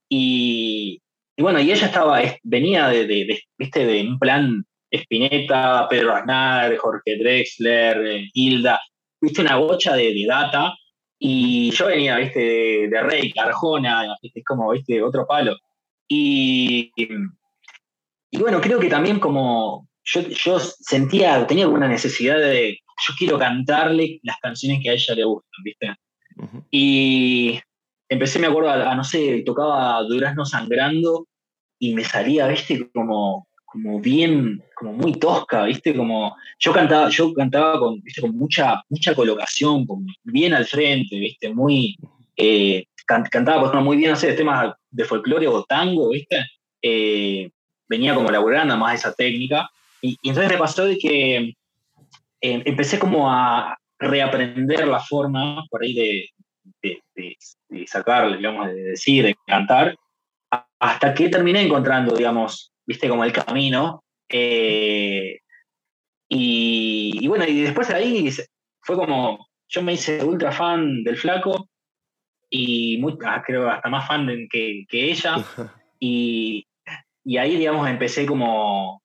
Y, 0.08 1.00
y 1.36 1.42
bueno, 1.42 1.60
y 1.60 1.70
ella 1.72 1.86
estaba, 1.86 2.22
es- 2.22 2.36
venía 2.42 2.88
de, 2.88 3.06
de- 3.06 3.24
de, 3.26 3.42
viste, 3.58 3.86
de 3.86 4.02
un 4.02 4.18
plan 4.18 4.64
Spinetta, 4.92 5.86
Pedro 5.88 6.14
Aznar, 6.16 6.76
Jorge 6.78 7.16
Drexler, 7.18 8.24
Hilda, 8.34 8.80
viste, 9.20 9.42
una 9.42 9.56
bocha 9.56 9.94
de, 9.94 10.12
de 10.14 10.24
data. 10.26 10.74
Y 11.22 11.70
yo 11.72 11.86
venía, 11.86 12.16
viste, 12.16 12.40
de, 12.40 12.88
de 12.88 13.02
Rey, 13.02 13.32
Arjona, 13.36 14.06
es 14.22 14.44
como, 14.44 14.70
viste, 14.70 15.02
otro 15.02 15.26
palo. 15.26 15.54
Y, 16.08 16.90
y 16.96 18.38
bueno, 18.38 18.60
creo 18.60 18.80
que 18.80 18.88
también 18.88 19.20
como 19.20 19.86
yo, 20.02 20.22
yo 20.22 20.58
sentía, 20.58 21.46
tenía 21.46 21.64
alguna 21.64 21.88
necesidad 21.88 22.38
de, 22.38 22.78
yo 23.06 23.14
quiero 23.18 23.38
cantarle 23.38 24.18
las 24.22 24.38
canciones 24.38 24.80
que 24.82 24.90
a 24.90 24.94
ella 24.94 25.14
le 25.14 25.24
gustan, 25.24 25.62
viste. 25.62 25.94
Y 26.70 27.60
empecé, 28.08 28.38
me 28.38 28.46
acuerdo, 28.46 28.70
a, 28.70 28.90
a, 28.90 28.94
no 28.94 29.04
sé, 29.04 29.42
tocaba 29.44 30.02
Durazno 30.04 30.46
Sangrando 30.46 31.26
y 31.78 31.94
me 31.94 32.02
salía, 32.02 32.46
viste, 32.48 32.90
como, 32.94 33.46
como 33.72 34.00
bien, 34.00 34.62
como 34.74 34.92
muy 34.92 35.12
tosca, 35.12 35.64
viste, 35.64 35.94
como 35.96 36.36
yo 36.58 36.72
cantaba, 36.72 37.08
yo 37.08 37.32
cantaba 37.32 37.78
con, 37.78 38.00
viste, 38.02 38.20
con 38.20 38.36
mucha, 38.36 38.82
mucha 38.88 39.14
colocación, 39.14 39.86
como 39.86 40.06
bien 40.24 40.52
al 40.54 40.66
frente, 40.66 41.18
viste, 41.18 41.54
muy, 41.54 41.96
eh, 42.36 42.84
can- 43.06 43.24
cantaba 43.30 43.80
muy 43.80 43.96
bien, 43.96 44.16
sé, 44.16 44.32
temas 44.32 44.74
de 44.90 45.04
folclore 45.04 45.46
o 45.48 45.62
tango, 45.64 46.10
viste, 46.10 46.44
Eh, 46.82 47.50
venía 47.88 48.14
como 48.14 48.30
laburando 48.30 48.76
más 48.76 48.94
esa 48.94 49.12
técnica, 49.12 49.68
y, 50.02 50.16
y 50.22 50.28
entonces 50.30 50.50
me 50.50 50.58
pasó 50.58 50.84
de 50.86 50.96
que 50.98 51.36
eh, 52.40 52.62
empecé 52.64 52.98
como 52.98 53.30
a 53.30 53.76
reaprender 53.98 54.88
la 54.88 54.98
forma 55.00 55.62
por 55.70 55.82
ahí 55.82 55.92
de, 55.94 56.28
de, 56.82 57.02
de- 57.14 57.36
de 57.68 57.86
sacar, 57.86 58.36
digamos, 58.36 58.66
de 58.68 58.82
decir, 58.82 59.24
de 59.24 59.34
cantar, 59.46 59.94
hasta 60.78 61.12
que 61.14 61.28
terminé 61.28 61.60
encontrando, 61.62 62.16
digamos, 62.16 62.69
viste, 62.90 63.08
como 63.08 63.24
el 63.24 63.32
camino. 63.32 64.02
eh, 64.28 65.38
y, 66.28 67.18
y 67.24 67.26
bueno, 67.28 67.44
y 67.46 67.62
después 67.62 67.88
de 67.88 67.94
ahí 67.94 68.30
fue 68.82 68.96
como, 68.96 69.46
yo 69.68 69.82
me 69.82 69.94
hice 69.94 70.24
ultra 70.24 70.52
fan 70.52 71.02
del 71.04 71.16
flaco 71.16 71.68
y 72.50 72.98
muy, 72.98 73.16
ah, 73.26 73.42
creo 73.46 73.68
hasta 73.70 73.88
más 73.88 74.06
fan 74.08 74.26
de- 74.26 74.48
que, 74.50 74.84
que 74.88 75.10
ella. 75.10 75.36
Y, 76.02 76.66
y 77.24 77.36
ahí, 77.36 77.56
digamos, 77.56 77.86
empecé 77.86 78.24
como 78.24 79.02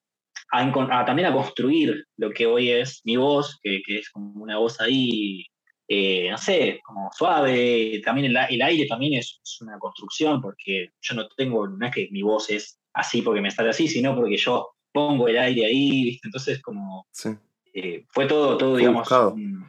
a, 0.51 1.05
también 1.05 1.27
a 1.27 1.33
construir 1.33 2.05
lo 2.17 2.31
que 2.31 2.45
hoy 2.45 2.69
es 2.71 3.01
mi 3.03 3.17
voz, 3.17 3.59
que, 3.61 3.81
que 3.85 3.97
es 3.99 4.09
como 4.11 4.31
una 4.41 4.57
voz 4.59 4.79
ahí, 4.79 5.45
eh, 5.89 6.29
no 6.31 6.37
sé, 6.37 6.79
como 6.85 7.09
suave. 7.11 8.01
También 8.05 8.27
el, 8.31 8.37
el 8.49 8.61
aire 8.61 8.87
también 8.87 9.15
es, 9.15 9.41
es 9.43 9.61
una 9.61 9.77
construcción, 9.77 10.41
porque 10.41 10.91
yo 11.01 11.15
no 11.15 11.27
tengo, 11.35 11.67
no 11.67 11.85
es 11.85 11.93
que 11.93 12.07
mi 12.11 12.21
voz 12.21 12.49
es 12.49 12.79
así 12.95 13.21
porque 13.21 13.41
me 13.41 13.51
sale 13.51 13.69
así, 13.69 13.87
sino 13.87 14.15
porque 14.15 14.37
yo 14.37 14.69
pongo 14.91 15.27
el 15.27 15.37
aire 15.37 15.65
ahí, 15.65 16.03
¿viste? 16.05 16.27
Entonces, 16.27 16.61
como 16.61 17.05
Sí. 17.11 17.29
eh, 17.73 18.05
fue 18.09 18.25
todo, 18.25 18.57
todo 18.57 18.77
digamos, 18.77 19.09
un, 19.11 19.65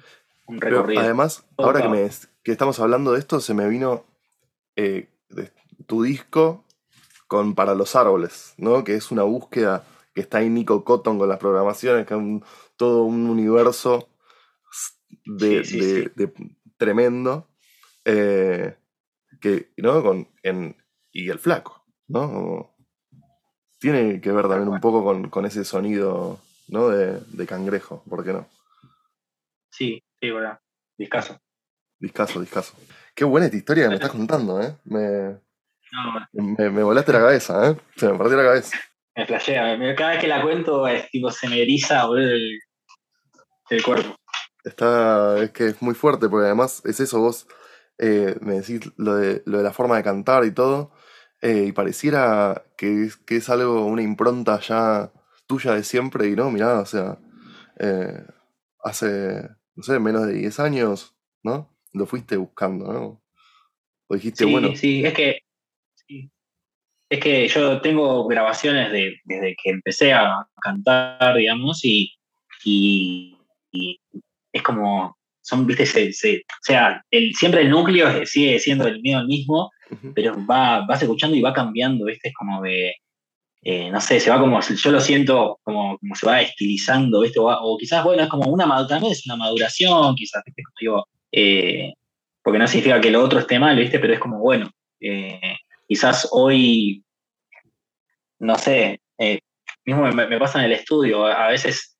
Pero 0.60 0.60
recorrido. 0.78 1.00
además, 1.02 1.44
Todo 1.56 1.66
ahora 1.66 1.82
que, 1.82 1.88
me, 1.88 2.08
que 2.44 2.52
estamos 2.52 2.78
hablando 2.78 3.12
de 3.12 3.18
esto, 3.18 3.40
se 3.40 3.52
me 3.54 3.68
vino 3.68 4.04
eh, 4.76 5.08
de- 5.30 5.50
tu 5.86 6.02
disco 6.02 6.64
con 7.26 7.54
Para 7.54 7.74
los 7.74 7.96
Árboles, 7.96 8.54
¿no? 8.58 8.84
Que 8.84 8.94
es 8.94 9.10
una 9.10 9.22
búsqueda 9.24 9.84
que 10.14 10.20
está 10.20 10.38
ahí 10.38 10.48
Nico 10.48 10.84
Cotton 10.84 11.18
con 11.18 11.28
las 11.28 11.38
programaciones, 11.38 12.06
que 12.06 12.14
es 12.14 12.18
un- 12.20 12.44
todo 12.76 13.02
un 13.04 13.28
universo 13.28 14.08
de, 15.24 15.64
Sí, 15.64 15.80
sí, 15.80 15.80
de- 15.80 16.02
sí. 16.04 16.10
de 16.14 16.32
tremendo. 16.76 17.48
eh, 18.04 18.76
que, 19.40 19.72
¿no? 19.78 20.00
Con, 20.02 20.28
en, 20.44 20.76
y 21.10 21.28
el 21.28 21.40
flaco, 21.40 21.84
¿no? 22.06 22.20
Como- 22.32 22.75
tiene 23.92 24.20
que 24.20 24.32
ver 24.32 24.48
también 24.48 24.68
un 24.68 24.80
poco 24.80 25.04
con, 25.04 25.30
con 25.30 25.46
ese 25.46 25.64
sonido, 25.64 26.40
¿no? 26.68 26.88
De, 26.88 27.20
de 27.20 27.46
cangrejo, 27.46 28.02
¿por 28.08 28.24
qué 28.24 28.32
no? 28.32 28.48
Sí, 29.70 30.02
sí, 30.20 30.30
verdad. 30.30 30.58
Discaso. 30.98 31.38
Discaso, 32.00 32.40
discaso. 32.40 32.74
Qué 33.14 33.24
buena 33.24 33.46
esta 33.46 33.56
historia 33.58 33.84
que 33.84 33.90
me 33.90 33.94
estás 33.94 34.10
contando, 34.10 34.60
¿eh? 34.60 34.74
Me, 34.84 35.38
No, 35.92 36.26
me, 36.32 36.70
me 36.70 36.82
volaste 36.82 37.12
la 37.12 37.20
cabeza, 37.20 37.70
¿eh? 37.70 37.76
Se 37.94 38.10
me 38.10 38.18
partió 38.18 38.36
la 38.36 38.42
cabeza. 38.42 38.76
me 39.14 39.24
flashea. 39.24 39.78
Cada 39.94 40.10
vez 40.10 40.20
que 40.20 40.26
la 40.26 40.42
cuento, 40.42 40.88
es 40.88 41.08
tipo, 41.10 41.30
se 41.30 41.48
me 41.48 41.62
eriza 41.62 42.06
boludo, 42.06 42.30
el, 42.30 42.58
el 43.70 43.82
cuerpo. 43.84 44.16
Está, 44.64 45.38
es 45.44 45.52
que 45.52 45.68
es 45.68 45.80
muy 45.80 45.94
fuerte, 45.94 46.28
porque 46.28 46.46
además 46.46 46.82
es 46.84 46.98
eso, 46.98 47.20
vos 47.20 47.46
eh, 47.98 48.36
me 48.40 48.54
decís 48.54 48.80
lo 48.96 49.14
de, 49.14 49.42
lo 49.46 49.58
de 49.58 49.64
la 49.64 49.72
forma 49.72 49.96
de 49.96 50.02
cantar 50.02 50.44
y 50.44 50.50
todo, 50.50 50.90
eh, 51.42 51.66
y 51.68 51.72
pareciera 51.72 52.64
que 52.76 53.04
es, 53.04 53.16
que 53.16 53.36
es 53.36 53.48
algo, 53.48 53.84
una 53.86 54.02
impronta 54.02 54.60
ya 54.60 55.12
tuya 55.46 55.74
de 55.74 55.84
siempre, 55.84 56.28
y 56.28 56.34
no, 56.36 56.50
mirá, 56.50 56.80
o 56.80 56.86
sea, 56.86 57.18
eh, 57.78 58.24
hace, 58.82 59.48
no 59.74 59.82
sé, 59.82 59.98
menos 59.98 60.26
de 60.26 60.34
10 60.34 60.58
años, 60.60 61.14
¿no? 61.42 61.76
Lo 61.92 62.06
fuiste 62.06 62.36
buscando, 62.36 62.92
¿no? 62.92 63.22
O 64.08 64.14
dijiste, 64.14 64.44
Sí, 64.44 64.50
bueno, 64.50 64.74
sí, 64.74 65.04
es 65.04 65.12
que. 65.14 65.38
sí. 65.94 66.30
Es 67.08 67.20
que 67.20 67.46
yo 67.46 67.80
tengo 67.80 68.26
grabaciones 68.26 68.90
de, 68.90 69.20
desde 69.24 69.54
que 69.62 69.70
empecé 69.70 70.12
a 70.12 70.48
cantar, 70.60 71.36
digamos, 71.36 71.84
y, 71.84 72.12
y, 72.64 73.36
y 73.72 74.00
es 74.52 74.62
como. 74.62 75.16
Son, 75.40 75.64
viste, 75.64 75.86
se, 75.86 76.12
se- 76.12 76.38
o 76.38 76.62
sea, 76.62 77.04
el, 77.12 77.32
siempre 77.34 77.62
el 77.62 77.70
núcleo 77.70 78.26
sigue 78.26 78.58
siendo 78.58 78.88
el 78.88 79.00
mío 79.00 79.20
el 79.20 79.28
pero 80.14 80.36
va, 80.46 80.84
vas 80.86 81.02
escuchando 81.02 81.36
y 81.36 81.42
va 81.42 81.52
cambiando, 81.52 82.04
¿viste? 82.06 82.28
Es 82.28 82.34
como 82.34 82.62
de, 82.62 82.94
eh, 83.62 83.90
no 83.90 84.00
sé, 84.00 84.20
se 84.20 84.30
va 84.30 84.38
como, 84.38 84.60
yo 84.60 84.90
lo 84.92 85.00
siento 85.00 85.58
como, 85.64 85.98
como 85.98 86.14
se 86.14 86.26
va 86.26 86.40
estilizando, 86.40 87.20
¿viste? 87.22 87.40
O, 87.40 87.76
quizás, 87.78 88.04
bueno, 88.04 88.22
es 88.22 88.28
como 88.28 88.48
una, 88.48 88.64
también 88.86 89.12
es 89.12 89.26
una 89.26 89.36
maduración, 89.36 90.14
quizás, 90.14 90.42
digo, 90.80 91.06
eh, 91.32 91.92
porque 92.42 92.58
no 92.58 92.68
significa 92.68 93.00
que 93.00 93.10
lo 93.10 93.24
otro 93.24 93.40
esté 93.40 93.58
mal, 93.58 93.76
¿viste? 93.76 93.98
Pero 93.98 94.14
es 94.14 94.20
como, 94.20 94.38
bueno, 94.38 94.70
eh, 95.00 95.56
quizás 95.88 96.28
hoy, 96.30 97.02
no 98.38 98.56
sé, 98.56 99.00
mismo 99.84 100.12
me, 100.12 100.38
pasa 100.38 100.60
en 100.60 100.66
el 100.66 100.72
estudio, 100.72 101.26
a, 101.26 101.48
veces 101.48 101.96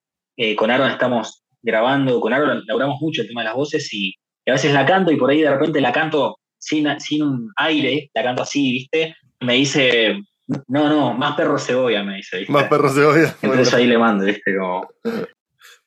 con 0.57 0.70
Aaron 0.70 0.91
estamos 0.91 1.43
grabando, 1.62 2.20
con 2.20 2.32
Aaron 2.32 2.62
laburamos 2.66 3.01
mucho 3.01 3.22
el 3.22 3.28
tema 3.28 3.41
de 3.41 3.47
las 3.47 3.57
voces 3.57 3.93
y 3.93 4.14
a 4.47 4.53
veces 4.53 4.72
la 4.72 4.87
canto 4.87 5.11
y 5.11 5.16
por 5.16 5.30
ahí 5.30 5.41
de 5.41 5.51
repente 5.51 5.80
la 5.80 5.93
canto 5.93 6.39
sin, 6.67 7.01
sin 7.01 7.23
un 7.23 7.53
aire, 7.57 8.11
la 8.14 8.23
canto 8.23 8.43
así, 8.43 8.73
¿viste? 8.73 9.17
Me 9.41 9.55
dice, 9.55 10.21
no, 10.67 10.89
no, 10.89 11.14
más 11.14 11.37
perro 11.37 11.59
cebolla, 11.59 12.03
me 12.03 12.17
dice, 12.17 12.39
¿viste? 12.39 12.53
más 12.53 12.64
perros 12.64 12.95
de 12.95 13.05
olla. 13.05 13.37
Entonces 13.43 13.73
ahí 13.73 13.87
le 13.87 13.99
mando, 13.99 14.25
¿viste? 14.25 14.57
Como, 14.57 14.89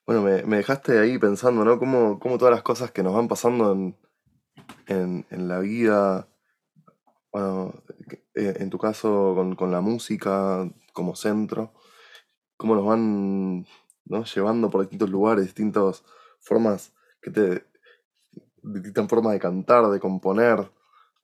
Bueno, 0.05 0.21
me, 0.21 0.43
me 0.43 0.57
dejaste 0.57 0.99
ahí 0.99 1.17
pensando, 1.17 1.65
¿no? 1.65 1.77
Cómo, 1.80 2.19
cómo 2.19 2.38
todas 2.38 2.53
las 2.53 2.63
cosas 2.63 2.91
que 2.91 3.03
nos 3.03 3.13
van 3.13 3.27
pasando 3.27 3.73
en, 3.73 3.97
en, 4.88 5.25
en 5.30 5.47
la 5.47 5.59
vida, 5.59 6.27
bueno, 7.32 7.84
eh, 8.36 8.55
en 8.59 8.69
tu 8.69 8.77
caso 8.77 9.34
con, 9.36 9.55
con 9.55 9.71
la 9.71 9.82
música 9.82 10.69
como 10.93 11.15
centro, 11.15 11.73
cómo 12.57 12.75
nos 12.75 12.86
van 12.86 13.65
¿no? 14.05 14.23
llevando 14.23 14.69
por 14.69 14.82
distintos 14.82 15.09
lugares, 15.09 15.45
distintas 15.45 16.03
formas 16.39 16.93
que 17.21 17.32
te. 17.32 17.68
Distintas 18.64 19.07
formas 19.07 19.34
de 19.34 19.39
cantar, 19.39 19.88
de 19.89 19.99
componer, 19.99 20.70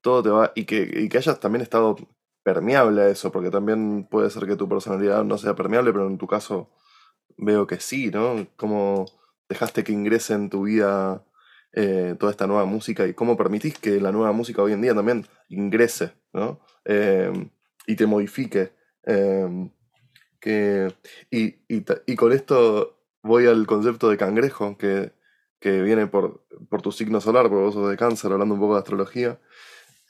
todo 0.02 0.24
te 0.24 0.30
va. 0.30 0.52
Y 0.56 0.66
que, 0.66 0.90
y 0.94 1.10
que 1.10 1.18
hayas 1.18 1.40
también 1.40 1.62
estado 1.62 1.96
permeable 2.44 3.02
a 3.02 3.10
eso, 3.10 3.32
porque 3.32 3.50
también 3.50 4.08
puede 4.10 4.30
ser 4.30 4.46
que 4.48 4.56
tu 4.56 4.70
personalidad 4.70 5.24
no 5.24 5.38
sea 5.38 5.56
permeable, 5.56 5.92
pero 5.92 6.08
en 6.08 6.18
tu 6.18 6.28
caso 6.28 6.70
veo 7.38 7.68
que 7.68 7.80
sí, 7.80 8.12
¿no? 8.12 8.48
Cómo 8.58 9.06
dejaste 9.50 9.84
que 9.84 9.92
ingrese 9.94 10.34
en 10.34 10.50
tu 10.50 10.64
vida 10.64 11.24
eh, 11.74 12.16
toda 12.20 12.32
esta 12.32 12.48
nueva 12.48 12.66
música 12.66 13.06
y 13.08 13.14
cómo 13.14 13.36
permitís 13.38 13.78
que 13.80 14.00
la 14.00 14.12
nueva 14.12 14.32
música 14.32 14.62
hoy 14.62 14.74
en 14.74 14.82
día 14.82 14.96
también 14.96 15.26
ingrese, 15.50 16.14
¿no? 16.34 16.60
Eh, 16.86 17.32
y 17.88 17.96
te 17.96 18.06
modifique. 18.06 18.74
eh, 19.06 19.70
que, 20.40 20.94
y, 21.32 21.46
y, 21.68 21.84
y 22.06 22.16
con 22.16 22.32
esto 22.32 23.00
voy 23.24 23.48
al 23.48 23.66
concepto 23.66 24.10
de 24.10 24.18
cangrejo, 24.18 24.78
que, 24.78 25.12
que 25.66 25.82
viene 25.82 26.06
por, 26.06 26.46
por 26.70 26.84
tu 26.84 26.92
signo 26.92 27.20
solar, 27.20 27.50
porque 27.50 27.64
vos 27.66 27.74
sos 27.74 27.90
de 27.90 27.98
cáncer, 27.98 28.32
hablando 28.32 28.54
un 28.54 28.60
poco 28.60 28.74
de 28.76 28.80
astrología. 28.82 29.40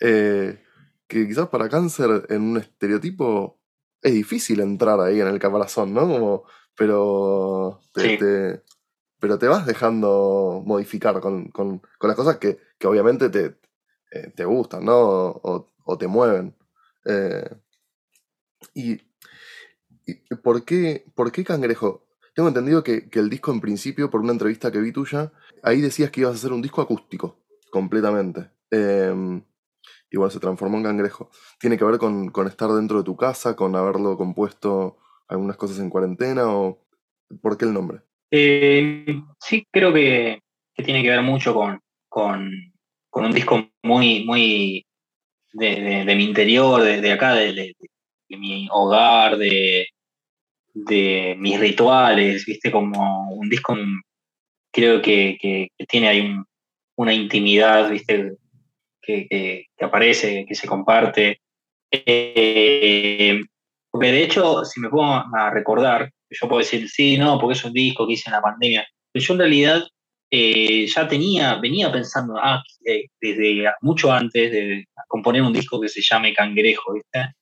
eh, 0.02 0.62
que 1.08 1.26
quizás 1.26 1.48
para 1.48 1.70
cáncer, 1.70 2.26
en 2.28 2.42
un 2.42 2.58
estereotipo, 2.58 3.58
es 4.02 4.12
difícil 4.14 4.60
entrar 4.60 5.00
ahí 5.00 5.22
en 5.22 5.28
el 5.28 5.40
caparazón, 5.40 5.94
¿no? 5.94 6.02
Como, 6.02 6.44
pero 6.76 7.80
te, 7.94 8.02
Sí. 8.02 8.18
te- 8.18 8.64
pero 9.22 9.40
te 9.40 9.48
vas 9.48 9.66
dejando 9.66 10.62
modificar 10.66 11.22
con, 11.22 11.48
con- 11.52 11.80
con 12.00 12.08
las 12.10 12.18
cosas 12.18 12.36
que, 12.38 12.58
que 12.78 12.88
obviamente 12.88 13.30
te, 13.30 13.58
eh, 14.12 14.34
te 14.36 14.44
gustan, 14.44 14.84
¿no? 14.84 14.98
O, 14.98 15.72
o 15.86 15.98
te 15.98 16.08
mueven. 16.08 16.54
Eh, 17.06 17.50
y, 18.74 18.92
y 20.06 20.36
¿por, 20.44 20.66
qué, 20.66 21.06
¿Por 21.16 21.32
qué 21.32 21.46
Cangrejo? 21.46 22.02
Tengo 22.34 22.50
entendido 22.50 22.84
que, 22.84 23.10
que 23.10 23.20
el 23.20 23.30
disco 23.30 23.54
en 23.54 23.62
principio, 23.62 24.10
por 24.10 24.20
una 24.20 24.34
entrevista 24.34 24.70
que 24.70 24.82
vi 24.82 24.92
tuya, 24.92 25.32
ahí 25.66 25.82
decías 25.82 26.12
que 26.12 26.22
ibas 26.22 26.34
a 26.34 26.36
hacer 26.36 26.54
un 26.54 26.62
disco 26.62 26.82
acústico, 26.82 27.40
completamente. 27.72 28.52
Eh, 28.72 29.42
y 30.10 30.18
bueno, 30.18 30.32
se 30.32 30.40
transformó 30.40 30.78
en 30.78 30.84
Cangrejo. 30.84 31.30
¿Tiene 31.60 31.78
que 31.78 31.84
ver 31.84 31.98
con, 31.98 32.32
estar 32.48 32.70
dentro 32.70 33.00
de 33.00 33.04
tu 33.04 33.18
casa, 33.18 33.56
con 33.56 33.76
haberlo 33.76 34.16
compuesto 34.16 34.98
algunas 35.28 35.58
cosas 35.58 35.80
en 35.80 35.90
cuarentena 35.90 36.48
o 36.48 36.80
por 37.42 37.58
qué 37.58 37.66
el 37.66 37.74
nombre? 37.74 38.00
Eh, 38.32 39.22
sí, 39.40 39.68
creo 39.72 39.92
que, 39.92 40.40
tiene 40.76 41.02
que 41.02 41.10
ver 41.10 41.22
mucho 41.22 41.54
con, 41.54 41.82
con, 42.08 42.50
un 43.12 43.32
disco 43.32 43.68
muy, 43.84 44.24
muy 44.24 44.86
de, 45.54 46.16
mi 46.16 46.24
interior, 46.24 46.82
de, 46.82 47.02
de 47.02 47.12
acá, 47.12 47.34
de, 47.34 47.74
mi 48.30 48.68
hogar, 48.72 49.38
de, 49.38 49.88
mis 51.38 51.60
rituales, 51.60 52.46
¿viste? 52.46 52.72
Como 52.72 53.32
un 53.32 53.50
disco, 53.50 53.76
creo 54.76 55.02
que, 55.02 55.38
que- 55.42 55.70
que 55.78 55.86
tiene 55.88 56.08
ahí 56.10 56.22
un- 56.22 56.46
una 56.98 57.14
intimidad, 57.14 57.90
¿viste? 57.90 58.34
Que, 59.02 59.28
que- 59.30 59.66
que 59.78 59.86
aparece, 59.86 60.46
que 60.48 60.56
se 60.56 60.68
comparte. 60.68 61.40
Eh, 61.92 63.42
porque 63.92 64.12
de 64.12 64.24
hecho, 64.24 64.66
si 64.66 64.80
me 64.82 64.90
pongo 64.90 65.06
a 65.34 65.50
recordar, 65.52 66.12
yo 66.30 66.48
puedo 66.50 66.60
decir, 66.60 66.90
sí, 66.90 67.18
no, 67.18 67.40
porque 67.40 67.54
es 67.58 67.66
un 67.66 67.74
disco 67.74 68.06
que 68.08 68.14
hice 68.14 68.30
en 68.30 68.34
la 68.36 68.42
pandemia, 68.42 68.86
pero 69.12 69.26
yo 69.26 69.34
en 69.36 69.40
realidad 69.40 69.84
eh, 70.32 70.88
ya 70.88 71.08
tenía, 71.08 71.56
venía 71.56 71.92
pensando, 71.92 72.36
ah, 72.42 72.62
eh, 72.86 73.06
desde 73.22 73.72
mucho 73.82 74.12
antes 74.12 74.52
de 74.52 74.86
componer 75.08 75.42
un 75.44 75.54
disco 75.54 75.80
que 75.80 75.88
se 75.90 76.02
llame 76.02 76.34
Cangrejo, 76.34 76.94
¿viste? 76.94 77.34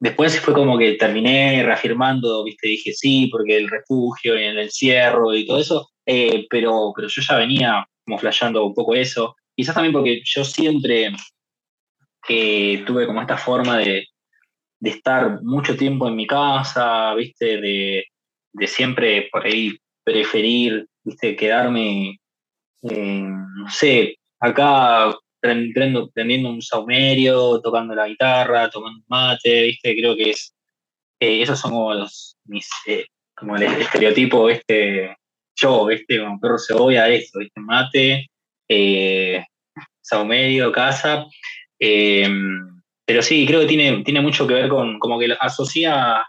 Después 0.00 0.38
fue 0.40 0.54
como 0.54 0.78
que 0.78 0.92
terminé 0.92 1.62
reafirmando, 1.64 2.44
¿viste? 2.44 2.68
Dije 2.68 2.92
sí, 2.92 3.28
porque 3.32 3.56
el 3.56 3.68
refugio 3.68 4.38
y 4.38 4.44
el 4.44 4.58
encierro 4.58 5.34
y 5.34 5.46
todo 5.46 5.58
eso, 5.58 5.88
eh, 6.06 6.46
pero, 6.48 6.92
pero 6.94 7.08
yo 7.08 7.22
ya 7.22 7.36
venía 7.36 7.86
como 8.04 8.18
flasheando 8.18 8.64
un 8.64 8.74
poco 8.74 8.94
eso. 8.94 9.34
Quizás 9.56 9.74
también 9.74 9.92
porque 9.92 10.20
yo 10.24 10.44
siempre 10.44 11.10
eh, 12.28 12.84
tuve 12.86 13.06
como 13.06 13.20
esta 13.20 13.36
forma 13.36 13.78
de, 13.78 14.06
de 14.80 14.90
estar 14.90 15.42
mucho 15.42 15.76
tiempo 15.76 16.06
en 16.06 16.14
mi 16.14 16.26
casa, 16.26 17.12
¿viste? 17.14 17.60
De, 17.60 18.04
de 18.52 18.66
siempre 18.66 19.28
por 19.32 19.46
ahí 19.46 19.76
preferir, 20.04 20.86
¿viste? 21.02 21.34
Quedarme, 21.34 22.20
no 22.82 23.68
sé, 23.68 24.16
acá 24.38 25.12
pren- 25.48 25.72
prendo- 25.74 26.10
prendiendo 26.12 26.50
un 26.50 26.62
saumerio, 26.62 27.60
tocando 27.60 27.94
la 27.94 28.08
guitarra, 28.08 28.70
tomando 28.70 29.02
mate, 29.08 29.62
¿viste? 29.64 29.96
Creo 29.96 30.16
que 30.16 30.30
es, 30.30 30.54
eh, 31.20 31.42
esos 31.42 31.58
son 31.58 31.72
como 31.72 31.94
los, 31.94 32.36
mis, 32.46 32.68
eh, 32.86 33.06
como 33.36 33.56
el 33.56 33.64
estereotipo, 33.64 34.48
este, 34.50 35.16
yo, 35.56 35.86
¿viste? 35.86 36.20
Como 36.20 36.40
perro 36.40 36.58
cebolla, 36.58 37.08
esto, 37.08 37.38
¿viste? 37.40 37.60
Mate, 37.60 38.26
eh, 38.68 39.44
saumerio, 40.00 40.72
casa, 40.72 41.26
eh, 41.80 42.28
pero 43.06 43.22
sí, 43.22 43.46
creo 43.46 43.60
que 43.60 43.66
tiene, 43.66 44.02
tiene 44.04 44.20
mucho 44.20 44.46
que 44.46 44.54
ver 44.54 44.68
con, 44.68 44.98
como 44.98 45.18
que 45.18 45.34
asocia 45.40 46.24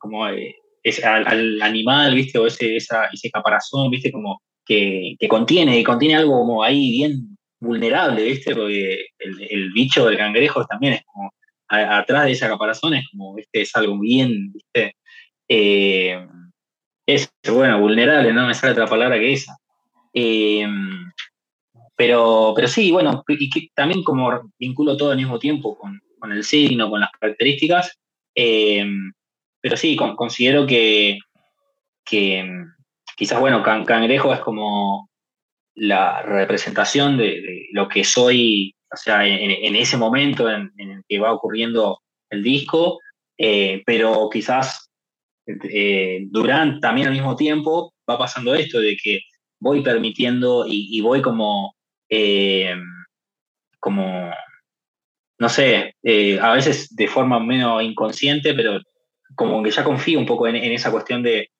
como 0.00 0.28
eh, 0.28 0.54
es- 0.82 1.04
al, 1.04 1.26
al 1.26 1.62
animal, 1.62 2.14
¿viste? 2.14 2.38
O 2.38 2.46
ese, 2.46 2.76
ese 2.76 3.30
caparazón, 3.32 3.90
¿viste? 3.90 4.10
Como 4.12 4.40
que, 4.64 5.14
que 5.18 5.28
contiene, 5.28 5.82
contiene 5.84 6.16
algo 6.16 6.32
como 6.38 6.62
ahí 6.62 6.90
bien 6.92 7.36
vulnerable, 7.60 8.24
¿viste? 8.24 8.54
Porque 8.54 9.06
el, 9.18 9.72
bicho 9.72 10.06
del 10.06 10.16
cangrejo 10.18 10.64
también 10.66 10.94
es 10.94 11.02
como, 11.04 11.32
atrás 11.68 12.24
de 12.24 12.32
esa 12.32 12.48
caparazón 12.48 12.94
es 12.94 13.08
como, 13.10 13.34
¿viste? 13.34 13.62
Es 13.62 13.74
algo 13.76 13.98
bien, 13.98 14.52
¿viste? 14.52 14.96
Eh, 15.48 16.26
es, 17.06 17.32
bueno, 17.52 17.80
vulnerable, 17.80 18.32
no 18.32 18.46
me 18.46 18.54
sale 18.54 18.72
otra 18.72 18.86
palabra 18.86 19.18
que 19.18 19.32
esa. 19.32 19.56
Eh, 20.14 20.66
pero, 21.96 22.52
pero 22.56 22.66
sí, 22.66 22.90
bueno, 22.90 23.22
y 23.28 23.68
también 23.74 24.02
como 24.02 24.50
vinculo 24.58 24.96
todo 24.96 25.10
al 25.10 25.18
mismo 25.18 25.38
tiempo 25.38 25.76
con, 25.76 26.00
con 26.18 26.32
el 26.32 26.44
signo, 26.44 26.88
con 26.88 27.00
las 27.00 27.10
características, 27.12 27.98
eh, 28.34 28.84
pero 29.60 29.76
sí, 29.76 29.96
con- 29.96 30.16
considero 30.16 30.66
que, 30.66 31.18
que 32.04 32.42
mm, 32.42 32.72
quizás, 33.16 33.38
bueno, 33.40 33.62
can- 33.62 33.84
cangrejo 33.84 34.32
es 34.32 34.40
como 34.40 35.09
la 35.74 36.22
representación 36.22 37.16
de, 37.16 37.68
lo 37.72 37.88
que 37.88 38.04
soy, 38.04 38.74
o 38.92 38.96
sea, 38.96 39.26
en, 39.26 39.76
ese 39.76 39.96
momento 39.96 40.50
en, 40.50 40.70
el 40.76 41.02
que 41.08 41.18
va 41.18 41.32
ocurriendo 41.32 42.00
el 42.30 42.42
disco, 42.42 42.98
eh, 43.38 43.82
pero 43.86 44.28
quizás 44.30 44.90
eh, 45.46 46.26
durante 46.28 46.80
también 46.80 47.08
al 47.08 47.14
mismo 47.14 47.36
tiempo 47.36 47.94
va 48.08 48.18
pasando 48.18 48.54
esto 48.54 48.80
de 48.80 48.96
que 49.02 49.20
voy 49.58 49.82
permitiendo 49.82 50.64
y, 50.66 51.00
voy 51.00 51.22
como, 51.22 51.74
eh, 52.08 52.74
como, 53.78 54.30
no 55.38 55.48
sé, 55.48 55.94
a 56.40 56.52
veces 56.52 56.94
de 56.94 57.08
forma 57.08 57.40
menos 57.40 57.82
inconsciente, 57.82 58.54
pero 58.54 58.80
como 59.34 59.62
que 59.62 59.70
ya 59.70 59.84
confío 59.84 60.18
un 60.18 60.26
poco 60.26 60.48
en, 60.48 60.56
esa 60.56 60.90
cuestión 60.90 61.22
de, 61.22 61.50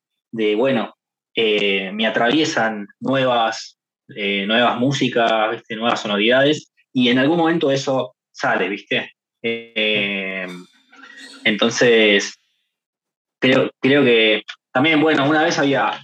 bueno, 0.56 0.94
me 1.36 2.06
atraviesan 2.06 2.86
nuevas, 3.00 3.79
eh, 4.16 4.44
nuevas 4.46 4.78
músicas, 4.78 5.50
¿viste? 5.52 5.76
nuevas 5.76 6.00
sonoridades, 6.02 6.72
y 6.92 7.08
en 7.08 7.18
algún 7.18 7.38
momento 7.38 7.70
eso 7.70 8.14
sale, 8.32 8.68
¿viste? 8.68 9.12
Eh, 9.42 10.46
entonces, 11.44 12.34
creo, 13.38 13.70
creo 13.80 14.04
que 14.04 14.42
también, 14.72 15.00
bueno, 15.00 15.28
una 15.28 15.42
vez 15.42 15.58
había, 15.58 16.00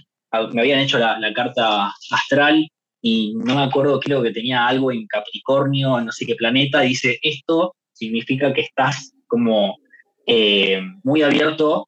me 0.51 0.61
habían 0.61 0.79
hecho 0.79 0.97
la, 0.97 1.19
la 1.19 1.33
carta 1.33 1.91
astral 2.11 2.67
y 3.01 3.33
no 3.35 3.55
me 3.55 3.63
acuerdo, 3.63 3.99
creo 3.99 4.21
que 4.23 4.31
tenía 4.31 4.67
algo 4.67 4.91
en 4.91 5.05
Capricornio, 5.07 5.97
en 5.99 6.05
no 6.05 6.11
sé 6.11 6.25
qué 6.25 6.35
planeta, 6.35 6.83
y 6.83 6.89
dice, 6.89 7.19
esto 7.21 7.75
significa 7.93 8.53
que 8.53 8.61
estás 8.61 9.13
como 9.27 9.77
eh, 10.25 10.81
muy 11.03 11.21
abierto 11.21 11.87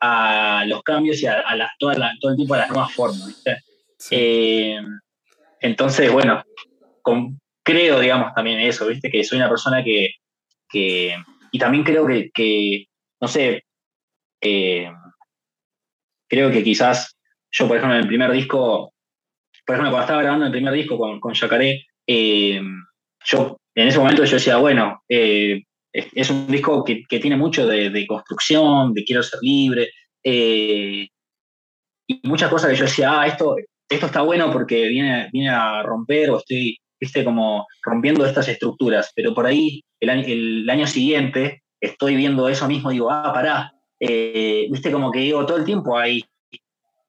a 0.00 0.64
los 0.66 0.82
cambios 0.82 1.20
y 1.22 1.26
a, 1.26 1.40
a 1.40 1.56
la- 1.56 1.72
toda 1.78 1.94
la- 1.94 2.14
todo 2.20 2.30
el 2.30 2.36
tiempo 2.36 2.54
a 2.54 2.58
las 2.58 2.70
nuevas 2.70 2.92
formas, 2.92 3.26
¿viste? 3.26 3.56
Sí. 3.98 4.14
Eh, 4.18 4.80
entonces, 5.60 6.10
bueno, 6.10 6.42
creo, 7.62 8.00
digamos, 8.00 8.32
también 8.34 8.60
eso, 8.60 8.86
¿viste? 8.86 9.10
Que 9.10 9.24
soy 9.24 9.38
una 9.38 9.48
persona 9.48 9.84
que, 9.84 10.14
que 10.68 11.14
y 11.52 11.58
también 11.58 11.84
creo 11.84 12.06
que, 12.06 12.30
que, 12.32 12.86
no 13.20 13.28
sé, 13.28 13.64
creo 14.40 14.94
que 16.50 16.62
quizás 16.62 17.16
yo, 17.50 17.66
por 17.66 17.76
ejemplo, 17.76 17.96
en 17.96 18.02
el 18.02 18.08
primer 18.08 18.30
disco, 18.32 18.92
por 19.66 19.74
ejemplo, 19.74 19.90
cuando 19.90 20.04
estaba 20.04 20.22
grabando 20.22 20.46
el 20.46 20.52
primer 20.52 20.74
disco 20.74 20.96
con, 20.96 21.20
con 21.20 21.34
eh, 22.06 22.60
yo 23.24 23.56
en 23.74 23.88
ese 23.88 23.98
momento 23.98 24.24
yo 24.24 24.36
decía, 24.36 24.56
bueno, 24.56 25.02
eh, 25.08 25.62
es, 25.92 26.06
es 26.12 26.30
un 26.30 26.46
disco 26.46 26.84
que, 26.84 27.02
que 27.08 27.18
tiene 27.18 27.36
mucho 27.36 27.66
de, 27.66 27.90
de 27.90 28.06
construcción, 28.06 28.94
de 28.94 29.04
quiero 29.04 29.22
ser 29.22 29.40
libre, 29.42 29.90
eh, 30.22 31.08
y 32.06 32.20
muchas 32.24 32.50
cosas 32.50 32.70
que 32.70 32.76
yo 32.76 32.84
decía, 32.84 33.20
ah, 33.20 33.26
esto, 33.26 33.56
esto 33.90 34.06
está 34.06 34.22
bueno 34.22 34.50
porque 34.52 34.88
viene, 34.88 35.28
viene 35.32 35.50
a 35.50 35.82
romper 35.82 36.30
o 36.30 36.38
estoy, 36.38 36.78
viste, 36.98 37.24
como 37.24 37.66
rompiendo 37.82 38.24
estas 38.24 38.48
estructuras, 38.48 39.12
pero 39.14 39.34
por 39.34 39.46
ahí 39.46 39.82
el 39.98 40.10
año, 40.10 40.24
el 40.26 40.70
año 40.70 40.86
siguiente 40.86 41.64
estoy 41.80 42.14
viendo 42.14 42.48
eso 42.48 42.68
mismo 42.68 42.90
y 42.90 42.94
digo, 42.94 43.10
ah, 43.10 43.32
pará, 43.34 43.72
eh, 43.98 44.68
viste, 44.70 44.92
como 44.92 45.10
que 45.10 45.20
digo, 45.20 45.44
todo 45.44 45.56
el 45.56 45.64
tiempo 45.64 45.98
hay 45.98 46.24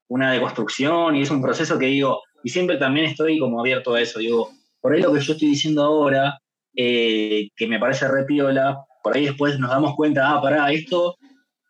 una 0.08 0.32
deconstrucción 0.32 1.16
y 1.16 1.22
es 1.22 1.30
un 1.30 1.40
proceso 1.40 1.78
que 1.78 1.86
digo, 1.86 2.20
y 2.42 2.50
siempre 2.50 2.76
también 2.76 3.06
estoy 3.06 3.38
como 3.38 3.60
abierto 3.60 3.94
a 3.94 4.00
eso, 4.00 4.18
digo, 4.18 4.50
por 4.80 4.92
ahí 4.92 5.00
lo 5.00 5.12
que 5.12 5.20
yo 5.20 5.34
estoy 5.34 5.48
diciendo 5.48 5.84
ahora, 5.84 6.38
eh, 6.74 7.48
que 7.54 7.68
me 7.68 7.78
parece 7.78 8.08
re 8.08 8.24
piola, 8.24 8.84
por 9.04 9.16
ahí 9.16 9.26
después 9.26 9.58
nos 9.58 9.70
damos 9.70 9.94
cuenta, 9.94 10.32
ah, 10.32 10.42
pará, 10.42 10.72
esto, 10.72 11.16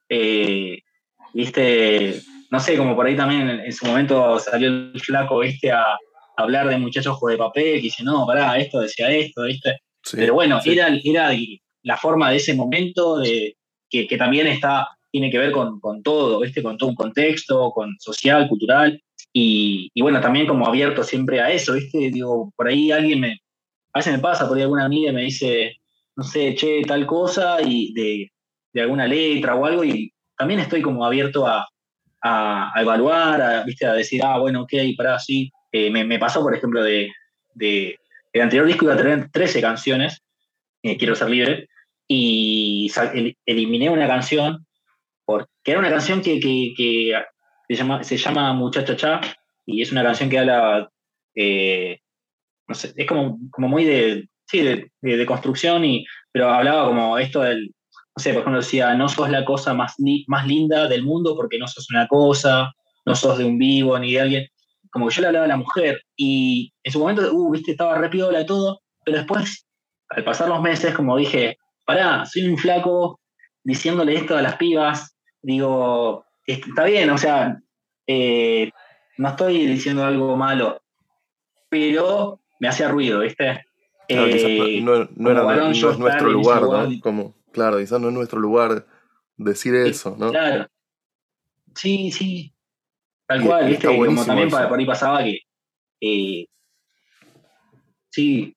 eh, 0.09 0.79
viste, 1.35 2.23
no 2.53 2.61
sé, 2.61 2.77
como 2.77 2.95
por 2.95 3.07
ahí 3.07 3.17
también 3.17 3.49
en, 3.49 3.61
en 3.61 3.73
su 3.73 3.87
momento 3.87 4.39
salió 4.39 4.69
el 4.69 5.01
flaco, 5.01 5.39
viste, 5.39 5.73
a, 5.73 5.83
a 5.83 5.97
hablar 6.37 6.69
de 6.69 6.77
muchachos 6.77 7.19
de 7.27 7.39
papel, 7.39 7.77
que 7.77 7.81
dice, 7.81 8.05
no, 8.05 8.27
pará, 8.27 8.59
esto 8.59 8.81
decía 8.81 9.11
esto, 9.11 9.45
viste, 9.45 9.79
Sí, 10.05 10.17
pero 10.19 10.35
bueno, 10.35 10.61
sí. 10.61 10.73
era, 10.73 10.89
era 11.03 11.31
la 11.83 11.97
forma 11.97 12.31
de 12.31 12.37
ese 12.37 12.55
momento 12.55 13.19
de, 13.19 13.57
que, 13.89 14.07
que 14.07 14.19
también 14.19 14.47
está, 14.49 14.87
tiene 15.11 15.31
que 15.31 15.39
ver 15.39 15.51
con, 15.51 15.81
con 15.81 16.03
todo, 16.03 16.41
¿viste? 16.41 16.63
con 16.63 16.77
todo 16.77 16.91
un 16.91 16.95
contexto, 16.95 17.71
con 17.71 17.97
social, 17.99 18.49
cultural, 18.49 19.01
y, 19.33 19.89
y 19.95 20.03
bueno, 20.03 20.21
también 20.21 20.47
como 20.47 20.67
abierto 20.67 21.05
siempre 21.05 21.41
a 21.41 21.51
eso, 21.51 21.73
¿viste? 21.73 22.11
Digo, 22.11 22.53
por 22.55 22.69
ahí 22.69 22.91
alguien 22.93 23.21
me, 23.21 23.39
a 23.95 24.01
veces 24.01 24.13
me 24.13 24.19
pasa, 24.19 24.47
por 24.47 24.59
ahí 24.59 24.63
alguna 24.65 24.85
amiga 24.85 25.11
me 25.11 25.23
dice, 25.23 25.77
no 26.17 26.23
sé, 26.23 26.55
che, 26.55 26.83
tal 26.83 27.07
cosa 27.07 27.63
y 27.63 27.95
de, 27.95 28.83
alguna 28.83 29.07
letra 29.07 29.55
o 29.55 29.65
algo 29.65 29.85
y 29.85 30.13
también 30.37 30.61
estoy 30.61 30.83
como 30.83 31.07
abierto 31.07 31.47
a, 31.47 31.67
evaluar, 32.77 33.41
a, 33.41 33.65
¿viste? 33.65 33.87
a 33.87 33.93
decir, 33.95 34.23
ah, 34.25 34.39
bueno, 34.39 34.63
ok, 34.63 34.73
para 34.97 35.19
sí. 35.19 35.51
Eh, 35.73 35.91
me, 35.91 36.19
pasó, 36.19 36.43
por 36.43 36.55
ejemplo, 36.55 36.83
de, 36.83 37.11
de, 37.55 37.99
el 38.33 38.43
anterior 38.43 38.67
disco 38.67 38.85
iba 38.85 38.95
a 38.95 38.99
tener 38.99 39.31
13 39.31 39.61
canciones, 39.61 40.23
eh, 40.83 40.97
Quiero 40.99 41.15
ser 41.15 41.31
libre, 41.31 41.69
y 42.09 42.91
eliminé 43.47 43.89
una 43.89 44.07
canción, 44.07 44.67
porque 45.25 45.49
era 45.65 45.79
una 45.79 45.91
canción 45.91 46.21
que, 46.21 46.41
se, 47.69 47.75
llama, 47.75 48.05
se 48.05 48.17
llama 48.17 48.53
Muchacha 48.53 48.97
Cha, 48.97 49.21
y 49.65 49.81
es 49.81 49.93
una 49.93 50.03
canción 50.03 50.29
que 50.29 50.39
habla, 50.39 50.91
eh, 51.35 52.01
no 52.69 52.75
sé, 52.75 52.93
es 52.97 53.07
como, 53.07 53.39
como 53.51 53.69
muy 53.69 53.85
de, 53.85 54.29
sí, 54.47 54.61
de, 54.61 55.27
construcción, 55.27 55.85
y, 55.85 56.05
pero 56.33 56.51
hablaba 56.51 56.87
como 56.87 57.17
esto 57.19 57.41
del, 57.41 57.73
no 58.17 58.23
sé, 58.23 58.31
por 58.31 58.41
ejemplo 58.41 58.61
decía, 58.61 58.95
no 58.95 59.09
sos 59.09 59.31
la 59.31 59.45
cosa 59.45 59.73
más, 59.75 59.95
más 60.27 60.47
linda 60.47 60.89
del 60.89 61.03
mundo 61.03 61.35
porque 61.35 61.59
no 61.59 61.67
sos 61.67 61.91
una 61.91 62.07
cosa, 62.07 62.73
no 63.07 63.15
sos 63.15 63.39
de 63.39 63.45
un 63.45 63.59
vivo 63.59 63.99
ni 63.99 64.13
de 64.13 64.21
alguien, 64.21 64.47
como 64.91 65.09
que 65.09 65.15
yo 65.15 65.23
le 65.23 65.29
hablaba 65.29 65.47
a 65.47 65.49
la 65.49 65.57
mujer, 65.57 66.03
y 66.17 66.73
en 66.85 66.93
su 66.93 66.99
momento, 66.99 67.33
uh, 67.33 67.51
viste, 67.51 67.73
estaba 67.73 67.97
re 67.97 68.11
y 68.13 68.47
todo, 68.47 68.81
pero 69.05 69.19
después, 69.19 69.67
al 70.11 70.25
pasar 70.25 70.49
los 70.49 70.61
meses, 70.61 70.95
como 70.95 71.17
dije, 71.17 71.57
pará, 71.87 72.27
soy 72.27 72.47
un 72.47 72.59
flaco 72.59 73.19
diciéndole 73.65 74.15
esto 74.15 74.37
a 74.37 74.43
las 74.43 74.57
pibas, 74.57 75.17
digo, 75.41 76.27
está 76.47 76.85
bien, 76.85 77.09
o 77.09 77.17
sea, 77.17 77.59
eh, 78.07 78.71
no 79.17 79.29
estoy 79.31 79.67
diciendo 79.67 80.05
algo 80.05 80.37
malo, 80.37 80.83
pero 81.71 82.41
me 82.61 82.69
hacía 82.69 82.89
ruido, 82.89 83.21
¿viste? 83.21 83.65
Eh, 84.09 84.81
no, 84.83 85.09
no, 85.17 85.31
era, 85.31 85.71
es 85.71 85.99
nuestro 85.99 86.31
lugar, 86.31 86.63
¿no? 86.63 87.01
Como, 87.01 87.35
claro, 87.53 87.79
quizás 87.79 88.01
no 88.01 88.09
es 88.09 88.15
nuestro 88.15 88.41
lugar 88.41 88.87
decir 89.37 89.75
eso, 89.75 90.17
¿no? 90.19 90.31
Claro. 90.31 90.67
Sí, 91.75 92.11
sí. 92.11 92.53
Tal 93.27 93.45
cual, 93.45 93.69
¿viste? 93.69 93.87
Como 93.87 94.25
también 94.25 94.51
por 94.51 94.79
ahí 94.79 94.87
pasaba 94.87 95.23
que. 95.25 95.39
Eh, 96.01 96.47
sí, 98.11 98.55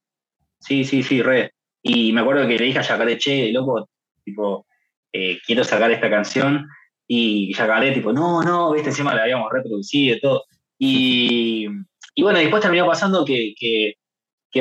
sí, 0.59 0.83
sí, 0.83 1.03
sí, 1.03 1.21
re. 1.21 1.51
Y 1.81 2.11
me 2.11 2.21
acuerdo 2.21 2.47
que 2.47 2.57
le 2.57 2.65
dije 2.65 2.79
a 2.79 2.81
Yacaré, 2.81 3.17
che, 3.17 3.51
loco, 3.51 3.87
tipo, 4.23 4.65
eh, 5.13 5.39
quiero 5.45 5.63
sacar 5.63 5.91
esta 5.91 6.09
canción. 6.09 6.67
Y 7.07 7.55
Yacaré, 7.55 7.91
tipo, 7.91 8.11
no, 8.11 8.41
no, 8.41 8.73
viste, 8.73 8.89
encima 8.89 9.13
la 9.13 9.23
habíamos 9.23 9.51
reproducido 9.51 10.15
y 10.15 10.19
todo. 10.19 10.43
Y, 10.79 11.67
y 12.15 12.23
bueno, 12.23 12.39
después 12.39 12.61
terminó 12.61 12.87
pasando 12.87 13.23
que, 13.23 13.53
que, 13.57 13.93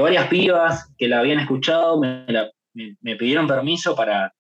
varias 0.00 0.28
pibas 0.28 0.92
que 0.98 1.08
la 1.08 1.20
habían 1.20 1.38
escuchado 1.38 2.00
me, 2.00 2.26
me, 2.74 3.16
pidieron 3.16 3.46
permiso 3.46 3.94
para, 3.94 4.32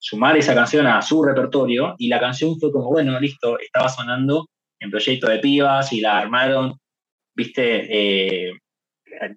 sumar 0.00 0.36
esa 0.36 0.54
canción 0.54 0.86
a 0.86 1.02
su 1.02 1.22
repertorio. 1.22 1.94
Y 1.98 2.08
la 2.08 2.20
canción 2.20 2.58
fue 2.58 2.72
como, 2.72 2.90
bueno, 2.90 3.18
listo, 3.20 3.58
estaba 3.58 3.88
sonando 3.88 4.48
en 4.80 4.90
proyecto 4.90 5.28
de 5.28 5.38
pibas 5.38 5.92
y 5.92 6.00
la 6.00 6.18
armaron, 6.18 6.78
viste, 7.34 7.86
eh, 7.90 8.52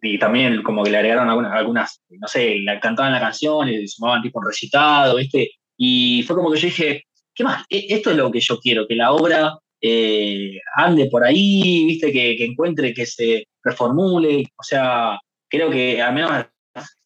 y 0.02 0.20
también 0.20 0.62
como 0.62 0.84
que 0.84 0.92
le 0.92 0.98
agregaron 0.98 1.30
algunas, 1.30 1.54
algunas 1.54 2.02
no 2.10 2.28
sé, 2.28 2.60
la, 2.60 2.80
cantaban 2.80 3.12
la 3.12 3.20
canción 3.20 3.70
y 3.70 3.88
sumaban 3.88 4.22
tipo 4.22 4.40
un 4.40 4.46
recitado, 4.46 5.16
¿viste? 5.16 5.50
Y 5.78 6.24
fue 6.24 6.36
como 6.36 6.52
que 6.52 6.60
yo 6.60 6.68
dije, 6.68 7.06
¿qué 7.34 7.44
más? 7.44 7.66
E, 7.70 7.88
esto 7.90 8.12
es 8.12 8.18
lo 8.18 8.32
que 8.32 8.40
yo 8.40 8.60
quiero, 8.60 8.88
que 8.88 8.96
la 8.96 9.12
obra 9.12 9.58
eh, 9.82 10.60
ande 10.76 11.08
por 11.10 11.24
ahí, 11.24 11.86
¿viste? 11.86 12.12
Que, 12.12 12.46
encuentre, 12.46 12.94
que 12.94 13.06
se 13.06 13.46
reformule, 13.64 14.44
o 14.58 14.64
sea, 14.64 15.18
creo 15.50 15.72
que 15.72 16.02
al 16.02 16.14
menos 16.14 16.46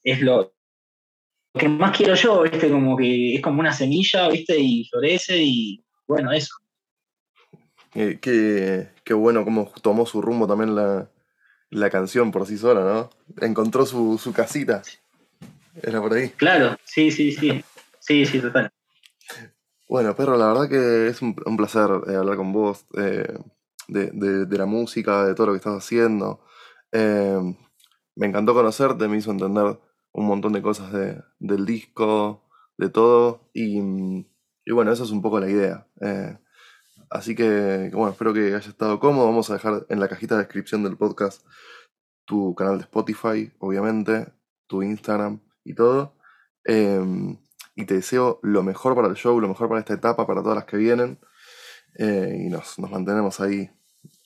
es 0.03 0.21
lo, 0.21 0.54
que 1.57 1.69
más 1.69 1.95
quiero 1.95 2.15
yo, 2.15 2.43
¿viste? 2.43 2.69
Como 2.69 2.97
que 2.97 3.35
es 3.35 3.41
como 3.41 3.59
una 3.59 3.73
semilla, 3.73 4.27
¿viste? 4.29 4.57
Y 4.57 4.85
florece 4.85 5.37
y 5.37 5.83
bueno, 6.07 6.31
eso. 6.31 6.55
qué, 7.93 8.89
qué 9.03 9.13
bueno 9.13 9.43
cómo 9.43 9.71
tomó 9.81 10.05
su 10.05 10.21
rumbo 10.21 10.47
también 10.47 10.75
la, 10.75 11.09
la 11.69 11.89
canción 11.89 12.31
por 12.31 12.45
sí 12.45 12.57
sola, 12.57 12.81
¿no? 12.81 13.09
Encontró 13.45 13.85
su, 13.85 14.17
su 14.17 14.33
casita. 14.33 14.81
Era 15.81 16.01
por 16.01 16.13
ahí. 16.13 16.29
Claro, 16.29 16.77
sí, 16.85 17.11
sí, 17.11 17.31
sí. 17.31 17.63
Sí, 17.99 18.25
sí, 18.25 18.39
total. 18.39 18.71
Bueno, 19.89 20.15
Perro, 20.15 20.37
la 20.37 20.47
verdad 20.47 20.69
que 20.69 21.07
es 21.07 21.21
un, 21.21 21.35
placer 21.57 21.89
eh, 22.07 22.15
hablar 22.15 22.37
con 22.37 22.53
vos 22.53 22.85
eh, 22.97 23.37
de, 23.87 24.57
la 24.57 24.65
música, 24.65 25.25
de 25.25 25.35
todo 25.35 25.47
lo 25.47 25.53
que 25.53 25.57
estás 25.57 25.77
haciendo. 25.77 26.43
Eh, 26.91 27.39
me 28.15 28.27
encantó 28.27 28.53
conocerte, 28.53 29.07
me 29.07 29.17
hizo 29.17 29.31
entender 29.31 29.79
un 30.15 30.27
montón 30.27 30.53
de 30.53 30.61
cosas 30.61 30.91
del 31.39 31.65
disco, 31.65 32.43
de 32.77 32.89
todo. 32.89 33.49
Y, 33.53 33.79
y, 34.65 34.71
bueno, 34.71 34.91
esa 34.91 35.03
es 35.03 35.11
un 35.11 35.21
poco 35.21 35.39
la 35.39 35.49
idea. 35.49 35.87
Así 37.09 37.35
que, 37.35 37.89
bueno, 37.93 38.11
espero 38.11 38.33
que 38.33 38.55
haya 38.55 38.57
estado 38.57 38.99
cómodo. 38.99 39.25
Vamos 39.25 39.49
a 39.49 39.53
dejar 39.53 39.85
en 39.89 39.99
la 39.99 40.07
cajita 40.07 40.35
de 40.35 40.43
descripción 40.43 40.83
del 40.83 40.97
podcast 40.97 41.45
tu 42.25 42.55
canal 42.55 42.77
de 42.77 42.83
Spotify, 42.83 43.51
obviamente, 43.59 44.27
tu 44.67 44.81
Instagram 44.83 45.39
y 45.63 45.75
todo. 45.75 46.15
Em, 46.63 47.37
y 47.75 47.85
te 47.85 47.95
deseo 47.95 48.39
lo 48.41 48.63
mejor 48.63 48.95
para 48.95 49.07
el 49.07 49.15
show, 49.15 49.39
lo 49.39 49.47
mejor 49.47 49.67
para 49.67 49.79
esta 49.79 49.93
etapa, 49.93 50.25
para 50.25 50.41
todas 50.41 50.55
las 50.55 50.65
que 50.65 50.77
vienen. 50.77 51.19
Eh, 51.97 52.45
y 52.45 52.49
nos, 52.49 52.77
mantenemos 52.79 53.39
ahí 53.39 53.69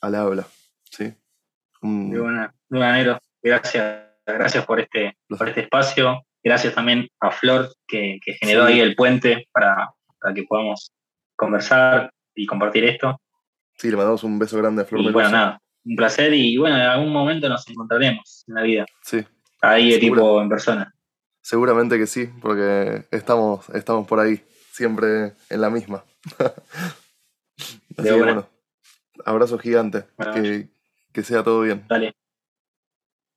al 0.02 0.16
habla. 0.16 0.48
¿sí? 0.84 1.14
Muy 1.82 2.18
buena, 2.18 2.54
Gracias, 3.42 4.09
gracias 4.34 4.66
por 4.66 4.80
este, 4.80 5.18
por 5.38 5.48
este 5.48 5.62
espacio. 5.62 6.22
Gracias 6.44 6.74
también 6.74 7.08
a 7.20 7.32
Flor 7.32 7.70
que, 7.88 8.20
generó 8.40 8.66
ahí 8.66 8.80
el 8.80 8.96
puente 8.96 9.48
para, 9.52 9.90
para 10.20 10.34
que 10.34 10.44
podamos 10.44 10.92
conversar 11.36 12.12
y 12.36 12.46
compartir 12.46 12.86
esto. 12.86 13.20
Sí, 13.78 13.90
le 13.90 13.98
mandamos 13.98 14.24
un 14.24 14.40
beso 14.40 14.58
grande 14.58 14.84
a 14.84 14.86
Flor. 14.86 15.02
Y 15.02 15.12
bueno, 15.12 15.30
nada, 15.30 15.62
un 15.86 15.96
placer 15.96 16.34
y 16.34 16.58
bueno, 16.58 16.76
en 16.76 16.82
algún 16.82 17.12
momento 17.12 17.50
nos 17.50 17.68
encontraremos 17.70 18.44
en 18.48 18.56
la 18.56 18.62
vida. 18.64 18.86
Sí. 19.04 19.26
Ahí 19.62 19.92
de 19.92 20.00
tipo 20.00 20.42
en 20.42 20.50
persona. 20.50 20.94
Seguramente 21.42 21.98
que 21.98 22.08
sí, 22.08 22.30
porque 22.42 23.06
estamos, 23.12 23.68
estamos 23.70 24.08
por 24.08 24.20
ahí, 24.20 24.42
siempre 24.72 25.34
en 25.50 25.62
la 25.62 25.70
misma. 25.70 26.04
Así 27.98 28.08
que 28.08 28.12
bueno, 28.14 28.48
abrazo 29.26 29.58
gigante, 29.58 30.06
que, 30.34 30.70
que 31.12 31.24
sea 31.24 31.44
todo 31.44 31.62
bien. 31.62 31.86
Dale. 31.90 32.14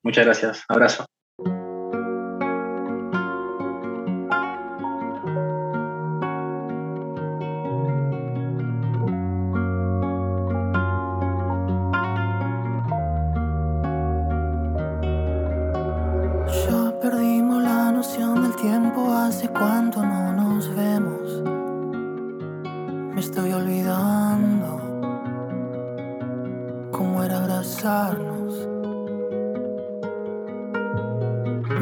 Muchas 0.03 0.25
gracias, 0.25 0.65
abrazo. 0.69 1.07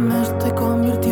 Me 0.00 0.22
estoy 0.22 0.50
convirtiendo 0.52 1.09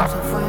Imaginar 0.00 0.18
que 0.22 0.26
estamos 0.26 0.39